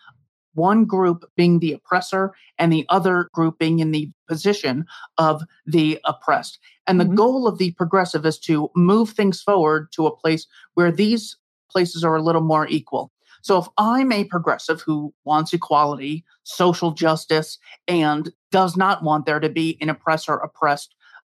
one 0.55 0.83
group 0.83 1.23
being 1.37 1.59
the 1.59 1.71
oppressor 1.71 2.33
and 2.57 2.73
the 2.73 2.85
other 2.89 3.29
group 3.33 3.57
being 3.57 3.79
in 3.79 3.91
the 3.91 4.11
position 4.27 4.85
of 5.17 5.41
the 5.65 5.97
oppressed. 6.03 6.59
And 6.85 6.99
the 6.99 7.05
mm-hmm. 7.05 7.15
goal 7.15 7.47
of 7.47 7.59
the 7.59 7.71
progressive 7.71 8.25
is 8.25 8.37
to 8.39 8.69
move 8.75 9.11
things 9.11 9.41
forward 9.41 9.87
to 9.93 10.05
a 10.05 10.13
place 10.17 10.47
where 10.73 10.91
these 10.91 11.37
places 11.71 12.03
are 12.03 12.17
a 12.17 12.21
little 12.21 12.41
more 12.41 12.67
equal. 12.67 13.12
So 13.43 13.59
if 13.59 13.67
I'm 13.77 14.11
a 14.11 14.23
progressive 14.23 14.81
who 14.81 15.13
wants 15.23 15.53
equality, 15.53 16.25
social 16.41 16.91
justice, 16.91 17.59
and 17.87 18.31
does 18.51 18.75
not 18.75 19.03
want 19.03 19.25
there 19.25 19.39
to 19.39 19.49
be 19.49 19.77
an 19.79 19.89
oppressor 19.89 20.33
oppressed 20.33 20.95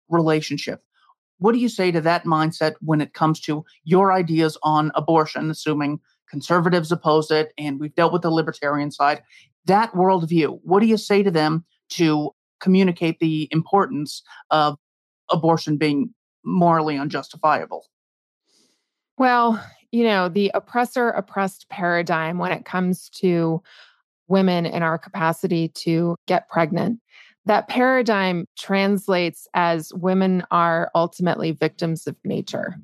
relationship, 0.09 0.85
what 1.39 1.53
do 1.53 1.59
you 1.59 1.69
say 1.69 1.91
to 1.91 2.01
that 2.03 2.25
mindset 2.25 2.75
when 2.81 3.01
it 3.01 3.13
comes 3.13 3.41
to 3.41 3.65
your 3.83 4.13
ideas 4.13 4.57
on 4.63 4.93
abortion, 4.95 5.51
assuming 5.51 6.01
Conservatives 6.35 6.91
oppose 6.91 7.31
it, 7.31 7.53
and 7.59 7.79
we've 7.79 7.95
dealt 7.95 8.13
with 8.13 8.23
the 8.23 8.31
libertarian 8.31 8.91
side. 8.91 9.23
That 9.67 9.93
worldview, 9.93 10.59
what 10.65 10.81
do 10.81 10.87
you 10.87 10.97
say 10.97 11.23
to 11.23 11.31
them 11.31 11.65
to 11.91 12.33
communicate 12.61 13.21
the 13.21 13.49
importance 13.53 14.21
of 14.51 14.77
abortion 15.31 15.77
being 15.77 16.13
morally 16.45 16.99
unjustifiable? 16.99 17.87
Well, 19.17 19.65
you 19.95 20.05
know, 20.05 20.29
the 20.29 20.51
oppressor 20.55 21.11
oppressed 21.11 21.69
paradigm 21.69 22.39
when 22.39 22.53
it 22.53 22.65
comes 22.65 23.09
to 23.11 23.63
women 24.29 24.67
and 24.67 24.83
our 24.83 24.99
capacity 24.99 25.69
to 25.69 26.17
get 26.27 26.49
pregnant, 26.49 27.01
that 27.47 27.69
paradigm 27.69 28.47
translates 28.59 29.47
as 29.55 29.93
women 29.95 30.45
are 30.51 30.91
ultimately 30.95 31.53
victims 31.53 32.07
of 32.07 32.17
nature, 32.25 32.75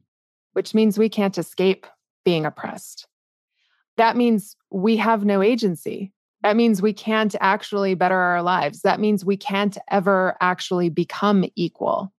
which 0.53 0.75
means 0.75 0.99
we 0.99 1.09
can't 1.09 1.39
escape 1.39 1.87
being 2.25 2.45
oppressed 2.45 3.07
that 4.01 4.17
means 4.17 4.57
we 4.71 4.97
have 4.97 5.27
no 5.27 5.43
agency. 5.43 6.11
That 6.43 6.57
means 6.57 6.81
we 6.81 6.95
can't 6.95 7.37
actually 7.39 7.95
better 7.95 8.17
our 8.17 8.43
lives. 8.43 8.81
That 8.81 8.99
means 8.99 9.27
we 9.27 9.37
can't 9.37 9.77
ever 9.91 10.39
actually 10.41 10.89
become 10.89 11.45
equal. 11.55 12.11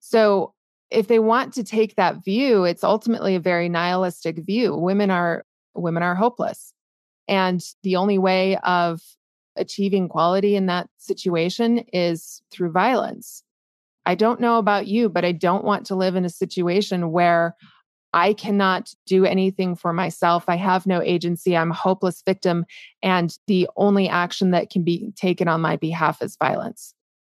So, 0.00 0.54
if 0.92 1.08
they 1.08 1.18
want 1.18 1.54
to 1.54 1.64
take 1.64 1.96
that 1.96 2.24
view, 2.24 2.64
it's 2.64 2.84
ultimately 2.84 3.34
a 3.34 3.40
very 3.40 3.68
nihilistic 3.68 4.44
view. 4.44 4.76
Women 4.76 5.10
are 5.10 5.44
women 5.74 6.02
are 6.02 6.14
hopeless. 6.14 6.72
And 7.28 7.62
the 7.82 7.96
only 7.96 8.18
way 8.18 8.56
of 8.58 9.00
achieving 9.56 10.08
quality 10.08 10.54
in 10.54 10.66
that 10.66 10.88
situation 10.98 11.78
is 11.92 12.42
through 12.50 12.72
violence. 12.72 13.42
I 14.04 14.14
don't 14.14 14.40
know 14.40 14.58
about 14.58 14.86
you, 14.86 15.08
but 15.08 15.24
I 15.24 15.32
don't 15.32 15.64
want 15.64 15.86
to 15.86 15.94
live 15.94 16.16
in 16.16 16.24
a 16.24 16.30
situation 16.30 17.12
where 17.12 17.54
I 18.12 18.34
cannot 18.34 18.92
do 19.06 19.24
anything 19.24 19.74
for 19.74 19.92
myself. 19.92 20.44
I 20.48 20.56
have 20.56 20.86
no 20.86 21.00
agency. 21.00 21.56
I'm 21.56 21.70
a 21.70 21.74
hopeless 21.74 22.22
victim. 22.26 22.66
And 23.02 23.36
the 23.46 23.68
only 23.76 24.08
action 24.08 24.50
that 24.50 24.68
can 24.68 24.84
be 24.84 25.12
taken 25.16 25.48
on 25.48 25.60
my 25.62 25.76
behalf 25.76 26.20
is 26.20 26.36
violence. 26.36 26.94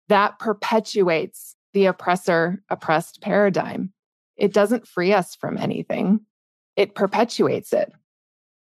That 0.08 0.38
perpetuates 0.38 1.56
the 1.72 1.86
oppressor 1.86 2.62
oppressed 2.70 3.20
paradigm. 3.20 3.92
It 4.36 4.52
doesn't 4.52 4.88
free 4.88 5.12
us 5.12 5.34
from 5.34 5.58
anything, 5.58 6.20
it 6.76 6.94
perpetuates 6.94 7.72
it. 7.72 7.92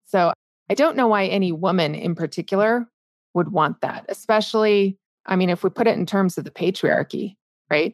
So 0.05 0.31
I 0.69 0.73
don't 0.73 0.97
know 0.97 1.07
why 1.07 1.25
any 1.25 1.51
woman 1.51 1.95
in 1.95 2.15
particular 2.15 2.87
would 3.33 3.51
want 3.51 3.81
that, 3.81 4.05
especially, 4.09 4.97
I 5.25 5.35
mean, 5.35 5.49
if 5.49 5.63
we 5.63 5.69
put 5.69 5.87
it 5.87 5.97
in 5.97 6.05
terms 6.05 6.37
of 6.37 6.43
the 6.43 6.51
patriarchy, 6.51 7.35
right? 7.69 7.93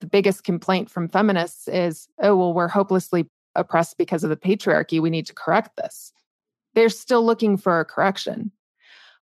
The 0.00 0.06
biggest 0.06 0.44
complaint 0.44 0.90
from 0.90 1.08
feminists 1.08 1.68
is, 1.68 2.08
oh, 2.22 2.36
well, 2.36 2.54
we're 2.54 2.68
hopelessly 2.68 3.26
oppressed 3.54 3.98
because 3.98 4.24
of 4.24 4.30
the 4.30 4.36
patriarchy. 4.36 5.00
We 5.00 5.10
need 5.10 5.26
to 5.26 5.34
correct 5.34 5.76
this. 5.76 6.12
They're 6.74 6.88
still 6.88 7.24
looking 7.24 7.56
for 7.56 7.80
a 7.80 7.84
correction. 7.84 8.50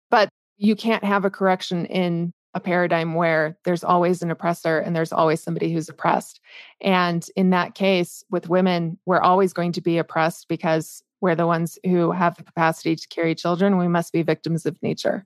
But 0.09 0.29
you 0.57 0.75
can't 0.75 1.03
have 1.03 1.23
a 1.23 1.29
correction 1.29 1.85
in 1.85 2.31
a 2.53 2.59
paradigm 2.59 3.13
where 3.13 3.57
there's 3.65 3.83
always 3.83 4.21
an 4.21 4.31
oppressor 4.31 4.79
and 4.79 4.95
there's 4.95 5.11
always 5.11 5.41
somebody 5.41 5.71
who's 5.71 5.89
oppressed. 5.89 6.39
And 6.81 7.27
in 7.35 7.51
that 7.51 7.75
case, 7.75 8.23
with 8.29 8.49
women, 8.49 8.97
we're 9.05 9.21
always 9.21 9.53
going 9.53 9.73
to 9.73 9.81
be 9.81 9.97
oppressed 9.97 10.47
because 10.47 11.03
we're 11.21 11.35
the 11.35 11.47
ones 11.47 11.77
who 11.83 12.11
have 12.11 12.35
the 12.35 12.43
capacity 12.43 12.95
to 12.95 13.07
carry 13.09 13.35
children. 13.35 13.77
We 13.77 13.87
must 13.87 14.13
be 14.13 14.23
victims 14.23 14.65
of 14.65 14.81
nature. 14.81 15.25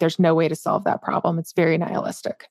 There's 0.00 0.18
no 0.18 0.34
way 0.34 0.48
to 0.48 0.56
solve 0.56 0.84
that 0.84 1.02
problem. 1.02 1.38
It's 1.38 1.52
very 1.52 1.78
nihilistic. 1.78 2.48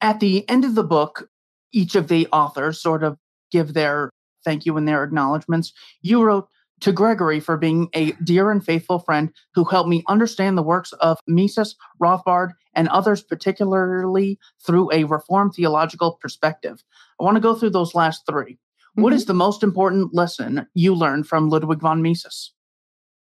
At 0.00 0.20
the 0.20 0.48
end 0.48 0.64
of 0.64 0.74
the 0.74 0.84
book, 0.84 1.28
each 1.72 1.94
of 1.94 2.08
the 2.08 2.28
authors 2.32 2.80
sort 2.80 3.02
of 3.02 3.18
give 3.50 3.74
their 3.74 4.10
thank 4.44 4.66
you 4.66 4.76
and 4.76 4.86
their 4.86 5.04
acknowledgments. 5.04 5.72
You 6.00 6.22
wrote, 6.22 6.48
to 6.82 6.92
Gregory 6.92 7.40
for 7.40 7.56
being 7.56 7.88
a 7.94 8.12
dear 8.24 8.50
and 8.50 8.64
faithful 8.64 8.98
friend 8.98 9.32
who 9.54 9.64
helped 9.64 9.88
me 9.88 10.04
understand 10.08 10.58
the 10.58 10.62
works 10.62 10.92
of 10.94 11.18
Mises, 11.26 11.76
Rothbard, 12.00 12.50
and 12.74 12.88
others, 12.88 13.22
particularly 13.22 14.38
through 14.64 14.92
a 14.92 15.04
Reformed 15.04 15.54
theological 15.54 16.18
perspective. 16.20 16.82
I 17.20 17.24
want 17.24 17.36
to 17.36 17.40
go 17.40 17.54
through 17.54 17.70
those 17.70 17.94
last 17.94 18.22
3 18.28 18.52
mm-hmm. 18.52 19.02
What 19.02 19.12
is 19.12 19.26
the 19.26 19.34
most 19.34 19.62
important 19.62 20.12
lesson 20.12 20.66
you 20.74 20.94
learned 20.94 21.26
from 21.26 21.48
Ludwig 21.48 21.80
von 21.80 22.02
Mises? 22.02 22.52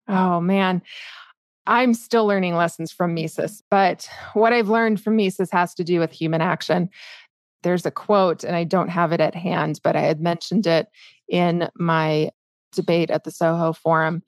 Oh, 0.07 0.39
man. 0.39 0.81
I'm 1.65 1.93
still 1.93 2.25
learning 2.25 2.55
lessons 2.55 2.93
from 2.93 3.13
Mises, 3.13 3.61
but 3.69 4.07
what 4.33 4.53
I've 4.53 4.69
learned 4.69 5.01
from 5.01 5.17
Mises 5.17 5.51
has 5.51 5.73
to 5.73 5.83
do 5.83 5.99
with 5.99 6.11
human 6.11 6.39
action. 6.39 6.89
There's 7.63 7.85
a 7.85 7.91
quote, 7.91 8.45
and 8.45 8.55
I 8.55 8.63
don't 8.63 8.87
have 8.87 9.11
it 9.11 9.19
at 9.19 9.35
hand, 9.35 9.81
but 9.83 9.95
I 9.95 10.01
had 10.01 10.21
mentioned 10.21 10.65
it 10.65 10.87
in 11.27 11.67
my 11.75 12.29
debate 12.77 13.11
at 13.11 13.25
the 13.25 13.31
Soho 13.31 13.73
Forum. 13.73 14.23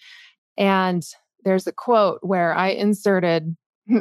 And 0.57 1.05
there's 1.45 1.67
a 1.67 1.71
quote 1.71 2.19
where 2.21 2.53
I 2.53 2.69
inserted 2.69 3.55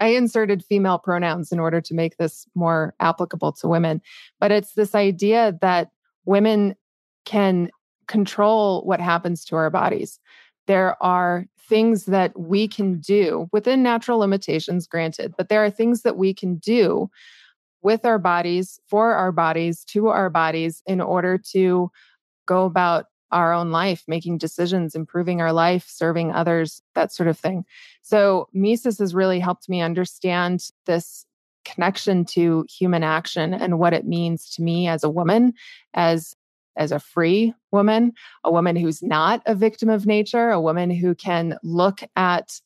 I 0.00 0.08
inserted 0.08 0.64
female 0.64 0.98
pronouns 0.98 1.50
in 1.50 1.58
order 1.58 1.80
to 1.80 1.94
make 1.94 2.16
this 2.16 2.46
more 2.54 2.94
applicable 3.00 3.52
to 3.54 3.68
women. 3.68 4.00
But 4.38 4.52
it's 4.52 4.74
this 4.74 4.94
idea 4.94 5.58
that 5.60 5.90
women 6.24 6.76
can 7.24 7.70
control 8.06 8.82
what 8.84 9.00
happens 9.00 9.44
to 9.46 9.56
our 9.56 9.70
bodies. 9.70 10.20
There 10.66 11.02
are 11.02 11.46
things 11.68 12.04
that 12.06 12.38
we 12.38 12.68
can 12.68 13.00
do 13.00 13.48
within 13.52 13.82
natural 13.82 14.18
limitations, 14.18 14.86
granted, 14.86 15.34
but 15.36 15.48
there 15.48 15.64
are 15.64 15.70
things 15.70 16.02
that 16.02 16.16
we 16.16 16.34
can 16.34 16.56
do 16.56 17.10
with 17.82 18.04
our 18.04 18.18
bodies, 18.18 18.78
for 18.88 19.14
our 19.14 19.32
bodies, 19.32 19.84
to 19.86 20.08
our 20.08 20.30
bodies, 20.30 20.82
in 20.86 21.00
order 21.00 21.38
to 21.52 21.90
go 22.46 22.64
about 22.64 23.06
our 23.32 23.52
own 23.52 23.70
life, 23.70 24.04
making 24.06 24.38
decisions, 24.38 24.94
improving 24.94 25.40
our 25.40 25.52
life, 25.52 25.86
serving 25.88 26.32
others, 26.32 26.82
that 26.94 27.12
sort 27.12 27.28
of 27.28 27.38
thing. 27.38 27.64
So, 28.02 28.48
Mises 28.52 28.98
has 28.98 29.14
really 29.14 29.40
helped 29.40 29.68
me 29.68 29.80
understand 29.80 30.68
this 30.86 31.26
connection 31.64 32.24
to 32.24 32.66
human 32.68 33.02
action 33.02 33.54
and 33.54 33.78
what 33.78 33.92
it 33.92 34.06
means 34.06 34.50
to 34.54 34.62
me 34.62 34.88
as 34.88 35.02
a 35.02 35.10
woman, 35.10 35.54
as 35.94 36.34
as 36.76 36.90
a 36.90 36.98
free 36.98 37.52
woman, 37.70 38.12
a 38.44 38.50
woman 38.50 38.76
who's 38.76 39.02
not 39.02 39.42
a 39.44 39.54
victim 39.54 39.90
of 39.90 40.06
nature, 40.06 40.50
a 40.50 40.60
woman 40.60 40.90
who 40.90 41.14
can 41.14 41.58
look 41.62 42.02
at 42.16 42.60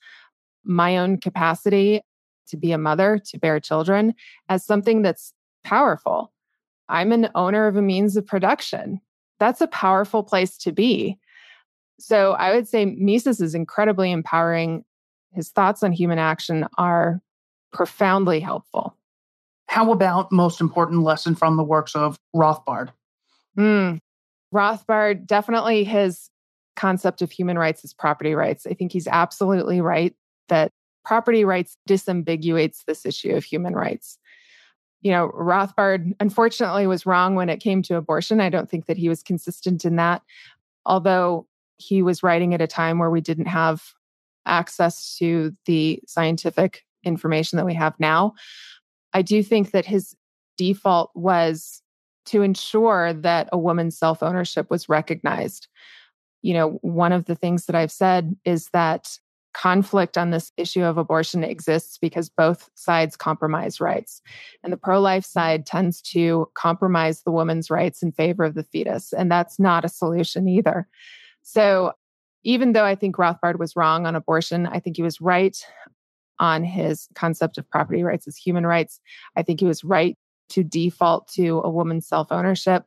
my 0.65 0.97
own 0.97 1.19
capacity 1.19 2.01
to 2.49 2.57
be 2.57 2.73
a 2.73 2.79
mother, 2.79 3.19
to 3.27 3.39
bear 3.39 3.59
children, 3.59 4.15
as 4.49 4.65
something 4.65 5.03
that's 5.03 5.33
powerful. 5.65 6.33
I'm 6.89 7.11
an 7.11 7.31
owner 7.35 7.67
of 7.67 7.77
a 7.77 7.83
means 7.83 8.17
of 8.17 8.27
production 8.27 9.01
that's 9.39 9.61
a 9.61 9.67
powerful 9.67 10.23
place 10.23 10.57
to 10.59 10.73
be. 10.73 11.19
So 11.99 12.33
I 12.33 12.55
would 12.55 12.69
say 12.69 12.85
Mises 12.85 13.41
is 13.41 13.55
incredibly 13.55 14.13
empowering. 14.13 14.85
His 15.33 15.51
thoughts 15.51 15.83
on 15.83 15.93
human 15.93 16.19
action 16.19 16.67
are 16.79 17.21
profoundly 17.73 18.41
helpful. 18.41 18.97
How 19.69 19.93
about 19.93 20.33
most 20.33 20.61
important 20.61 21.03
lesson 21.03 21.35
from 21.35 21.57
the 21.57 21.65
works 21.65 21.95
of 21.95 22.19
Rothbard? 22.35 22.91
Mm, 23.59 23.99
Rothbard, 24.55 25.27
definitely 25.27 25.85
his 25.85 26.31
concept 26.77 27.23
of 27.23 27.31
human 27.31 27.59
rights 27.59 27.85
is 27.85 27.93
property 27.93 28.35
rights. 28.35 28.67
I 28.67 28.75
think 28.75 28.93
he's 28.93 29.09
absolutely 29.09 29.81
right 29.81 30.15
that 30.49 30.73
property 31.05 31.45
rights 31.45 31.77
disambiguates 31.89 32.85
this 32.87 33.07
issue 33.07 33.35
of 33.35 33.45
human 33.45 33.75
rights 33.75 34.19
you 35.03 35.11
know, 35.11 35.29
Rothbard 35.29 36.15
unfortunately 36.21 36.87
was 36.87 37.07
wrong 37.07 37.35
when 37.35 37.49
it 37.49 37.61
came 37.61 37.83
to 37.83 37.97
abortion. 37.97 38.41
I 38.41 38.49
don't 38.49 38.69
think 38.69 38.87
that 38.87 38.97
he 38.97 39.09
was 39.09 39.23
consistent 39.23 39.85
in 39.85 39.97
that, 39.97 40.23
although 40.85 41.47
he 41.79 42.03
was 42.03 42.23
writing 42.23 42.55
at 42.55 42.63
a 42.63 42.67
time 42.67 42.99
where 42.99 43.11
we 43.11 43.21
didn't 43.21 43.47
have 43.47 43.83
access 44.47 45.17
to 45.19 45.55
the 45.67 46.01
scientific 46.07 46.85
information 47.05 47.57
that 47.57 47.67
we 47.67 47.75
have 47.75 47.99
now. 47.99 48.35
I 49.13 49.23
do 49.23 49.43
think 49.43 49.71
that 49.73 49.87
his 49.87 50.17
default 50.57 51.11
was 51.15 51.83
to 52.27 52.43
ensure 52.43 53.13
that 53.13 53.49
a 53.53 53.59
woman's 53.59 53.99
self 53.99 54.23
ownership 54.23 54.71
was 54.71 54.89
recognized. 54.89 55.69
You 56.43 56.55
know, 56.55 56.71
one 56.83 57.13
of 57.13 57.27
the 57.27 57.35
things 57.35 57.67
that 57.67 57.77
I've 57.77 57.93
said 57.93 58.37
is 58.45 58.69
that 58.73 59.19
conflict 59.57 60.19
on 60.19 60.31
this 60.31 60.53
issue 60.59 60.83
of 60.83 60.99
abortion 60.99 61.43
exists 61.43 61.97
because 61.97 62.29
both 62.29 62.69
sides 62.75 63.17
compromise 63.17 63.81
rights. 63.81 64.21
And 64.63 64.71
the 64.71 64.77
pro 64.77 65.01
life 65.01 65.25
side 65.25 65.65
tends 65.65 66.03
to 66.13 66.51
compromise 66.55 67.23
the 67.23 67.31
woman's 67.31 67.71
rights 67.71 68.03
in 68.03 68.13
favor 68.13 68.45
of 68.45 68.55
the 68.55 68.65
fetus. 68.65 69.15
And 69.15 69.33
that's 69.33 69.59
not 69.59 69.85
a 69.85 69.89
solution 69.89 70.47
either. 70.47 70.87
So, 71.43 71.93
even 72.45 72.75
though 72.75 72.85
I 72.85 72.95
think 72.95 73.17
Rothbard 73.17 73.59
was 73.59 73.75
wrong 73.75 74.07
on 74.07 74.15
abortion, 74.15 74.67
I 74.67 74.79
think 74.79 74.97
he 74.97 75.03
was 75.03 75.21
right 75.21 75.57
on 76.39 76.63
his 76.63 77.09
concept 77.15 77.59
of 77.59 77.69
property 77.69 78.05
rights 78.05 78.29
as 78.29 78.37
human 78.37 78.67
rights. 78.67 79.01
I 79.37 79.43
think 79.43 79.59
he 79.59 79.67
was 79.67 79.83
right 79.83 80.17
to 80.51 80.63
default 80.63 81.29
to 81.33 81.61
a 81.65 81.71
woman's 81.71 82.07
self 82.07 82.31
ownership. 82.31 82.85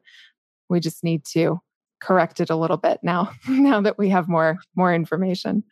We 0.69 0.79
just 0.79 1.03
need 1.03 1.25
to 1.31 1.59
correct 1.99 2.39
it 2.39 2.49
a 2.49 2.55
little 2.55 2.77
bit 2.77 2.99
now 3.03 3.31
now 3.49 3.81
that 3.81 3.97
we 3.97 4.07
have 4.07 4.29
more 4.29 4.57
more 4.75 4.93
information 4.93 5.63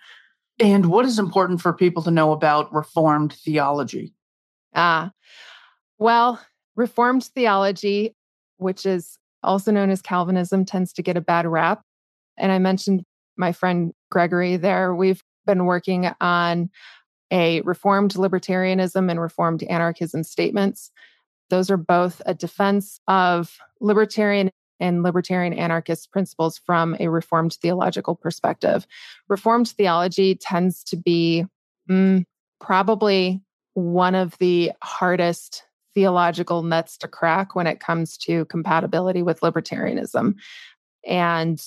and 0.60 0.88
what 0.88 1.06
is 1.06 1.20
important 1.20 1.62
for 1.62 1.74
people 1.74 2.04
to 2.04 2.12
know 2.12 2.32
about 2.32 2.74
Reformed 2.74 3.34
theology? 3.34 4.14
Ah, 4.76 5.12
well, 6.00 6.40
Reformed 6.76 7.24
theology, 7.24 8.16
which 8.58 8.86
is 8.86 9.18
also 9.44 9.72
known 9.72 9.90
as 9.90 10.02
Calvinism, 10.02 10.66
tends 10.66 10.94
to 10.94 11.04
get 11.04 11.18
a 11.18 11.22
bad 11.22 11.48
rap. 11.48 11.82
And 12.38 12.52
I 12.52 12.60
mentioned 12.60 13.04
my 13.38 13.52
friend 13.52 13.94
Gregory 14.12 14.58
there. 14.58 14.94
We've 14.94 15.24
been 15.46 15.66
working 15.66 16.10
on 16.22 16.70
a 17.32 17.62
Reformed 17.62 18.14
libertarianism 18.14 19.10
and 19.10 19.20
Reformed 19.20 19.64
anarchism 19.64 20.24
statements. 20.24 20.92
Those 21.50 21.70
are 21.72 21.78
both 21.78 22.22
a 22.26 22.34
defense 22.34 23.00
of 23.08 23.58
libertarian 23.80 24.52
and 24.80 25.04
libertarian 25.04 25.54
anarchist 25.54 26.12
principles 26.12 26.58
from 26.58 26.96
a 27.00 27.08
Reformed 27.08 27.54
theological 27.54 28.16
perspective. 28.16 28.88
Reformed 29.28 29.70
theology 29.70 30.36
tends 30.36 30.84
to 30.86 30.96
be 30.98 31.46
mm, 31.90 32.26
probably 32.60 33.42
one 33.74 34.16
of 34.16 34.38
the 34.40 34.72
hardest 34.84 35.64
theological 35.94 36.64
nuts 36.64 36.98
to 36.98 37.08
crack 37.08 37.56
when 37.56 37.68
it 37.68 37.80
comes 37.80 38.18
to 38.18 38.46
compatibility 38.46 39.24
with 39.24 39.42
libertarianism. 39.42 40.36
And 41.06 41.64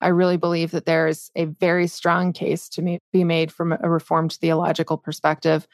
I 0.00 0.08
really 0.08 0.36
believe 0.36 0.70
that 0.70 0.86
there 0.86 1.08
is 1.08 1.30
a 1.34 1.46
very 1.46 1.86
strong 1.86 2.32
case 2.32 2.68
to 2.70 2.98
be 3.12 3.24
made 3.24 3.52
from 3.52 3.72
a 3.72 3.90
Reformed 3.90 4.32
theological 4.32 4.96
perspective 4.96 5.66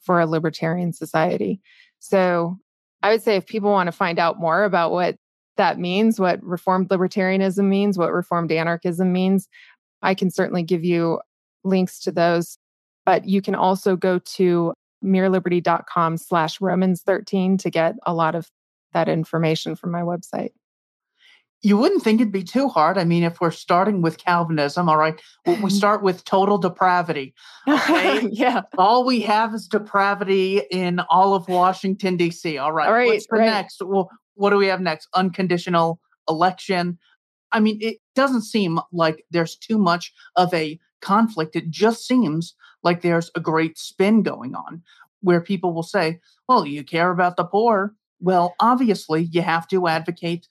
for 0.00 0.20
a 0.20 0.26
libertarian 0.26 0.92
society. 0.92 1.60
So 2.00 2.58
I 3.02 3.10
would 3.10 3.22
say 3.22 3.36
if 3.36 3.46
people 3.46 3.70
want 3.70 3.86
to 3.86 3.92
find 3.92 4.18
out 4.18 4.40
more 4.40 4.64
about 4.64 4.92
what 4.92 5.16
that 5.56 5.78
means, 5.78 6.18
what 6.18 6.42
reformed 6.42 6.88
libertarianism 6.88 7.64
means, 7.64 7.98
what 7.98 8.12
reformed 8.12 8.52
anarchism 8.52 9.12
means. 9.12 9.48
I 10.02 10.14
can 10.14 10.30
certainly 10.30 10.62
give 10.62 10.84
you 10.84 11.20
links 11.64 12.00
to 12.00 12.12
those, 12.12 12.58
but 13.06 13.28
you 13.28 13.42
can 13.42 13.54
also 13.54 13.96
go 13.96 14.18
to 14.18 14.72
mereliberty.com 15.04 16.16
slash 16.16 16.60
Romans 16.60 17.02
13 17.02 17.58
to 17.58 17.70
get 17.70 17.96
a 18.06 18.14
lot 18.14 18.34
of 18.34 18.48
that 18.92 19.08
information 19.08 19.74
from 19.74 19.90
my 19.90 20.00
website. 20.02 20.50
you 21.64 21.76
wouldn't 21.78 22.02
think 22.02 22.20
it'd 22.20 22.32
be 22.32 22.42
too 22.42 22.68
hard. 22.68 22.98
I 22.98 23.04
mean, 23.04 23.22
if 23.22 23.40
we're 23.40 23.52
starting 23.52 24.02
with 24.02 24.18
Calvinism, 24.18 24.88
all 24.88 24.96
right, 24.96 25.20
we 25.62 25.70
start 25.82 26.02
with 26.02 26.24
total 26.24 26.58
depravity. 26.58 27.34
Okay? 27.68 28.26
yeah. 28.32 28.62
All 28.76 29.04
we 29.04 29.20
have 29.20 29.54
is 29.54 29.68
depravity 29.68 30.62
in 30.70 30.98
all 31.08 31.34
of 31.34 31.48
Washington, 31.48 32.16
D.C. 32.16 32.58
All 32.58 32.72
right. 32.72 32.88
All 32.88 32.92
right, 32.92 33.06
What's 33.06 33.26
the 33.28 33.36
right. 33.36 33.46
next? 33.46 33.80
Well, 33.84 34.10
what 34.34 34.50
do 34.50 34.56
we 34.56 34.66
have 34.66 34.80
next? 34.80 35.08
Unconditional 35.14 36.00
election. 36.28 36.98
I 37.52 37.60
mean, 37.60 37.78
it 37.80 37.98
doesn't 38.14 38.42
seem 38.42 38.80
like 38.92 39.24
there's 39.30 39.56
too 39.56 39.78
much 39.78 40.12
of 40.36 40.52
a 40.54 40.78
conflict. 41.00 41.56
It 41.56 41.70
just 41.70 42.06
seems 42.06 42.54
like 42.82 43.02
there's 43.02 43.30
a 43.34 43.40
great 43.40 43.78
spin 43.78 44.22
going 44.22 44.54
on 44.54 44.82
where 45.20 45.40
people 45.40 45.72
will 45.72 45.82
say, 45.82 46.20
well, 46.48 46.66
you 46.66 46.82
care 46.82 47.10
about 47.10 47.36
the 47.36 47.44
poor. 47.44 47.94
Well, 48.20 48.54
obviously, 48.60 49.24
you 49.32 49.42
have 49.42 49.68
to 49.68 49.88
advocate 49.88 50.48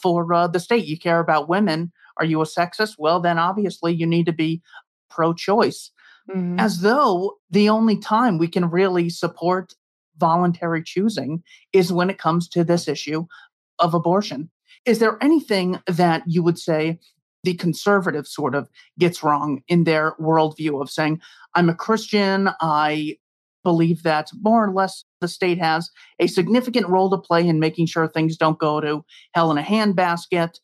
for 0.00 0.32
uh, 0.32 0.46
the 0.48 0.60
state. 0.60 0.84
You 0.84 0.98
care 0.98 1.20
about 1.20 1.48
women. 1.48 1.92
Are 2.18 2.24
you 2.24 2.40
a 2.40 2.44
sexist? 2.44 2.96
Well, 2.98 3.20
then 3.20 3.38
obviously 3.38 3.92
you 3.92 4.06
need 4.06 4.26
to 4.26 4.32
be 4.32 4.60
pro 5.10 5.32
choice. 5.32 5.90
Mhm. 6.30 6.60
As 6.60 6.80
though 6.80 7.38
the 7.50 7.68
only 7.68 7.96
time 7.96 8.38
we 8.38 8.48
can 8.48 8.70
really 8.70 9.08
support 9.08 9.74
voluntary 10.22 10.84
choosing 10.84 11.42
is 11.72 11.92
when 11.92 12.08
it 12.08 12.18
comes 12.18 12.48
to 12.48 12.62
this 12.62 12.86
issue 12.86 13.26
of 13.80 13.92
abortion. 13.92 14.48
Is 14.86 15.00
there 15.00 15.18
anything 15.20 15.80
that 15.88 16.22
you 16.26 16.44
would 16.44 16.60
say 16.60 17.00
the 17.42 17.54
conservative 17.54 18.28
sort 18.28 18.54
of 18.54 18.68
gets 19.00 19.24
wrong 19.24 19.62
in 19.66 19.82
their 19.82 20.12
worldview 20.20 20.80
of 20.80 20.88
saying, 20.90 21.20
I'm 21.56 21.68
a 21.68 21.74
Christian, 21.74 22.50
I 22.60 23.18
believe 23.64 24.04
that 24.04 24.30
more 24.42 24.64
or 24.64 24.72
less 24.72 25.04
the 25.20 25.26
state 25.26 25.58
has 25.58 25.90
a 26.20 26.28
significant 26.28 26.86
role 26.88 27.10
to 27.10 27.18
play 27.18 27.46
in 27.46 27.58
making 27.58 27.86
sure 27.86 28.06
things 28.06 28.36
don't 28.36 28.60
go 28.60 28.80
to 28.80 29.04
hell 29.34 29.50
in 29.50 29.58
a 29.58 29.62
handbasket? 29.62 30.60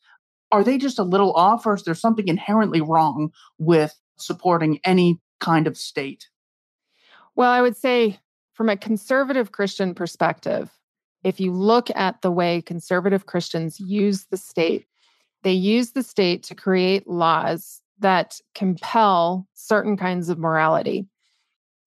Are 0.53 0.63
they 0.63 0.77
just 0.77 0.99
a 0.99 1.03
little 1.03 1.33
off, 1.33 1.65
or 1.65 1.75
is 1.75 1.83
there 1.83 1.93
something 2.05 2.29
inherently 2.29 2.81
wrong 2.81 3.31
with 3.57 3.93
supporting 4.17 4.79
any 4.85 5.19
kind 5.41 5.67
of 5.67 5.77
state? 5.77 6.29
Well, 7.35 7.51
I 7.51 7.61
would 7.61 7.77
say 7.77 8.19
from 8.59 8.67
a 8.67 8.75
conservative 8.75 9.53
Christian 9.53 9.95
perspective, 9.95 10.69
if 11.23 11.39
you 11.39 11.53
look 11.53 11.87
at 11.95 12.21
the 12.21 12.29
way 12.29 12.61
conservative 12.61 13.25
Christians 13.25 13.79
use 13.79 14.25
the 14.25 14.35
state, 14.35 14.85
they 15.43 15.53
use 15.53 15.91
the 15.91 16.03
state 16.03 16.43
to 16.43 16.55
create 16.55 17.07
laws 17.07 17.81
that 17.99 18.41
compel 18.55 19.47
certain 19.53 19.95
kinds 19.95 20.27
of 20.27 20.37
morality. 20.37 21.07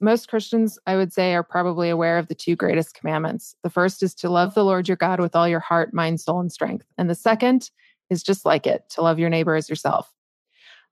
Most 0.01 0.29
Christians, 0.29 0.79
I 0.87 0.97
would 0.97 1.13
say, 1.13 1.35
are 1.35 1.43
probably 1.43 1.91
aware 1.91 2.17
of 2.17 2.29
the 2.29 2.35
two 2.35 2.57
greatest 2.57 2.95
commandments. 2.95 3.55
The 3.63 3.69
first 3.69 4.03
is 4.03 4.15
to 4.15 4.31
love 4.31 4.55
the 4.55 4.65
Lord 4.65 4.89
your 4.89 4.97
God 4.97 5.21
with 5.21 5.37
all 5.37 5.47
your 5.47 5.61
heart, 5.61 5.93
mind, 5.93 6.23
soul, 6.23 6.41
and 6.41 6.51
strength. 6.51 6.87
And 6.97 7.11
the 7.11 7.15
second 7.15 7.71
is 8.09 8.23
just 8.23 8.47
like 8.47 8.67
it, 8.67 8.89
to 8.93 9.03
love 9.03 9.19
your 9.19 9.29
neighbor 9.29 9.57
as 9.57 9.69
yourself. 9.69 10.11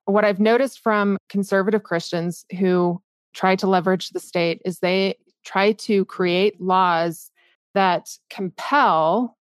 What 0.05 0.27
I've 0.27 0.41
noticed 0.41 0.81
from 0.81 1.17
conservative 1.31 1.85
Christians 1.85 2.45
who 2.59 3.01
try 3.33 3.57
to 3.57 3.67
leverage 3.67 4.11
the 4.11 4.21
state 4.21 4.61
is 4.67 4.81
they 4.81 5.15
try 5.45 5.73
to 5.73 6.05
create 6.07 6.61
laws 6.61 7.31
that 7.75 8.11
compel 8.29 9.37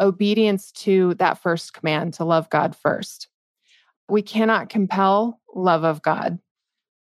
obedience 0.00 0.70
to 0.72 1.14
that 1.14 1.38
first 1.38 1.74
command 1.74 2.14
to 2.14 2.24
love 2.24 2.48
God 2.50 2.76
first. 2.76 3.28
We 4.08 4.22
cannot 4.22 4.68
compel 4.68 5.40
love 5.54 5.84
of 5.84 6.02
God. 6.02 6.38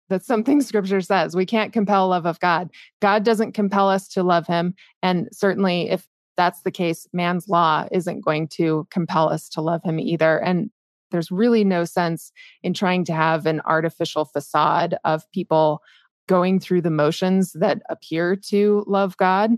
That's 0.09 0.27
something 0.27 0.61
scripture 0.61 1.01
says. 1.01 1.35
We 1.35 1.45
can't 1.45 1.73
compel 1.73 2.07
love 2.07 2.25
of 2.25 2.39
God. 2.39 2.69
God 3.01 3.23
doesn't 3.23 3.53
compel 3.53 3.89
us 3.89 4.07
to 4.09 4.23
love 4.23 4.47
him. 4.47 4.75
And 5.01 5.27
certainly, 5.31 5.89
if 5.89 6.07
that's 6.37 6.61
the 6.61 6.71
case, 6.71 7.07
man's 7.13 7.47
law 7.47 7.87
isn't 7.91 8.21
going 8.21 8.47
to 8.49 8.87
compel 8.89 9.29
us 9.29 9.49
to 9.49 9.61
love 9.61 9.83
him 9.83 9.99
either. 9.99 10.37
And 10.39 10.71
there's 11.11 11.31
really 11.31 11.63
no 11.63 11.85
sense 11.85 12.31
in 12.63 12.73
trying 12.73 13.05
to 13.05 13.13
have 13.13 13.45
an 13.45 13.61
artificial 13.65 14.25
facade 14.25 14.97
of 15.03 15.29
people 15.31 15.81
going 16.27 16.59
through 16.59 16.81
the 16.81 16.89
motions 16.89 17.53
that 17.53 17.81
appear 17.89 18.35
to 18.35 18.83
love 18.87 19.17
God 19.17 19.51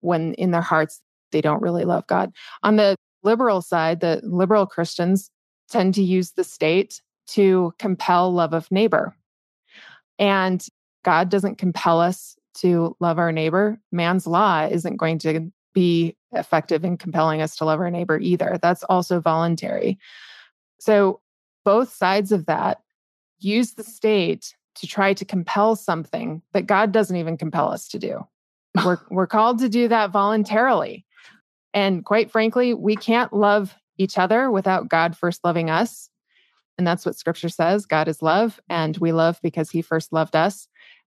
when 0.00 0.34
in 0.34 0.50
their 0.50 0.62
hearts 0.62 1.00
they 1.32 1.40
don't 1.40 1.62
really 1.62 1.84
love 1.84 2.06
God. 2.06 2.32
On 2.62 2.76
the 2.76 2.96
liberal 3.22 3.60
side, 3.60 4.00
the 4.00 4.20
liberal 4.22 4.66
Christians 4.66 5.30
tend 5.68 5.94
to 5.94 6.02
use 6.02 6.32
the 6.32 6.44
state 6.44 7.02
to 7.28 7.72
compel 7.78 8.32
love 8.32 8.54
of 8.54 8.70
neighbor. 8.70 9.14
And 10.18 10.64
God 11.04 11.28
doesn't 11.28 11.58
compel 11.58 12.00
us 12.00 12.36
to 12.54 12.96
love 13.00 13.18
our 13.18 13.32
neighbor. 13.32 13.78
Man's 13.92 14.26
law 14.26 14.66
isn't 14.66 14.96
going 14.96 15.18
to 15.20 15.52
be 15.74 16.16
effective 16.32 16.84
in 16.84 16.96
compelling 16.96 17.40
us 17.40 17.56
to 17.56 17.64
love 17.64 17.80
our 17.80 17.90
neighbor 17.90 18.18
either. 18.18 18.58
That's 18.60 18.82
also 18.84 19.20
voluntary. 19.20 19.98
So, 20.80 21.20
both 21.64 21.92
sides 21.92 22.32
of 22.32 22.46
that 22.46 22.80
use 23.38 23.74
the 23.74 23.84
state 23.84 24.54
to 24.80 24.86
try 24.86 25.14
to 25.14 25.24
compel 25.24 25.76
something 25.76 26.42
that 26.52 26.66
God 26.66 26.92
doesn't 26.92 27.16
even 27.16 27.36
compel 27.36 27.70
us 27.70 27.88
to 27.88 27.98
do. 27.98 28.26
We're, 28.84 28.98
we're 29.10 29.26
called 29.26 29.58
to 29.60 29.68
do 29.68 29.88
that 29.88 30.10
voluntarily. 30.10 31.04
And 31.74 32.04
quite 32.04 32.30
frankly, 32.30 32.74
we 32.74 32.96
can't 32.96 33.32
love 33.32 33.74
each 33.98 34.18
other 34.18 34.50
without 34.50 34.88
God 34.88 35.16
first 35.16 35.40
loving 35.44 35.70
us. 35.70 36.08
And 36.78 36.86
that's 36.86 37.04
what 37.04 37.16
scripture 37.16 37.48
says 37.48 37.86
God 37.86 38.06
is 38.06 38.22
love, 38.22 38.60
and 38.68 38.96
we 38.98 39.10
love 39.12 39.40
because 39.42 39.70
he 39.70 39.82
first 39.82 40.12
loved 40.12 40.36
us. 40.36 40.68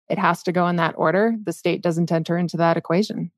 It 0.10 0.20
has 0.20 0.44
to 0.44 0.52
go 0.52 0.68
in 0.68 0.76
that 0.76 0.96
order. 0.98 1.36
The 1.42 1.54
state 1.54 1.82
doesn't 1.82 2.12
enter 2.12 2.38
into 2.38 2.58
that 2.58 2.76
equation. 2.76 3.32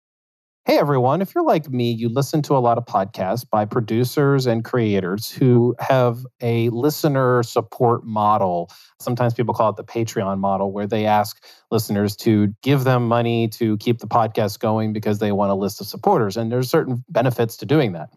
Hey 0.67 0.79
everyone, 0.79 1.21
if 1.21 1.35
you're 1.35 1.43
like 1.43 1.69
me, 1.69 1.91
you 1.91 2.09
listen 2.09 2.41
to 2.41 2.57
a 2.57 2.57
lot 2.57 2.79
of 2.79 2.85
podcasts 2.85 3.47
by 3.47 3.65
producers 3.65 4.47
and 4.47 4.65
creators 4.65 5.29
who 5.29 5.75
have 5.79 6.25
a 6.41 6.69
listener 6.69 7.43
support 7.43 8.03
model. 8.03 8.71
Sometimes 8.99 9.35
people 9.35 9.53
call 9.53 9.69
it 9.69 9.75
the 9.75 9.83
Patreon 9.83 10.39
model, 10.39 10.71
where 10.71 10.87
they 10.87 11.05
ask 11.05 11.45
listeners 11.69 12.15
to 12.15 12.47
give 12.63 12.83
them 12.83 13.07
money 13.07 13.47
to 13.49 13.77
keep 13.77 13.99
the 13.99 14.07
podcast 14.07 14.57
going 14.57 14.91
because 14.91 15.19
they 15.19 15.31
want 15.31 15.51
a 15.51 15.55
list 15.55 15.81
of 15.81 15.85
supporters. 15.85 16.35
And 16.35 16.51
there's 16.51 16.67
certain 16.67 17.03
benefits 17.09 17.57
to 17.57 17.67
doing 17.67 17.91
that. 17.91 18.09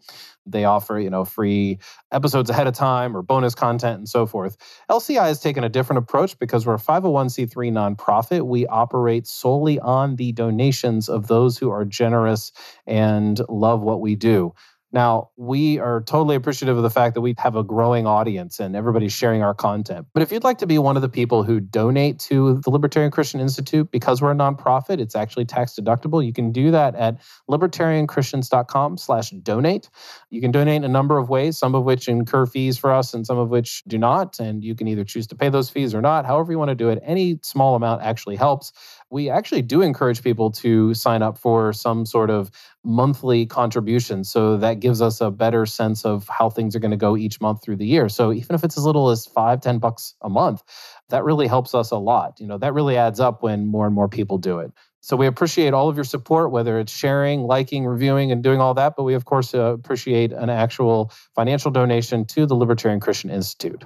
They 0.51 0.65
offer, 0.65 0.99
you 0.99 1.09
know, 1.09 1.25
free 1.25 1.79
episodes 2.11 2.49
ahead 2.49 2.67
of 2.67 2.73
time 2.73 3.15
or 3.15 3.21
bonus 3.21 3.55
content 3.55 3.99
and 3.99 4.09
so 4.09 4.25
forth. 4.25 4.57
LCI 4.89 5.25
has 5.27 5.39
taken 5.39 5.63
a 5.63 5.69
different 5.69 5.99
approach 5.99 6.37
because 6.39 6.65
we're 6.65 6.75
a 6.75 6.79
501c3 6.79 7.71
nonprofit. 7.71 8.45
We 8.45 8.67
operate 8.67 9.27
solely 9.27 9.79
on 9.79 10.15
the 10.15 10.31
donations 10.31 11.09
of 11.09 11.27
those 11.27 11.57
who 11.57 11.69
are 11.71 11.85
generous 11.85 12.51
and 12.87 13.39
love 13.49 13.81
what 13.81 14.01
we 14.01 14.15
do. 14.15 14.53
Now, 14.91 15.29
we 15.37 15.77
are 15.77 16.01
totally 16.01 16.35
appreciative 16.35 16.75
of 16.75 16.81
the 16.81 16.89
fact 16.89 17.13
that 17.13 17.21
we 17.21 17.35
have 17.37 17.55
a 17.55 17.63
growing 17.63 18.07
audience 18.07 18.59
and 18.59 18.75
everybody's 18.75 19.13
sharing 19.13 19.43
our 19.43 19.53
content. 19.53 20.07
But 20.13 20.23
if 20.23 20.31
you'd 20.31 20.43
like 20.43 20.57
to 20.59 20.67
be 20.67 20.79
one 20.79 20.95
of 20.95 21.03
the 21.03 21.09
people 21.09 21.43
who 21.43 21.59
donate 21.59 22.17
to 22.21 22.59
the 22.61 22.71
Libertarian 22.71 23.11
Christian 23.11 23.39
Institute 23.39 23.91
because 23.91 24.19
we're 24.19 24.31
a 24.31 24.35
nonprofit, 24.35 24.99
it's 24.99 25.15
actually 25.15 25.45
tax 25.45 25.75
deductible. 25.79 26.25
You 26.25 26.33
can 26.33 26.51
do 26.51 26.71
that 26.71 26.95
at 26.95 27.21
libertarianchristians.com 27.49 28.97
slash 28.97 29.29
donate. 29.29 29.89
You 30.31 30.41
can 30.41 30.51
donate 30.51 30.77
in 30.77 30.83
a 30.83 30.89
number 30.89 31.19
of 31.19 31.29
ways, 31.29 31.57
some 31.57 31.75
of 31.75 31.83
which 31.83 32.07
incur 32.07 32.47
fees 32.47 32.77
for 32.79 32.91
us 32.91 33.13
and 33.13 33.27
some 33.27 33.37
of 33.37 33.49
which 33.49 33.83
do 33.87 33.99
not. 33.99 34.39
And 34.39 34.63
you 34.63 34.73
can 34.73 34.87
either 34.87 35.03
choose 35.03 35.27
to 35.27 35.35
pay 35.35 35.49
those 35.49 35.69
fees 35.69 35.93
or 35.93 36.01
not. 36.01 36.25
However 36.25 36.51
you 36.51 36.57
want 36.57 36.69
to 36.69 36.75
do 36.75 36.89
it, 36.89 36.99
any 37.03 37.39
small 37.43 37.75
amount 37.75 38.01
actually 38.01 38.37
helps. 38.37 38.73
We 39.11 39.29
actually 39.29 39.63
do 39.63 39.81
encourage 39.81 40.21
people 40.23 40.51
to 40.51 40.93
sign 40.93 41.23
up 41.23 41.37
for 41.37 41.73
some 41.73 42.05
sort 42.05 42.29
of 42.29 42.51
monthly 42.83 43.45
contribution. 43.45 44.23
So 44.23 44.57
that 44.57 44.79
gives 44.79 45.01
us 45.01 45.19
a 45.19 45.31
better 45.31 45.65
sense 45.65 46.05
of 46.05 46.27
how 46.27 46.49
things 46.49 46.75
are 46.75 46.79
going 46.79 46.91
to 46.91 46.97
go 46.97 47.17
each 47.17 47.41
month 47.41 47.63
through 47.63 47.77
the 47.77 47.87
year. 47.87 48.07
So 48.07 48.31
even 48.31 48.55
if 48.55 48.63
it's 48.63 48.77
as 48.77 48.85
little 48.85 49.09
as 49.09 49.25
five, 49.25 49.61
ten 49.61 49.79
bucks 49.79 50.13
a 50.21 50.29
month, 50.29 50.61
that 51.09 51.23
really 51.23 51.47
helps 51.47 51.73
us 51.73 51.91
a 51.91 51.97
lot. 51.97 52.39
You 52.39 52.47
know, 52.47 52.57
that 52.59 52.73
really 52.73 52.97
adds 52.97 53.19
up 53.19 53.41
when 53.41 53.65
more 53.65 53.85
and 53.85 53.95
more 53.95 54.07
people 54.07 54.37
do 54.37 54.59
it. 54.59 54.71
So 55.01 55.15
we 55.15 55.27
appreciate 55.27 55.73
all 55.73 55.87
of 55.87 55.95
your 55.95 56.03
support, 56.03 56.51
whether 56.51 56.77
it's 56.77 56.91
sharing, 56.91 57.43
liking, 57.43 57.85
reviewing, 57.85 58.31
and 58.31 58.43
doing 58.43 58.59
all 58.59 58.73
that. 58.73 58.95
But 58.97 59.03
we, 59.03 59.13
of 59.13 59.25
course, 59.25 59.55
uh, 59.55 59.73
appreciate 59.73 60.33
an 60.33 60.49
actual 60.49 61.11
financial 61.35 61.71
donation 61.71 62.25
to 62.25 62.45
the 62.45 62.55
Libertarian 62.55 62.99
Christian 62.99 63.29
Institute. 63.29 63.83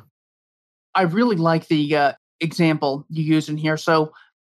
I 0.96 1.04
really 1.04 1.36
like 1.36 1.68
the 1.68 1.96
uh, 1.96 2.14
example 2.40 3.06
you 3.10 3.24
use 3.24 3.48
in 3.48 3.58
here. 3.58 3.78
So 3.78 4.12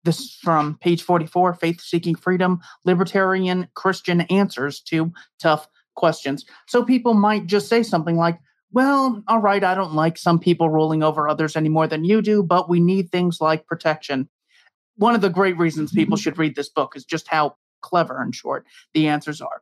this 0.06 0.20
is 0.20 0.36
from 0.36 0.78
page 0.78 1.02
44 1.02 1.56
Faith 1.56 1.82
Seeking 1.82 2.16
Freedom 2.16 2.62
Libertarian 2.86 3.68
Christian 3.74 4.22
Answers 4.22 4.80
to 4.82 5.12
Tough 5.40 5.68
Questions. 5.96 6.46
So 6.68 6.84
people 6.84 7.14
might 7.14 7.48
just 7.48 7.68
say 7.68 7.84
something 7.84 8.16
like, 8.16 8.40
well, 8.72 9.24
all 9.28 9.40
right, 9.40 9.64
I 9.64 9.74
don't 9.74 9.94
like 9.94 10.18
some 10.18 10.40
people 10.40 10.70
ruling 10.70 11.02
over 11.02 11.28
others 11.28 11.56
any 11.56 11.70
more 11.70 11.88
than 11.88 12.04
you 12.04 12.22
do, 12.22 12.44
but 12.44 12.70
we 12.70 12.80
need 12.80 13.12
things 13.12 13.42
like 13.42 13.68
protection. 13.68 14.30
One 14.98 15.16
of 15.16 15.22
the 15.22 15.30
great 15.30 15.58
reasons 15.58 15.92
people 15.92 16.18
should 16.18 16.38
read 16.38 16.56
this 16.56 16.70
book 16.70 16.96
is 16.96 17.04
just 17.04 17.28
how 17.28 17.56
clever 17.82 18.22
and 18.22 18.34
short 18.34 18.66
the 18.94 19.08
answers 19.08 19.42
are. 19.42 19.62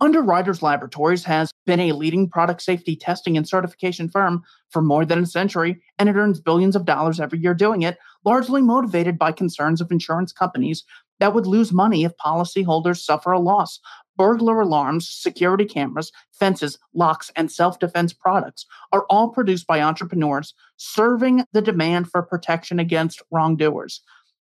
Underwriters 0.00 0.62
Laboratories 0.62 1.24
has 1.24 1.50
been 1.66 1.80
a 1.80 1.92
leading 1.92 2.28
product 2.28 2.62
safety 2.62 2.94
testing 2.94 3.36
and 3.36 3.48
certification 3.48 4.08
firm 4.08 4.44
for 4.70 4.80
more 4.80 5.04
than 5.04 5.22
a 5.22 5.26
century, 5.26 5.82
and 5.98 6.08
it 6.08 6.14
earns 6.14 6.40
billions 6.40 6.76
of 6.76 6.84
dollars 6.84 7.18
every 7.18 7.40
year 7.40 7.54
doing 7.54 7.82
it, 7.82 7.98
largely 8.24 8.62
motivated 8.62 9.18
by 9.18 9.32
concerns 9.32 9.80
of 9.80 9.90
insurance 9.90 10.32
companies 10.32 10.84
that 11.20 11.34
would 11.34 11.46
lose 11.46 11.72
money 11.72 12.04
if 12.04 12.16
policyholders 12.16 12.98
suffer 12.98 13.32
a 13.32 13.40
loss. 13.40 13.80
Burglar 14.16 14.60
alarms, 14.60 15.08
security 15.08 15.64
cameras, 15.64 16.10
fences, 16.32 16.78
locks, 16.94 17.30
and 17.36 17.52
self 17.52 17.78
defense 17.78 18.12
products 18.12 18.66
are 18.92 19.06
all 19.08 19.28
produced 19.28 19.66
by 19.66 19.80
entrepreneurs 19.80 20.54
serving 20.76 21.44
the 21.52 21.62
demand 21.62 22.10
for 22.10 22.22
protection 22.22 22.80
against 22.80 23.22
wrongdoers. 23.30 24.00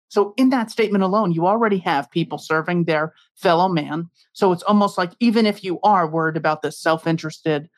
So, 0.10 0.34
in 0.38 0.50
that 0.50 0.72
statement 0.72 1.04
alone, 1.04 1.32
you 1.32 1.46
already 1.46 1.78
have 1.80 2.10
people 2.10 2.38
serving 2.38 2.86
their 2.86 3.14
fellow 3.36 3.70
man. 3.70 4.10
So, 4.34 4.52
it's 4.52 4.64
almost 4.64 4.98
like 4.98 5.12
even 5.20 5.46
if 5.46 5.64
you 5.64 5.80
are 5.84 6.10
worried 6.10 6.38
about 6.38 6.64
this 6.64 6.80
self 6.80 7.06
interested 7.06 7.70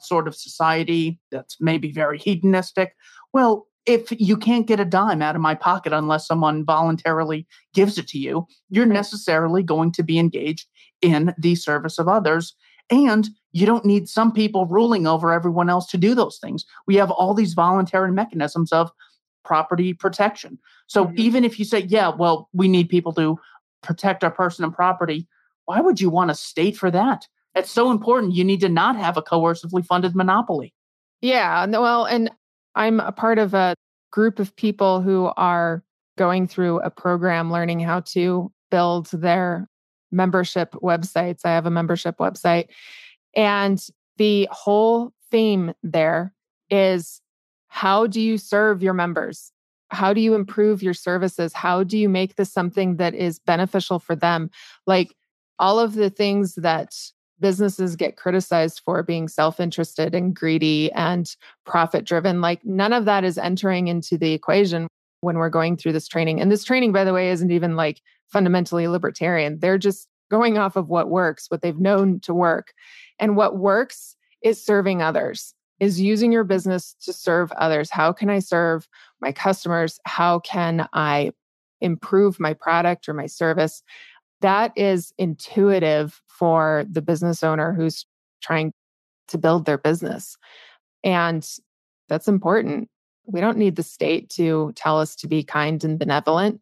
sort 0.00 0.26
of 0.26 0.34
society 0.34 1.20
that's 1.30 1.56
maybe 1.60 1.92
very 1.92 2.18
hedonistic, 2.18 2.96
well, 3.32 3.68
if 3.86 4.12
you 4.18 4.36
can't 4.36 4.66
get 4.66 4.80
a 4.80 4.84
dime 4.84 5.20
out 5.20 5.34
of 5.34 5.42
my 5.42 5.54
pocket 5.54 5.92
unless 5.92 6.26
someone 6.26 6.64
voluntarily 6.64 7.46
gives 7.74 7.98
it 7.98 8.08
to 8.08 8.18
you, 8.18 8.46
you're 8.70 8.86
necessarily 8.86 9.62
going 9.62 9.92
to 9.92 10.02
be 10.02 10.18
engaged 10.18 10.66
in 11.02 11.34
the 11.38 11.54
service 11.54 11.98
of 11.98 12.08
others. 12.08 12.54
And 12.90 13.28
you 13.52 13.66
don't 13.66 13.84
need 13.84 14.08
some 14.08 14.32
people 14.32 14.66
ruling 14.66 15.06
over 15.06 15.32
everyone 15.32 15.70
else 15.70 15.86
to 15.88 15.98
do 15.98 16.14
those 16.14 16.38
things. 16.38 16.64
We 16.86 16.96
have 16.96 17.10
all 17.10 17.34
these 17.34 17.54
voluntary 17.54 18.12
mechanisms 18.12 18.72
of 18.72 18.90
property 19.44 19.92
protection. 19.92 20.58
So 20.86 21.06
mm-hmm. 21.06 21.18
even 21.18 21.44
if 21.44 21.58
you 21.58 21.64
say, 21.64 21.80
yeah, 21.80 22.08
well, 22.08 22.48
we 22.52 22.68
need 22.68 22.88
people 22.88 23.12
to 23.14 23.38
protect 23.82 24.24
our 24.24 24.30
person 24.30 24.64
and 24.64 24.74
property, 24.74 25.28
why 25.66 25.80
would 25.80 26.00
you 26.00 26.10
want 26.10 26.30
a 26.30 26.34
state 26.34 26.76
for 26.76 26.90
that? 26.90 27.26
It's 27.54 27.70
so 27.70 27.90
important. 27.90 28.34
You 28.34 28.44
need 28.44 28.60
to 28.60 28.68
not 28.68 28.96
have 28.96 29.16
a 29.16 29.22
coercively 29.22 29.84
funded 29.84 30.14
monopoly. 30.14 30.74
Yeah. 31.20 31.66
Well, 31.66 32.04
and 32.04 32.30
I'm 32.74 33.00
a 33.00 33.12
part 33.12 33.38
of 33.38 33.54
a 33.54 33.74
group 34.10 34.38
of 34.38 34.54
people 34.56 35.00
who 35.00 35.32
are 35.36 35.82
going 36.16 36.46
through 36.46 36.80
a 36.80 36.90
program 36.90 37.50
learning 37.50 37.80
how 37.80 38.00
to 38.00 38.52
build 38.70 39.08
their 39.12 39.68
membership 40.12 40.72
websites. 40.74 41.40
I 41.44 41.50
have 41.50 41.66
a 41.66 41.70
membership 41.70 42.18
website. 42.18 42.68
And 43.34 43.84
the 44.16 44.48
whole 44.50 45.12
theme 45.30 45.74
there 45.82 46.32
is 46.70 47.20
how 47.68 48.06
do 48.06 48.20
you 48.20 48.38
serve 48.38 48.82
your 48.82 48.94
members? 48.94 49.50
How 49.88 50.12
do 50.12 50.20
you 50.20 50.34
improve 50.34 50.82
your 50.82 50.94
services? 50.94 51.52
How 51.52 51.82
do 51.82 51.98
you 51.98 52.08
make 52.08 52.36
this 52.36 52.52
something 52.52 52.96
that 52.96 53.14
is 53.14 53.40
beneficial 53.40 53.98
for 53.98 54.14
them? 54.14 54.50
Like 54.86 55.14
all 55.58 55.78
of 55.78 55.94
the 55.94 56.10
things 56.10 56.54
that 56.56 56.94
businesses 57.40 57.96
get 57.96 58.16
criticized 58.16 58.80
for 58.84 59.02
being 59.02 59.28
self 59.28 59.60
interested 59.60 60.14
and 60.14 60.34
greedy 60.34 60.92
and 60.92 61.34
profit 61.64 62.04
driven. 62.04 62.40
Like 62.40 62.64
none 62.64 62.92
of 62.92 63.04
that 63.04 63.24
is 63.24 63.38
entering 63.38 63.88
into 63.88 64.16
the 64.16 64.32
equation 64.32 64.88
when 65.20 65.38
we're 65.38 65.48
going 65.48 65.76
through 65.76 65.92
this 65.92 66.08
training. 66.08 66.40
And 66.40 66.50
this 66.50 66.64
training, 66.64 66.92
by 66.92 67.04
the 67.04 67.12
way, 67.12 67.30
isn't 67.30 67.50
even 67.50 67.76
like 67.76 68.00
fundamentally 68.28 68.86
libertarian. 68.88 69.58
They're 69.58 69.78
just 69.78 70.08
going 70.30 70.58
off 70.58 70.76
of 70.76 70.88
what 70.88 71.10
works, 71.10 71.50
what 71.50 71.62
they've 71.62 71.78
known 71.78 72.20
to 72.20 72.34
work. 72.34 72.72
And 73.18 73.36
what 73.36 73.58
works 73.58 74.16
is 74.42 74.64
serving 74.64 75.02
others, 75.02 75.54
is 75.80 76.00
using 76.00 76.32
your 76.32 76.44
business 76.44 76.96
to 77.02 77.12
serve 77.12 77.52
others. 77.52 77.90
How 77.90 78.12
can 78.12 78.30
I 78.30 78.38
serve 78.38 78.88
my 79.20 79.32
customers? 79.32 79.98
How 80.04 80.40
can 80.40 80.88
I 80.92 81.32
improve 81.80 82.40
my 82.40 82.54
product 82.54 83.08
or 83.08 83.14
my 83.14 83.26
service? 83.26 83.82
That 84.40 84.72
is 84.76 85.12
intuitive 85.18 86.20
for 86.26 86.84
the 86.90 87.02
business 87.02 87.42
owner 87.42 87.72
who's 87.72 88.06
trying 88.42 88.72
to 89.28 89.38
build 89.38 89.64
their 89.64 89.78
business. 89.78 90.36
And 91.02 91.46
that's 92.08 92.28
important. 92.28 92.88
We 93.26 93.40
don't 93.40 93.56
need 93.56 93.76
the 93.76 93.82
state 93.82 94.28
to 94.30 94.72
tell 94.76 95.00
us 95.00 95.16
to 95.16 95.28
be 95.28 95.42
kind 95.42 95.82
and 95.82 95.98
benevolent. 95.98 96.60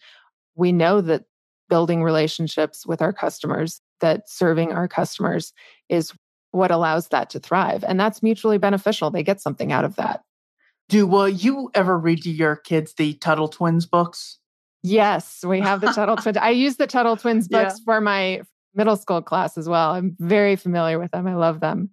We 0.54 0.70
know 0.70 1.00
that 1.00 1.24
building 1.68 2.02
relationships 2.02 2.86
with 2.86 3.02
our 3.02 3.12
customers, 3.12 3.80
that 4.00 4.28
serving 4.28 4.72
our 4.72 4.86
customers 4.86 5.52
is 5.88 6.12
what 6.50 6.70
allows 6.70 7.08
that 7.08 7.30
to 7.30 7.40
thrive. 7.40 7.82
And 7.82 7.98
that's 7.98 8.22
mutually 8.22 8.58
beneficial. 8.58 9.10
They 9.10 9.22
get 9.22 9.40
something 9.40 9.72
out 9.72 9.84
of 9.84 9.96
that. 9.96 10.22
Do 10.88 11.16
uh, 11.16 11.26
you 11.26 11.70
ever 11.74 11.98
read 11.98 12.22
to 12.24 12.30
your 12.30 12.56
kids 12.56 12.94
the 12.94 13.14
Tuttle 13.14 13.48
Twins 13.48 13.86
books? 13.86 14.38
Yes, 14.82 15.44
we 15.44 15.60
have 15.60 15.80
the 15.80 15.92
Tuttle 15.92 16.16
Twins. 16.16 16.36
I 16.36 16.50
use 16.50 16.76
the 16.76 16.86
Tuttle 16.86 17.16
Twins 17.16 17.48
books 17.50 17.74
yeah. 17.78 17.84
for 17.84 18.00
my 18.00 18.42
middle 18.74 18.96
school 18.96 19.22
class 19.22 19.56
as 19.56 19.68
well. 19.68 19.92
I'm 19.92 20.16
very 20.18 20.56
familiar 20.56 20.98
with 20.98 21.10
them. 21.12 21.26
I 21.26 21.34
love 21.34 21.60
them. 21.60 21.90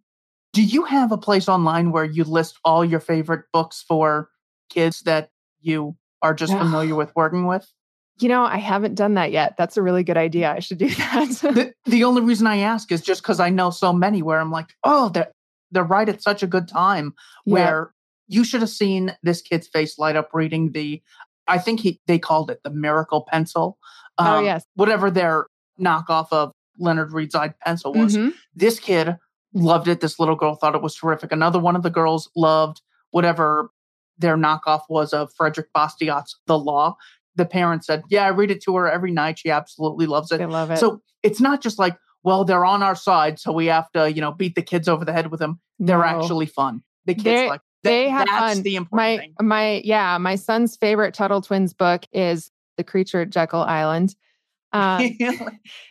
Do 0.54 0.64
you 0.64 0.84
have 0.86 1.12
a 1.12 1.18
place 1.18 1.48
online 1.48 1.92
where 1.92 2.06
you 2.06 2.24
list 2.24 2.58
all 2.66 2.84
your 2.84 3.00
favorite 3.00 3.46
books 3.54 3.84
for 3.88 4.30
kids 4.70 5.02
that 5.02 5.30
you 5.62 5.96
are 6.22 6.34
just 6.34 6.54
familiar 6.54 6.96
with 6.96 7.16
working 7.16 7.46
with? 7.46 7.72
You 8.20 8.28
know, 8.28 8.44
I 8.44 8.58
haven't 8.58 8.96
done 8.96 9.14
that 9.14 9.32
yet. 9.32 9.56
That's 9.58 9.78
a 9.78 9.82
really 9.82 10.04
good 10.04 10.18
idea. 10.18 10.52
I 10.52 10.60
should 10.60 10.80
do 10.80 10.90
that. 10.96 11.30
the, 11.42 11.74
the 11.86 12.04
only 12.04 12.22
reason 12.22 12.48
I 12.48 12.58
ask 12.58 12.92
is 12.92 13.02
just 13.02 13.22
because 13.22 13.40
I 13.40 13.50
know 13.50 13.70
so 13.70 13.94
many 13.94 14.22
where 14.22 14.40
I'm 14.40 14.52
like, 14.52 14.74
oh, 14.84 15.10
they're, 15.10 15.32
they're 15.72 15.84
right 15.84 16.10
at 16.10 16.24
such 16.24 16.42
a 16.42 16.48
good 16.48 16.68
time 16.68 17.14
where 17.46 17.92
yeah. 18.28 18.40
you 18.40 18.44
should 18.44 18.62
have 18.62 18.70
seen 18.70 19.16
this 19.22 19.42
kid's 19.42 19.68
face 19.68 19.98
light 20.00 20.16
up 20.16 20.32
reading 20.34 20.72
the, 20.72 21.02
I 21.50 21.58
think 21.58 21.82
he 21.82 22.00
they 22.08 22.20
called 22.20 22.50
it 22.52 22.62
the 22.64 22.70
miracle 22.70 23.26
pencil. 23.28 23.78
Oh, 24.18 24.26
um, 24.26 24.36
oh, 24.36 24.40
yes. 24.42 24.64
Whatever 24.76 25.12
their 25.12 25.48
knockoff 25.80 26.28
of 26.32 26.52
Leonard 26.78 27.12
Read's 27.12 27.36
I 27.36 27.50
Pencil 27.66 27.94
was. 27.94 28.16
Mm-hmm. 28.16 28.30
This 28.56 28.80
kid 28.80 29.18
loved 29.54 29.88
it. 29.88 30.02
This 30.02 30.20
little 30.20 30.36
girl 30.36 30.56
thought 30.56 30.76
it 30.76 30.82
was 30.82 30.96
terrific. 30.96 31.32
Another 31.32 31.60
one 31.60 31.76
of 31.76 31.84
the 31.84 31.90
girls 31.90 32.30
loved 32.36 32.82
whatever 33.12 33.72
their 34.18 34.38
knockoff 34.38 34.82
was 34.90 35.14
of 35.14 35.34
Frederick 35.34 35.68
Bastiat's 35.74 36.38
The 36.48 36.58
Law. 36.58 36.96
The 37.36 37.46
parents 37.46 37.88
said, 37.88 38.04
Yeah, 38.10 38.26
I 38.26 38.30
read 38.30 38.52
it 38.52 38.62
to 38.64 38.76
her 38.76 38.90
every 38.90 39.12
night. 39.12 39.40
She 39.40 39.50
absolutely 39.50 40.06
loves 40.06 40.32
it. 40.32 40.38
They 40.38 40.46
love 40.46 40.72
it. 40.72 40.78
So 40.78 41.02
it's 41.24 41.40
not 41.40 41.62
just 41.62 41.80
like, 41.80 41.98
well, 42.24 42.44
they're 42.44 42.66
on 42.66 42.84
our 42.84 42.96
side, 42.96 43.40
so 43.40 43.54
we 43.54 43.68
have 43.68 43.90
to, 43.92 44.12
you 44.12 44.20
know, 44.20 44.34
beat 44.34 44.56
the 44.56 44.62
kids 44.62 44.90
over 44.90 45.06
the 45.06 45.14
head 45.14 45.32
with 45.32 45.40
them. 45.40 45.60
They're 45.80 46.00
no. 46.00 46.04
actually 46.04 46.48
fun. 46.48 46.84
The 47.06 47.14
kids 47.14 47.24
They're, 47.24 47.48
like 47.48 47.62
they 47.84 48.10
have 48.10 48.28
that's 48.28 48.56
fun. 48.56 48.64
the 48.64 48.76
important 48.76 48.98
my, 48.98 49.18
thing. 49.18 49.34
My 49.42 49.82
yeah, 49.84 50.18
my 50.18 50.36
son's 50.36 50.76
favorite 50.76 51.14
Tuttle 51.14 51.42
Twins 51.42 51.74
book 51.74 52.06
is 52.12 52.52
The 52.78 52.84
Creature 52.84 53.22
at 53.22 53.30
Jekyll 53.30 53.62
Island. 53.62 54.16
Um, 54.72 55.18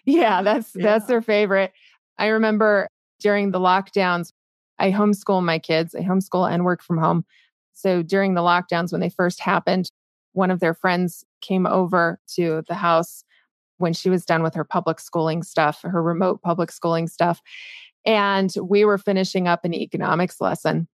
yeah, 0.04 0.40
that's 0.42 0.70
yeah. 0.76 0.84
that's 0.84 1.06
their 1.06 1.20
favorite. 1.20 1.72
I 2.16 2.26
remember 2.26 2.88
during 3.18 3.50
the 3.50 3.58
lockdowns, 3.58 4.32
I 4.78 4.92
homeschool 4.92 5.42
my 5.42 5.58
kids. 5.58 5.96
I 5.96 6.02
homeschool 6.02 6.48
and 6.48 6.64
work 6.64 6.80
from 6.80 6.98
home. 6.98 7.24
So 7.74 8.02
during 8.02 8.34
the 8.34 8.40
lockdowns, 8.40 8.92
when 8.92 9.00
they 9.00 9.08
first 9.08 9.40
happened, 9.40 9.90
one 10.32 10.52
of 10.52 10.60
their 10.60 10.74
friends 10.74 11.24
came 11.40 11.66
over 11.66 12.20
to 12.36 12.62
the 12.68 12.74
house 12.74 13.24
when 13.78 13.92
she 13.92 14.10
was 14.10 14.24
done 14.24 14.42
with 14.42 14.54
her 14.54 14.64
public 14.64 15.00
schooling 15.00 15.42
stuff, 15.42 15.82
her 15.82 16.02
remote 16.02 16.42
public 16.42 16.70
schooling 16.70 17.08
stuff. 17.08 17.40
And 18.04 18.52
we 18.62 18.84
were 18.84 18.98
finishing 18.98 19.48
up 19.48 19.64
an 19.64 19.74
economics 19.74 20.40
lesson. 20.40 20.88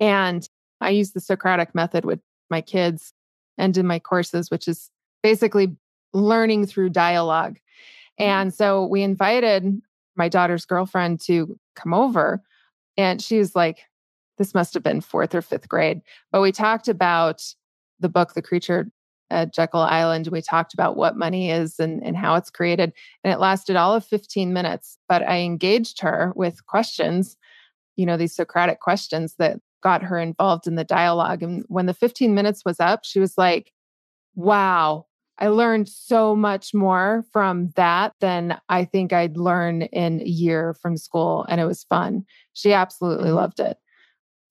And 0.00 0.48
I 0.80 0.90
use 0.90 1.12
the 1.12 1.20
Socratic 1.20 1.74
method 1.74 2.04
with 2.04 2.20
my 2.48 2.60
kids 2.60 3.12
and 3.58 3.76
in 3.76 3.86
my 3.86 3.98
courses, 3.98 4.50
which 4.50 4.66
is 4.66 4.90
basically 5.22 5.76
learning 6.12 6.66
through 6.66 6.90
dialogue. 6.90 7.58
Mm-hmm. 8.18 8.24
And 8.24 8.54
so 8.54 8.86
we 8.86 9.02
invited 9.02 9.80
my 10.16 10.28
daughter's 10.28 10.64
girlfriend 10.64 11.20
to 11.22 11.58
come 11.76 11.94
over. 11.94 12.42
And 12.96 13.22
she 13.22 13.38
was 13.38 13.54
like, 13.54 13.80
this 14.38 14.54
must 14.54 14.74
have 14.74 14.82
been 14.82 15.02
fourth 15.02 15.34
or 15.34 15.42
fifth 15.42 15.68
grade. 15.68 16.00
But 16.32 16.40
we 16.40 16.50
talked 16.50 16.88
about 16.88 17.42
the 18.00 18.08
book, 18.08 18.32
The 18.32 18.42
Creature 18.42 18.90
at 19.30 19.54
Jekyll 19.54 19.80
Island. 19.80 20.28
We 20.28 20.42
talked 20.42 20.74
about 20.74 20.96
what 20.96 21.16
money 21.16 21.50
is 21.50 21.78
and, 21.78 22.02
and 22.02 22.16
how 22.16 22.34
it's 22.34 22.50
created. 22.50 22.92
And 23.22 23.32
it 23.32 23.38
lasted 23.38 23.76
all 23.76 23.94
of 23.94 24.04
15 24.04 24.52
minutes. 24.52 24.98
But 25.08 25.22
I 25.22 25.38
engaged 25.40 26.00
her 26.00 26.32
with 26.34 26.66
questions, 26.66 27.36
you 27.96 28.06
know, 28.06 28.16
these 28.16 28.34
Socratic 28.34 28.80
questions 28.80 29.34
that 29.38 29.60
got 29.82 30.02
her 30.02 30.18
involved 30.18 30.66
in 30.66 30.74
the 30.74 30.84
dialogue. 30.84 31.42
And 31.42 31.64
when 31.68 31.86
the 31.86 31.94
15 31.94 32.34
minutes 32.34 32.64
was 32.64 32.80
up, 32.80 33.00
she 33.04 33.20
was 33.20 33.36
like, 33.36 33.72
wow, 34.34 35.06
I 35.38 35.48
learned 35.48 35.88
so 35.88 36.36
much 36.36 36.74
more 36.74 37.24
from 37.32 37.70
that 37.76 38.14
than 38.20 38.60
I 38.68 38.84
think 38.84 39.12
I'd 39.12 39.38
learn 39.38 39.82
in 39.82 40.20
a 40.20 40.24
year 40.24 40.74
from 40.74 40.96
school. 40.96 41.46
And 41.48 41.60
it 41.60 41.64
was 41.64 41.84
fun. 41.84 42.24
She 42.52 42.72
absolutely 42.72 43.28
mm-hmm. 43.28 43.36
loved 43.36 43.60
it. 43.60 43.78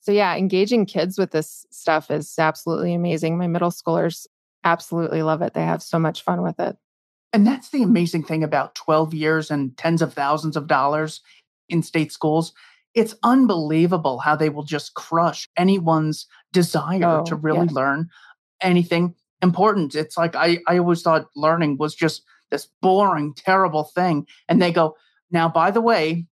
So, 0.02 0.12
yeah, 0.12 0.36
engaging 0.36 0.86
kids 0.86 1.18
with 1.18 1.32
this 1.32 1.66
stuff 1.70 2.10
is 2.10 2.34
absolutely 2.40 2.94
amazing. 2.94 3.38
My 3.38 3.48
middle 3.48 3.70
schoolers 3.70 4.26
absolutely 4.64 5.22
love 5.22 5.42
it. 5.42 5.54
They 5.54 5.62
have 5.62 5.84
so 5.84 6.00
much 6.00 6.24
fun 6.24 6.42
with 6.42 6.60
it. 6.60 6.78
And 7.32 7.46
that's 7.46 7.70
the 7.70 7.84
amazing 7.84 8.24
thing 8.24 8.44
about 8.44 8.74
12 8.76 9.14
years 9.14 9.52
and 9.52 9.78
tens 9.78 10.02
of 10.02 10.14
thousands 10.14 10.58
of 10.58 10.68
dollars 10.68 11.22
in 11.68 11.84
state 11.84 12.12
schools. 12.12 12.54
It's 12.96 13.16
unbelievable 13.24 14.20
how 14.20 14.36
they 14.36 14.50
will 14.50 14.64
just 14.64 14.94
crush 14.96 15.48
anyone's 15.58 16.26
desire 16.52 17.22
oh, 17.22 17.26
to 17.26 17.36
really 17.36 17.66
yes. 17.66 17.72
learn 17.72 18.10
anything 18.62 19.16
important. 19.42 19.96
It's 19.96 20.18
like 20.18 20.36
I, 20.36 20.60
I 20.68 20.78
always 20.78 21.02
thought 21.02 21.28
learning 21.36 21.78
was 21.78 21.96
just 21.96 22.24
this 22.52 22.68
boring, 22.82 23.34
terrible 23.36 23.84
thing. 23.84 24.26
And 24.48 24.62
they 24.62 24.72
go, 24.72 24.96
now, 25.32 25.48
by 25.48 25.72
the 25.72 25.82
way, 25.82 26.26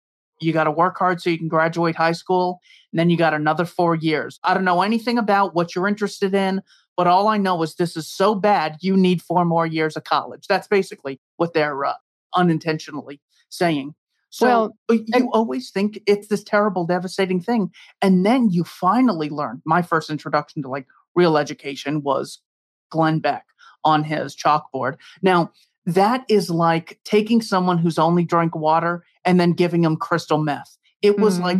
you 0.41 0.53
got 0.53 0.65
to 0.65 0.71
work 0.71 0.99
hard 0.99 1.21
so 1.21 1.31
you 1.31 1.39
can 1.39 1.49
graduate 1.49 1.97
high 1.97 2.13
school. 2.13 2.61
And 2.93 2.99
then 2.99 3.11
you 3.11 3.17
got 3.17 3.35
another 3.35 3.65
four 3.65 3.95
years. 3.95 4.39
I 4.45 4.55
don't 4.55 4.65
know 4.65 4.83
anything 4.83 5.19
about 5.19 5.55
what 5.55 5.75
you're 5.75 5.89
interested 5.89 6.35
in, 6.35 6.63
but 6.97 7.07
all 7.07 7.29
I 7.29 7.39
know 7.39 7.63
is 7.63 7.75
this 7.75 7.97
is 7.97 8.09
so 8.09 8.35
bad, 8.35 8.77
you 8.81 8.97
need 8.97 9.23
four 9.23 9.45
more 9.45 9.67
years 9.67 9.97
of 9.97 10.05
college. 10.05 10.47
That's 10.49 10.69
basically 10.69 11.21
what 11.37 11.53
they're 11.55 11.85
uh, 11.85 11.95
unintentionally 12.35 13.21
saying. 13.49 13.95
So 14.35 14.47
Well, 14.47 14.77
you 14.91 15.05
and- 15.15 15.29
always 15.33 15.71
think 15.71 16.01
it's 16.09 16.27
this 16.27 16.43
terrible, 16.43 16.85
devastating 16.85 17.41
thing. 17.41 17.71
And 18.03 18.27
then 18.27 18.51
you 18.51 18.65
finally 18.65 19.31
learn. 19.31 19.63
My 19.65 19.81
first 19.81 20.11
introduction 20.11 20.61
to 20.63 20.69
like 20.69 20.89
real 21.15 21.39
education 21.39 22.03
was 22.03 22.41
Glenn 22.91 23.21
Beck 23.21 23.47
on 23.85 24.03
his 24.03 24.35
chalkboard. 24.35 24.97
Now, 25.23 25.53
that 25.87 26.25
is 26.29 26.51
like 26.51 26.99
taking 27.05 27.43
someone 27.43 27.79
who's 27.79 27.97
only 27.97 28.25
drank 28.25 28.57
water 28.57 29.05
and 29.25 29.39
then 29.39 29.53
giving 29.53 29.83
them 29.83 29.97
crystal 29.97 30.39
meth. 30.39 30.79
It 31.01 31.21
was 31.21 31.39
Mhm. 31.39 31.43
like 31.43 31.59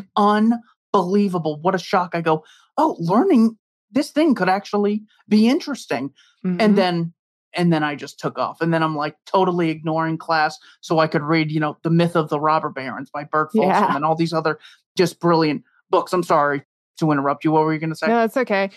unbelievable. 0.93 1.61
What 1.63 1.77
a 1.77 1.79
shock. 1.79 2.11
I 2.15 2.23
go, 2.23 2.43
oh, 2.77 2.97
learning 2.99 3.57
this 3.93 4.11
thing 4.11 4.35
could 4.35 4.49
actually 4.49 5.05
be 5.29 5.47
interesting. 5.49 6.13
Mhm. 6.45 6.57
And 6.61 6.77
then 6.77 7.13
and 7.57 7.73
then 7.73 7.83
I 7.83 7.95
just 7.95 8.19
took 8.19 8.39
off. 8.39 8.61
And 8.61 8.73
then 8.73 8.83
I'm 8.83 8.97
like 8.97 9.17
totally 9.27 9.71
ignoring 9.71 10.19
class 10.19 10.59
so 10.81 10.99
I 10.99 11.07
could 11.07 11.23
read, 11.23 11.51
you 11.51 11.61
know, 11.61 11.77
The 11.83 11.91
Myth 11.91 12.17
of 12.17 12.29
the 12.29 12.41
Robber 12.41 12.71
Barons 12.71 13.11
by 13.11 13.25
Burt 13.25 13.51
Folsom 13.53 13.69
Yeah. 13.71 13.97
and 13.97 14.05
all 14.05 14.15
these 14.15 14.33
other 14.33 14.59
just 14.97 15.21
brilliant 15.21 15.63
books. 15.91 16.13
I'm 16.13 16.23
sorry 16.23 16.63
to 16.99 17.11
interrupt 17.11 17.45
you. 17.45 17.53
What 17.53 17.65
were 17.65 17.73
you 17.73 17.81
going 17.81 17.91
to 17.91 17.97
say? 17.97 18.07
No, 18.09 18.17
that's 18.17 18.37
okay. 18.37 18.71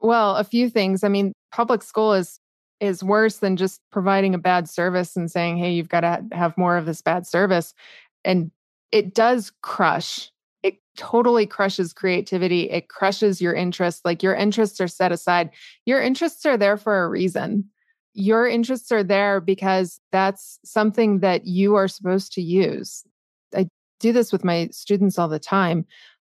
Well, 0.00 0.36
a 0.36 0.44
few 0.44 0.68
things. 0.70 1.02
I 1.04 1.08
mean, 1.08 1.32
public 1.52 1.82
school 1.82 2.12
is 2.12 2.38
is 2.78 3.02
worse 3.02 3.38
than 3.38 3.56
just 3.56 3.80
providing 3.90 4.34
a 4.34 4.38
bad 4.38 4.68
service 4.68 5.16
and 5.16 5.30
saying, 5.30 5.56
"Hey, 5.56 5.72
you've 5.72 5.88
got 5.88 6.00
to 6.00 6.22
have 6.32 6.58
more 6.58 6.76
of 6.76 6.84
this 6.84 7.00
bad 7.00 7.26
service." 7.26 7.72
And 8.24 8.50
it 8.92 9.14
does 9.14 9.50
crush. 9.62 10.30
It 10.62 10.76
totally 10.96 11.46
crushes 11.46 11.92
creativity. 11.94 12.68
It 12.70 12.88
crushes 12.88 13.40
your 13.40 13.54
interests. 13.54 14.02
Like 14.04 14.22
your 14.22 14.34
interests 14.34 14.80
are 14.80 14.88
set 14.88 15.10
aside. 15.12 15.50
Your 15.86 16.02
interests 16.02 16.44
are 16.44 16.58
there 16.58 16.76
for 16.76 17.02
a 17.02 17.08
reason. 17.08 17.70
Your 18.18 18.48
interests 18.48 18.90
are 18.92 19.04
there 19.04 19.40
because 19.40 20.00
that's 20.10 20.58
something 20.64 21.20
that 21.20 21.46
you 21.46 21.74
are 21.74 21.86
supposed 21.86 22.32
to 22.32 22.42
use. 22.42 23.04
I 23.54 23.68
do 24.00 24.12
this 24.12 24.32
with 24.32 24.42
my 24.42 24.68
students 24.72 25.18
all 25.18 25.28
the 25.28 25.38
time. 25.38 25.84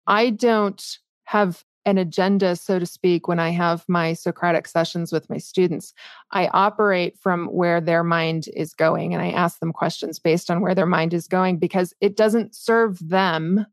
I 0.07 0.31
don't 0.31 0.83
have 1.25 1.63
an 1.85 1.99
agenda, 1.99 2.55
so 2.55 2.79
to 2.79 2.85
speak, 2.87 3.27
when 3.27 3.39
I 3.39 3.49
have 3.51 3.85
my 3.87 4.13
Socratic 4.13 4.67
sessions 4.67 5.11
with 5.11 5.29
my 5.29 5.37
students. 5.37 5.93
I 6.31 6.47
operate 6.47 7.19
from 7.19 7.45
where 7.47 7.79
their 7.79 8.03
mind 8.03 8.49
is 8.55 8.73
going 8.73 9.13
and 9.13 9.21
I 9.21 9.29
ask 9.29 9.59
them 9.59 9.71
questions 9.71 10.17
based 10.17 10.49
on 10.49 10.61
where 10.61 10.73
their 10.73 10.87
mind 10.87 11.13
is 11.13 11.27
going 11.27 11.59
because 11.59 11.93
it 12.01 12.17
doesn't 12.17 12.55
serve 12.55 12.97
them 13.07 13.67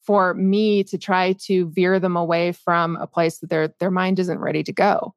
for 0.00 0.32
me 0.32 0.82
to 0.84 0.96
try 0.96 1.34
to 1.34 1.68
veer 1.68 2.00
them 2.00 2.16
away 2.16 2.52
from 2.52 2.96
a 2.96 3.06
place 3.06 3.40
that 3.40 3.50
their 3.50 3.68
their 3.78 3.90
mind 3.90 4.18
isn't 4.18 4.38
ready 4.38 4.62
to 4.62 4.72
go. 4.72 5.14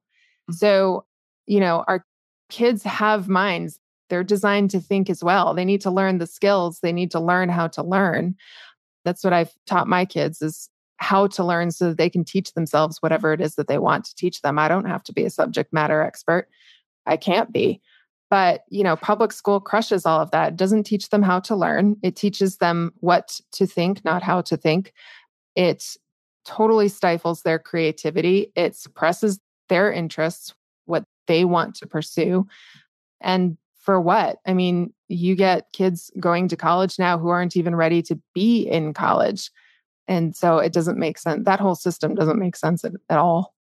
Mm-hmm. 0.49 0.55
So, 0.55 1.05
you 1.47 1.61
know, 1.61 1.85
our 1.87 2.05
kids 2.51 2.83
have 2.83 3.27
minds. 3.27 3.79
They're 4.09 4.23
designed 4.23 4.69
to 4.71 4.79
think 4.79 5.09
as 5.09 5.23
well. 5.23 5.55
They 5.55 5.65
need 5.65 5.81
to 5.81 5.89
learn 5.89 6.19
the 6.19 6.27
skills. 6.27 6.79
They 6.81 6.91
need 6.91 7.09
to 7.11 7.19
learn 7.19 7.49
how 7.49 7.67
to 7.69 7.81
learn. 7.81 8.35
That's 9.05 9.23
what 9.23 9.33
I've 9.33 9.53
taught 9.65 9.87
my 9.87 10.05
kids 10.05 10.41
is 10.41 10.69
how 10.97 11.25
to 11.25 11.43
learn 11.43 11.71
so 11.71 11.89
that 11.89 11.97
they 11.97 12.09
can 12.09 12.23
teach 12.23 12.53
themselves 12.53 12.97
whatever 12.99 13.33
it 13.33 13.41
is 13.41 13.55
that 13.55 13.67
they 13.67 13.79
want 13.79 14.05
to 14.05 14.15
teach 14.15 14.41
them. 14.41 14.59
I 14.59 14.67
don't 14.67 14.85
have 14.85 15.03
to 15.05 15.13
be 15.13 15.23
a 15.23 15.31
subject 15.31 15.73
matter 15.73 16.01
expert. 16.01 16.47
I 17.07 17.17
can't 17.17 17.51
be. 17.51 17.81
But, 18.29 18.65
you 18.69 18.83
know, 18.83 18.95
public 18.95 19.31
school 19.33 19.59
crushes 19.59 20.05
all 20.05 20.21
of 20.21 20.31
that. 20.31 20.53
It 20.53 20.57
doesn't 20.57 20.83
teach 20.83 21.09
them 21.09 21.23
how 21.23 21.39
to 21.41 21.55
learn. 21.55 21.97
It 22.03 22.15
teaches 22.15 22.57
them 22.57 22.93
what 22.99 23.39
to 23.53 23.65
think, 23.65 24.05
not 24.05 24.23
how 24.23 24.41
to 24.41 24.55
think. 24.55 24.93
It 25.55 25.97
totally 26.45 26.87
stifles 26.87 27.41
their 27.41 27.59
creativity. 27.59 28.51
It 28.55 28.75
suppresses 28.75 29.39
their 29.69 29.91
interests, 29.91 30.53
they 31.31 31.45
want 31.45 31.75
to 31.75 31.87
pursue. 31.87 32.45
And 33.21 33.57
for 33.75 34.01
what? 34.01 34.39
I 34.45 34.53
mean, 34.53 34.93
you 35.07 35.35
get 35.35 35.71
kids 35.71 36.11
going 36.19 36.49
to 36.49 36.57
college 36.57 36.99
now 36.99 37.17
who 37.17 37.29
aren't 37.29 37.55
even 37.55 37.73
ready 37.73 38.01
to 38.03 38.19
be 38.35 38.63
in 38.63 38.93
college. 38.93 39.49
And 40.09 40.35
so 40.35 40.57
it 40.57 40.73
doesn't 40.73 40.99
make 40.99 41.17
sense. 41.17 41.45
That 41.45 41.61
whole 41.61 41.75
system 41.75 42.15
doesn't 42.15 42.37
make 42.37 42.57
sense 42.57 42.83
at, 42.83 42.91
at 43.09 43.17
all. 43.17 43.55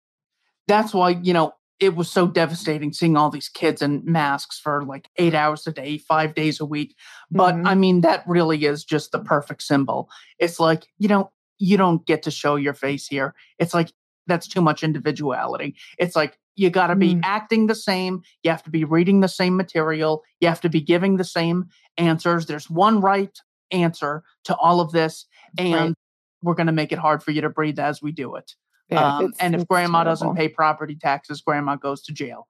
That's 0.66 0.92
why, 0.92 1.10
you 1.10 1.32
know, 1.32 1.52
it 1.78 1.94
was 1.94 2.10
so 2.10 2.26
devastating 2.26 2.92
seeing 2.92 3.16
all 3.16 3.30
these 3.30 3.48
kids 3.48 3.82
in 3.82 4.02
masks 4.04 4.58
for 4.58 4.84
like 4.84 5.08
eight 5.16 5.34
hours 5.34 5.66
a 5.66 5.72
day, 5.72 5.96
five 5.96 6.34
days 6.34 6.60
a 6.60 6.66
week. 6.66 6.96
But 7.30 7.54
Mhm. 7.54 7.66
I 7.66 7.74
mean, 7.74 8.00
that 8.00 8.24
really 8.26 8.64
is 8.64 8.84
just 8.84 9.12
the 9.12 9.20
perfect 9.20 9.62
symbol. 9.62 10.10
It's 10.38 10.58
like, 10.58 10.88
you 10.98 11.08
know, 11.08 11.30
you 11.58 11.76
don't 11.76 12.04
get 12.04 12.22
to 12.24 12.30
show 12.30 12.56
your 12.56 12.74
face 12.74 13.06
here. 13.06 13.34
It's 13.58 13.74
like, 13.74 13.92
that's 14.26 14.48
too 14.48 14.60
much 14.60 14.82
individuality. 14.82 15.76
It's 15.98 16.16
like, 16.16 16.38
you 16.60 16.68
got 16.68 16.88
to 16.88 16.94
be 16.94 17.14
Mm. 17.14 17.20
acting 17.24 17.66
the 17.68 17.74
same. 17.74 18.22
You 18.42 18.50
have 18.50 18.62
to 18.64 18.70
be 18.70 18.84
reading 18.84 19.20
the 19.20 19.28
same 19.28 19.56
material. 19.56 20.22
You 20.40 20.48
have 20.48 20.60
to 20.60 20.68
be 20.68 20.82
giving 20.82 21.16
the 21.16 21.24
same 21.24 21.70
answers. 21.96 22.44
There's 22.44 22.68
one 22.68 23.00
right 23.00 23.36
answer 23.70 24.22
to 24.44 24.54
all 24.56 24.80
of 24.80 24.92
this. 24.92 25.26
And 25.56 25.74
Right. 25.74 25.94
we're 26.42 26.54
going 26.54 26.66
to 26.66 26.72
make 26.72 26.92
it 26.92 26.98
hard 26.98 27.22
for 27.22 27.30
you 27.30 27.40
to 27.40 27.48
breathe 27.48 27.78
as 27.78 28.02
we 28.02 28.12
do 28.12 28.36
it. 28.36 28.54
Yeah, 28.90 29.16
Um, 29.16 29.32
and 29.40 29.54
if 29.54 29.66
grandma 29.68 30.04
doesn't 30.04 30.36
pay 30.36 30.48
property 30.48 30.96
taxes, 30.96 31.40
grandma 31.40 31.76
goes 31.76 32.02
to 32.02 32.12
jail 32.12 32.46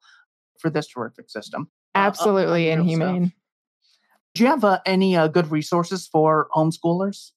for 0.58 0.70
this 0.70 0.88
terrific 0.88 1.30
system. 1.30 1.70
uh, 1.94 1.98
uh, 1.98 2.02
absolutely 2.06 2.66
stuff. 2.66 2.80
inhumane. 2.80 3.32
Do 4.34 4.42
you 4.42 4.48
have 4.48 4.64
uh, 4.64 4.80
any 4.86 5.16
uh, 5.16 5.28
good 5.28 5.50
resources 5.52 6.08
for 6.08 6.48
homeschoolers? 6.54 7.32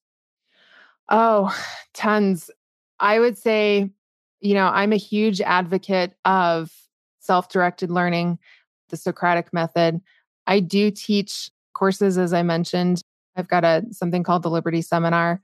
Oh, 1.08 1.54
tons. 1.92 2.50
I 2.98 3.18
would 3.20 3.36
say, 3.36 3.90
you 4.44 4.52
know, 4.52 4.66
I'm 4.66 4.92
a 4.92 4.96
huge 4.96 5.40
advocate 5.40 6.12
of 6.26 6.70
self 7.18 7.48
directed 7.48 7.90
learning, 7.90 8.38
the 8.90 8.96
Socratic 8.96 9.52
method. 9.54 10.02
I 10.46 10.60
do 10.60 10.90
teach 10.90 11.50
courses, 11.72 12.18
as 12.18 12.34
I 12.34 12.42
mentioned. 12.42 13.00
I've 13.36 13.48
got 13.48 13.64
a 13.64 13.82
something 13.90 14.22
called 14.22 14.42
the 14.42 14.50
Liberty 14.50 14.82
Seminar, 14.82 15.40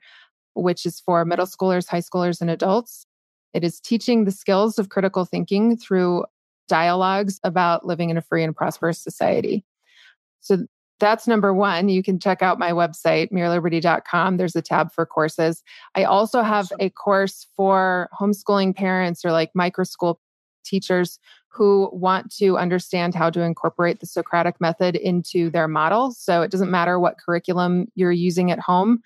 which 0.54 0.84
is 0.84 1.00
for 1.00 1.24
middle 1.24 1.46
schoolers, 1.46 1.88
high 1.88 2.02
schoolers, 2.02 2.42
and 2.42 2.50
adults. 2.50 3.06
It 3.54 3.64
is 3.64 3.80
teaching 3.80 4.24
the 4.24 4.30
skills 4.30 4.78
of 4.78 4.90
critical 4.90 5.24
thinking 5.24 5.78
through 5.78 6.26
dialogues 6.68 7.40
about 7.42 7.86
living 7.86 8.10
in 8.10 8.18
a 8.18 8.22
free 8.22 8.44
and 8.44 8.54
prosperous 8.54 8.98
society. 8.98 9.64
So 10.40 10.66
that's 11.00 11.26
number 11.26 11.52
one. 11.52 11.88
You 11.88 12.02
can 12.02 12.18
check 12.18 12.42
out 12.42 12.58
my 12.58 12.70
website, 12.70 13.32
mereliberty.com. 13.32 14.36
There's 14.36 14.54
a 14.54 14.62
tab 14.62 14.92
for 14.92 15.04
courses. 15.06 15.62
I 15.94 16.04
also 16.04 16.42
have 16.42 16.70
a 16.78 16.90
course 16.90 17.46
for 17.56 18.08
homeschooling 18.18 18.76
parents 18.76 19.24
or 19.24 19.32
like 19.32 19.50
micro 19.54 19.84
school 19.84 20.20
teachers 20.64 21.18
who 21.48 21.90
want 21.92 22.32
to 22.36 22.56
understand 22.56 23.14
how 23.14 23.30
to 23.30 23.40
incorporate 23.40 23.98
the 23.98 24.06
Socratic 24.06 24.60
method 24.60 24.94
into 24.94 25.50
their 25.50 25.66
model. 25.66 26.12
So 26.12 26.42
it 26.42 26.50
doesn't 26.50 26.70
matter 26.70 27.00
what 27.00 27.18
curriculum 27.18 27.88
you're 27.96 28.12
using 28.12 28.52
at 28.52 28.60
home, 28.60 29.00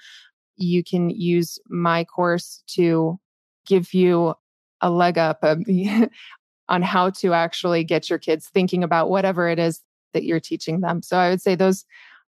you 0.57 0.84
can 0.84 1.11
use 1.11 1.59
my 1.68 2.05
course 2.05 2.62
to 2.68 3.18
give 3.66 3.95
you 3.95 4.34
a 4.80 4.90
leg 4.90 5.16
up 5.16 5.42
on 6.68 6.82
how 6.82 7.11
to 7.11 7.32
actually 7.32 7.84
get 7.84 8.11
your 8.11 8.18
kids 8.18 8.49
thinking 8.49 8.84
about 8.84 9.11
whatever 9.11 9.49
it 9.49 9.59
is 9.59 9.80
that 10.15 10.25
you're 10.25 10.41
teaching 10.41 10.81
them. 10.81 11.03
So 11.03 11.19
I 11.19 11.29
would 11.29 11.43
say 11.43 11.55
those 11.55 11.85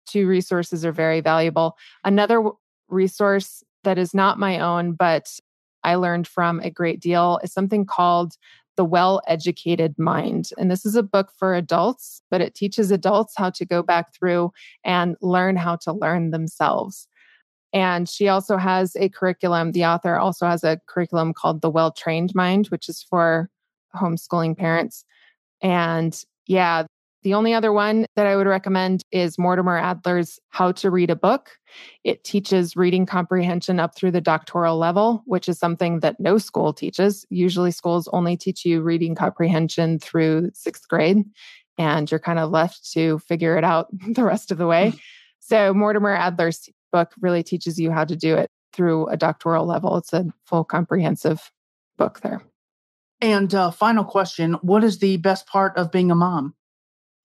two 0.06 0.26
resources 0.26 0.84
are 0.84 0.92
very 0.92 1.20
valuable. 1.20 1.76
Another 2.04 2.50
resource 2.88 3.62
that 3.84 3.98
is 3.98 4.14
not 4.14 4.38
my 4.38 4.58
own, 4.58 4.92
but 4.92 5.28
I 5.84 5.94
learned 5.94 6.26
from 6.26 6.60
a 6.60 6.70
great 6.70 7.00
deal 7.00 7.40
is 7.42 7.52
something 7.52 7.86
called 7.86 8.34
The 8.76 8.84
Well 8.84 9.22
Educated 9.26 9.94
Mind. 9.98 10.50
And 10.58 10.70
this 10.70 10.84
is 10.84 10.96
a 10.96 11.02
book 11.02 11.30
for 11.36 11.54
adults, 11.54 12.22
but 12.30 12.40
it 12.40 12.54
teaches 12.54 12.90
adults 12.90 13.34
how 13.36 13.50
to 13.50 13.64
go 13.64 13.82
back 13.82 14.14
through 14.14 14.52
and 14.84 15.16
learn 15.22 15.56
how 15.56 15.76
to 15.76 15.92
learn 15.92 16.30
themselves. 16.30 17.06
And 17.72 18.08
she 18.08 18.28
also 18.28 18.56
has 18.56 18.96
a 18.96 19.10
curriculum. 19.10 19.72
The 19.72 19.84
author 19.84 20.16
also 20.16 20.46
has 20.46 20.64
a 20.64 20.80
curriculum 20.88 21.34
called 21.34 21.60
The 21.60 21.70
Well 21.70 21.92
Trained 21.92 22.34
Mind, 22.34 22.66
which 22.68 22.88
is 22.88 23.02
for 23.02 23.50
homeschooling 23.94 24.56
parents. 24.56 25.04
And 25.62 26.20
yeah, 26.46 26.86
the 27.22 27.34
only 27.34 27.52
other 27.52 27.72
one 27.72 28.06
that 28.16 28.26
I 28.26 28.36
would 28.36 28.46
recommend 28.46 29.02
is 29.10 29.38
Mortimer 29.38 29.76
Adler's 29.76 30.38
How 30.50 30.72
to 30.72 30.90
Read 30.90 31.10
a 31.10 31.16
Book. 31.16 31.50
It 32.04 32.22
teaches 32.22 32.76
reading 32.76 33.06
comprehension 33.06 33.80
up 33.80 33.96
through 33.96 34.12
the 34.12 34.20
doctoral 34.20 34.78
level, 34.78 35.22
which 35.26 35.48
is 35.48 35.58
something 35.58 36.00
that 36.00 36.20
no 36.20 36.38
school 36.38 36.72
teaches. 36.72 37.26
Usually, 37.30 37.70
schools 37.70 38.08
only 38.12 38.36
teach 38.36 38.64
you 38.64 38.82
reading 38.82 39.14
comprehension 39.14 39.98
through 39.98 40.50
sixth 40.54 40.86
grade, 40.88 41.24
and 41.76 42.10
you're 42.10 42.20
kind 42.20 42.38
of 42.38 42.50
left 42.50 42.92
to 42.92 43.18
figure 43.20 43.56
it 43.56 43.64
out 43.64 43.88
the 44.08 44.24
rest 44.24 44.50
of 44.50 44.58
the 44.58 44.66
way. 44.66 44.92
So, 45.40 45.72
Mortimer 45.72 46.14
Adler's 46.14 46.68
book 46.92 47.12
really 47.22 47.42
teaches 47.42 47.78
you 47.78 47.90
how 47.90 48.04
to 48.04 48.14
do 48.14 48.34
it 48.34 48.50
through 48.74 49.06
a 49.06 49.16
doctoral 49.16 49.64
level. 49.64 49.96
It's 49.96 50.12
a 50.12 50.26
full 50.44 50.62
comprehensive 50.62 51.50
book 51.96 52.20
there. 52.20 52.42
And 53.22 53.54
uh, 53.54 53.70
final 53.70 54.04
question 54.04 54.54
What 54.62 54.84
is 54.84 54.98
the 54.98 55.16
best 55.16 55.46
part 55.46 55.76
of 55.78 55.90
being 55.90 56.10
a 56.10 56.14
mom? 56.14 56.54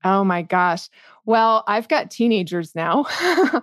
Oh 0.04 0.24
my 0.24 0.42
gosh. 0.42 0.90
Well, 1.26 1.64
I've 1.68 1.88
got 1.88 2.12
teenagers 2.12 2.76
now. 2.76 3.06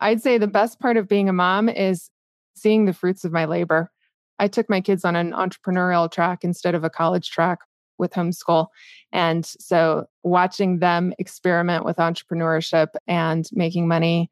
I'd 0.00 0.22
say 0.22 0.38
the 0.38 0.46
best 0.46 0.80
part 0.80 0.96
of 0.96 1.08
being 1.08 1.28
a 1.28 1.32
mom 1.32 1.68
is 1.68 2.10
seeing 2.54 2.86
the 2.86 2.92
fruits 2.94 3.24
of 3.24 3.32
my 3.32 3.44
labor. 3.44 3.90
I 4.38 4.48
took 4.48 4.70
my 4.70 4.80
kids 4.80 5.04
on 5.04 5.16
an 5.16 5.32
entrepreneurial 5.32 6.10
track 6.10 6.42
instead 6.42 6.74
of 6.74 6.84
a 6.84 6.90
college 6.90 7.30
track 7.30 7.58
with 7.98 8.12
homeschool. 8.12 8.68
And 9.12 9.44
so 9.44 10.06
watching 10.22 10.78
them 10.78 11.12
experiment 11.18 11.84
with 11.84 11.98
entrepreneurship 11.98 12.88
and 13.06 13.46
making 13.52 13.86
money 13.86 14.30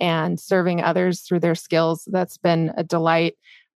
and 0.00 0.40
serving 0.40 0.82
others 0.82 1.20
through 1.20 1.40
their 1.40 1.54
skills, 1.54 2.08
that's 2.10 2.36
been 2.36 2.72
a 2.76 2.82
delight. 2.82 3.34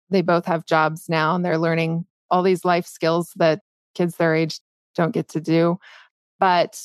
They 0.09 0.21
both 0.21 0.45
have 0.45 0.65
jobs 0.65 1.09
now 1.09 1.35
and 1.35 1.43
they're 1.43 1.57
learning 1.57 2.05
all 2.31 2.41
these 2.41 2.63
life 2.63 2.85
skills 2.85 3.33
that 3.35 3.59
kids 3.93 4.15
their 4.15 4.33
age 4.33 4.59
don't 4.95 5.11
get 5.11 5.27
to 5.29 5.41
do. 5.41 5.77
But 6.39 6.79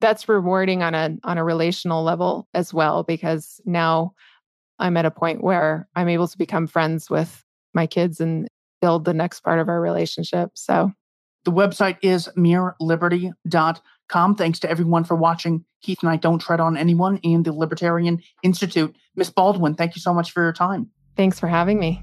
that's 0.00 0.28
rewarding 0.28 0.82
on 0.82 0.94
a 0.94 1.16
on 1.24 1.38
a 1.38 1.44
relational 1.44 2.02
level 2.02 2.48
as 2.54 2.74
well 2.74 3.02
because 3.04 3.60
now 3.64 4.12
I'm 4.78 4.96
at 4.96 5.06
a 5.06 5.10
point 5.10 5.42
where 5.42 5.88
I'm 5.94 6.08
able 6.08 6.28
to 6.28 6.38
become 6.38 6.66
friends 6.66 7.08
with 7.08 7.44
my 7.72 7.86
kids 7.86 8.20
and 8.20 8.48
build 8.80 9.04
the 9.04 9.14
next 9.14 9.40
part 9.40 9.60
of 9.60 9.68
our 9.68 9.80
relationship. 9.80 10.50
So 10.54 10.90
the 11.44 11.52
website 11.52 11.98
is 12.02 12.28
mereliberty.com. 12.36 14.34
Thanks 14.34 14.58
to 14.58 14.70
everyone 14.70 15.04
for 15.04 15.16
watching. 15.16 15.64
Keith 15.82 16.02
Knight 16.02 16.20
don't 16.20 16.40
tread 16.40 16.60
on 16.60 16.76
anyone 16.76 17.18
and 17.24 17.44
the 17.44 17.52
Libertarian 17.52 18.22
Institute. 18.42 18.94
Miss 19.16 19.30
Baldwin, 19.30 19.74
thank 19.74 19.96
you 19.96 20.00
so 20.00 20.12
much 20.12 20.32
for 20.32 20.42
your 20.42 20.52
time. 20.52 20.90
Thanks 21.16 21.40
for 21.40 21.46
having 21.48 21.78
me. 21.78 22.02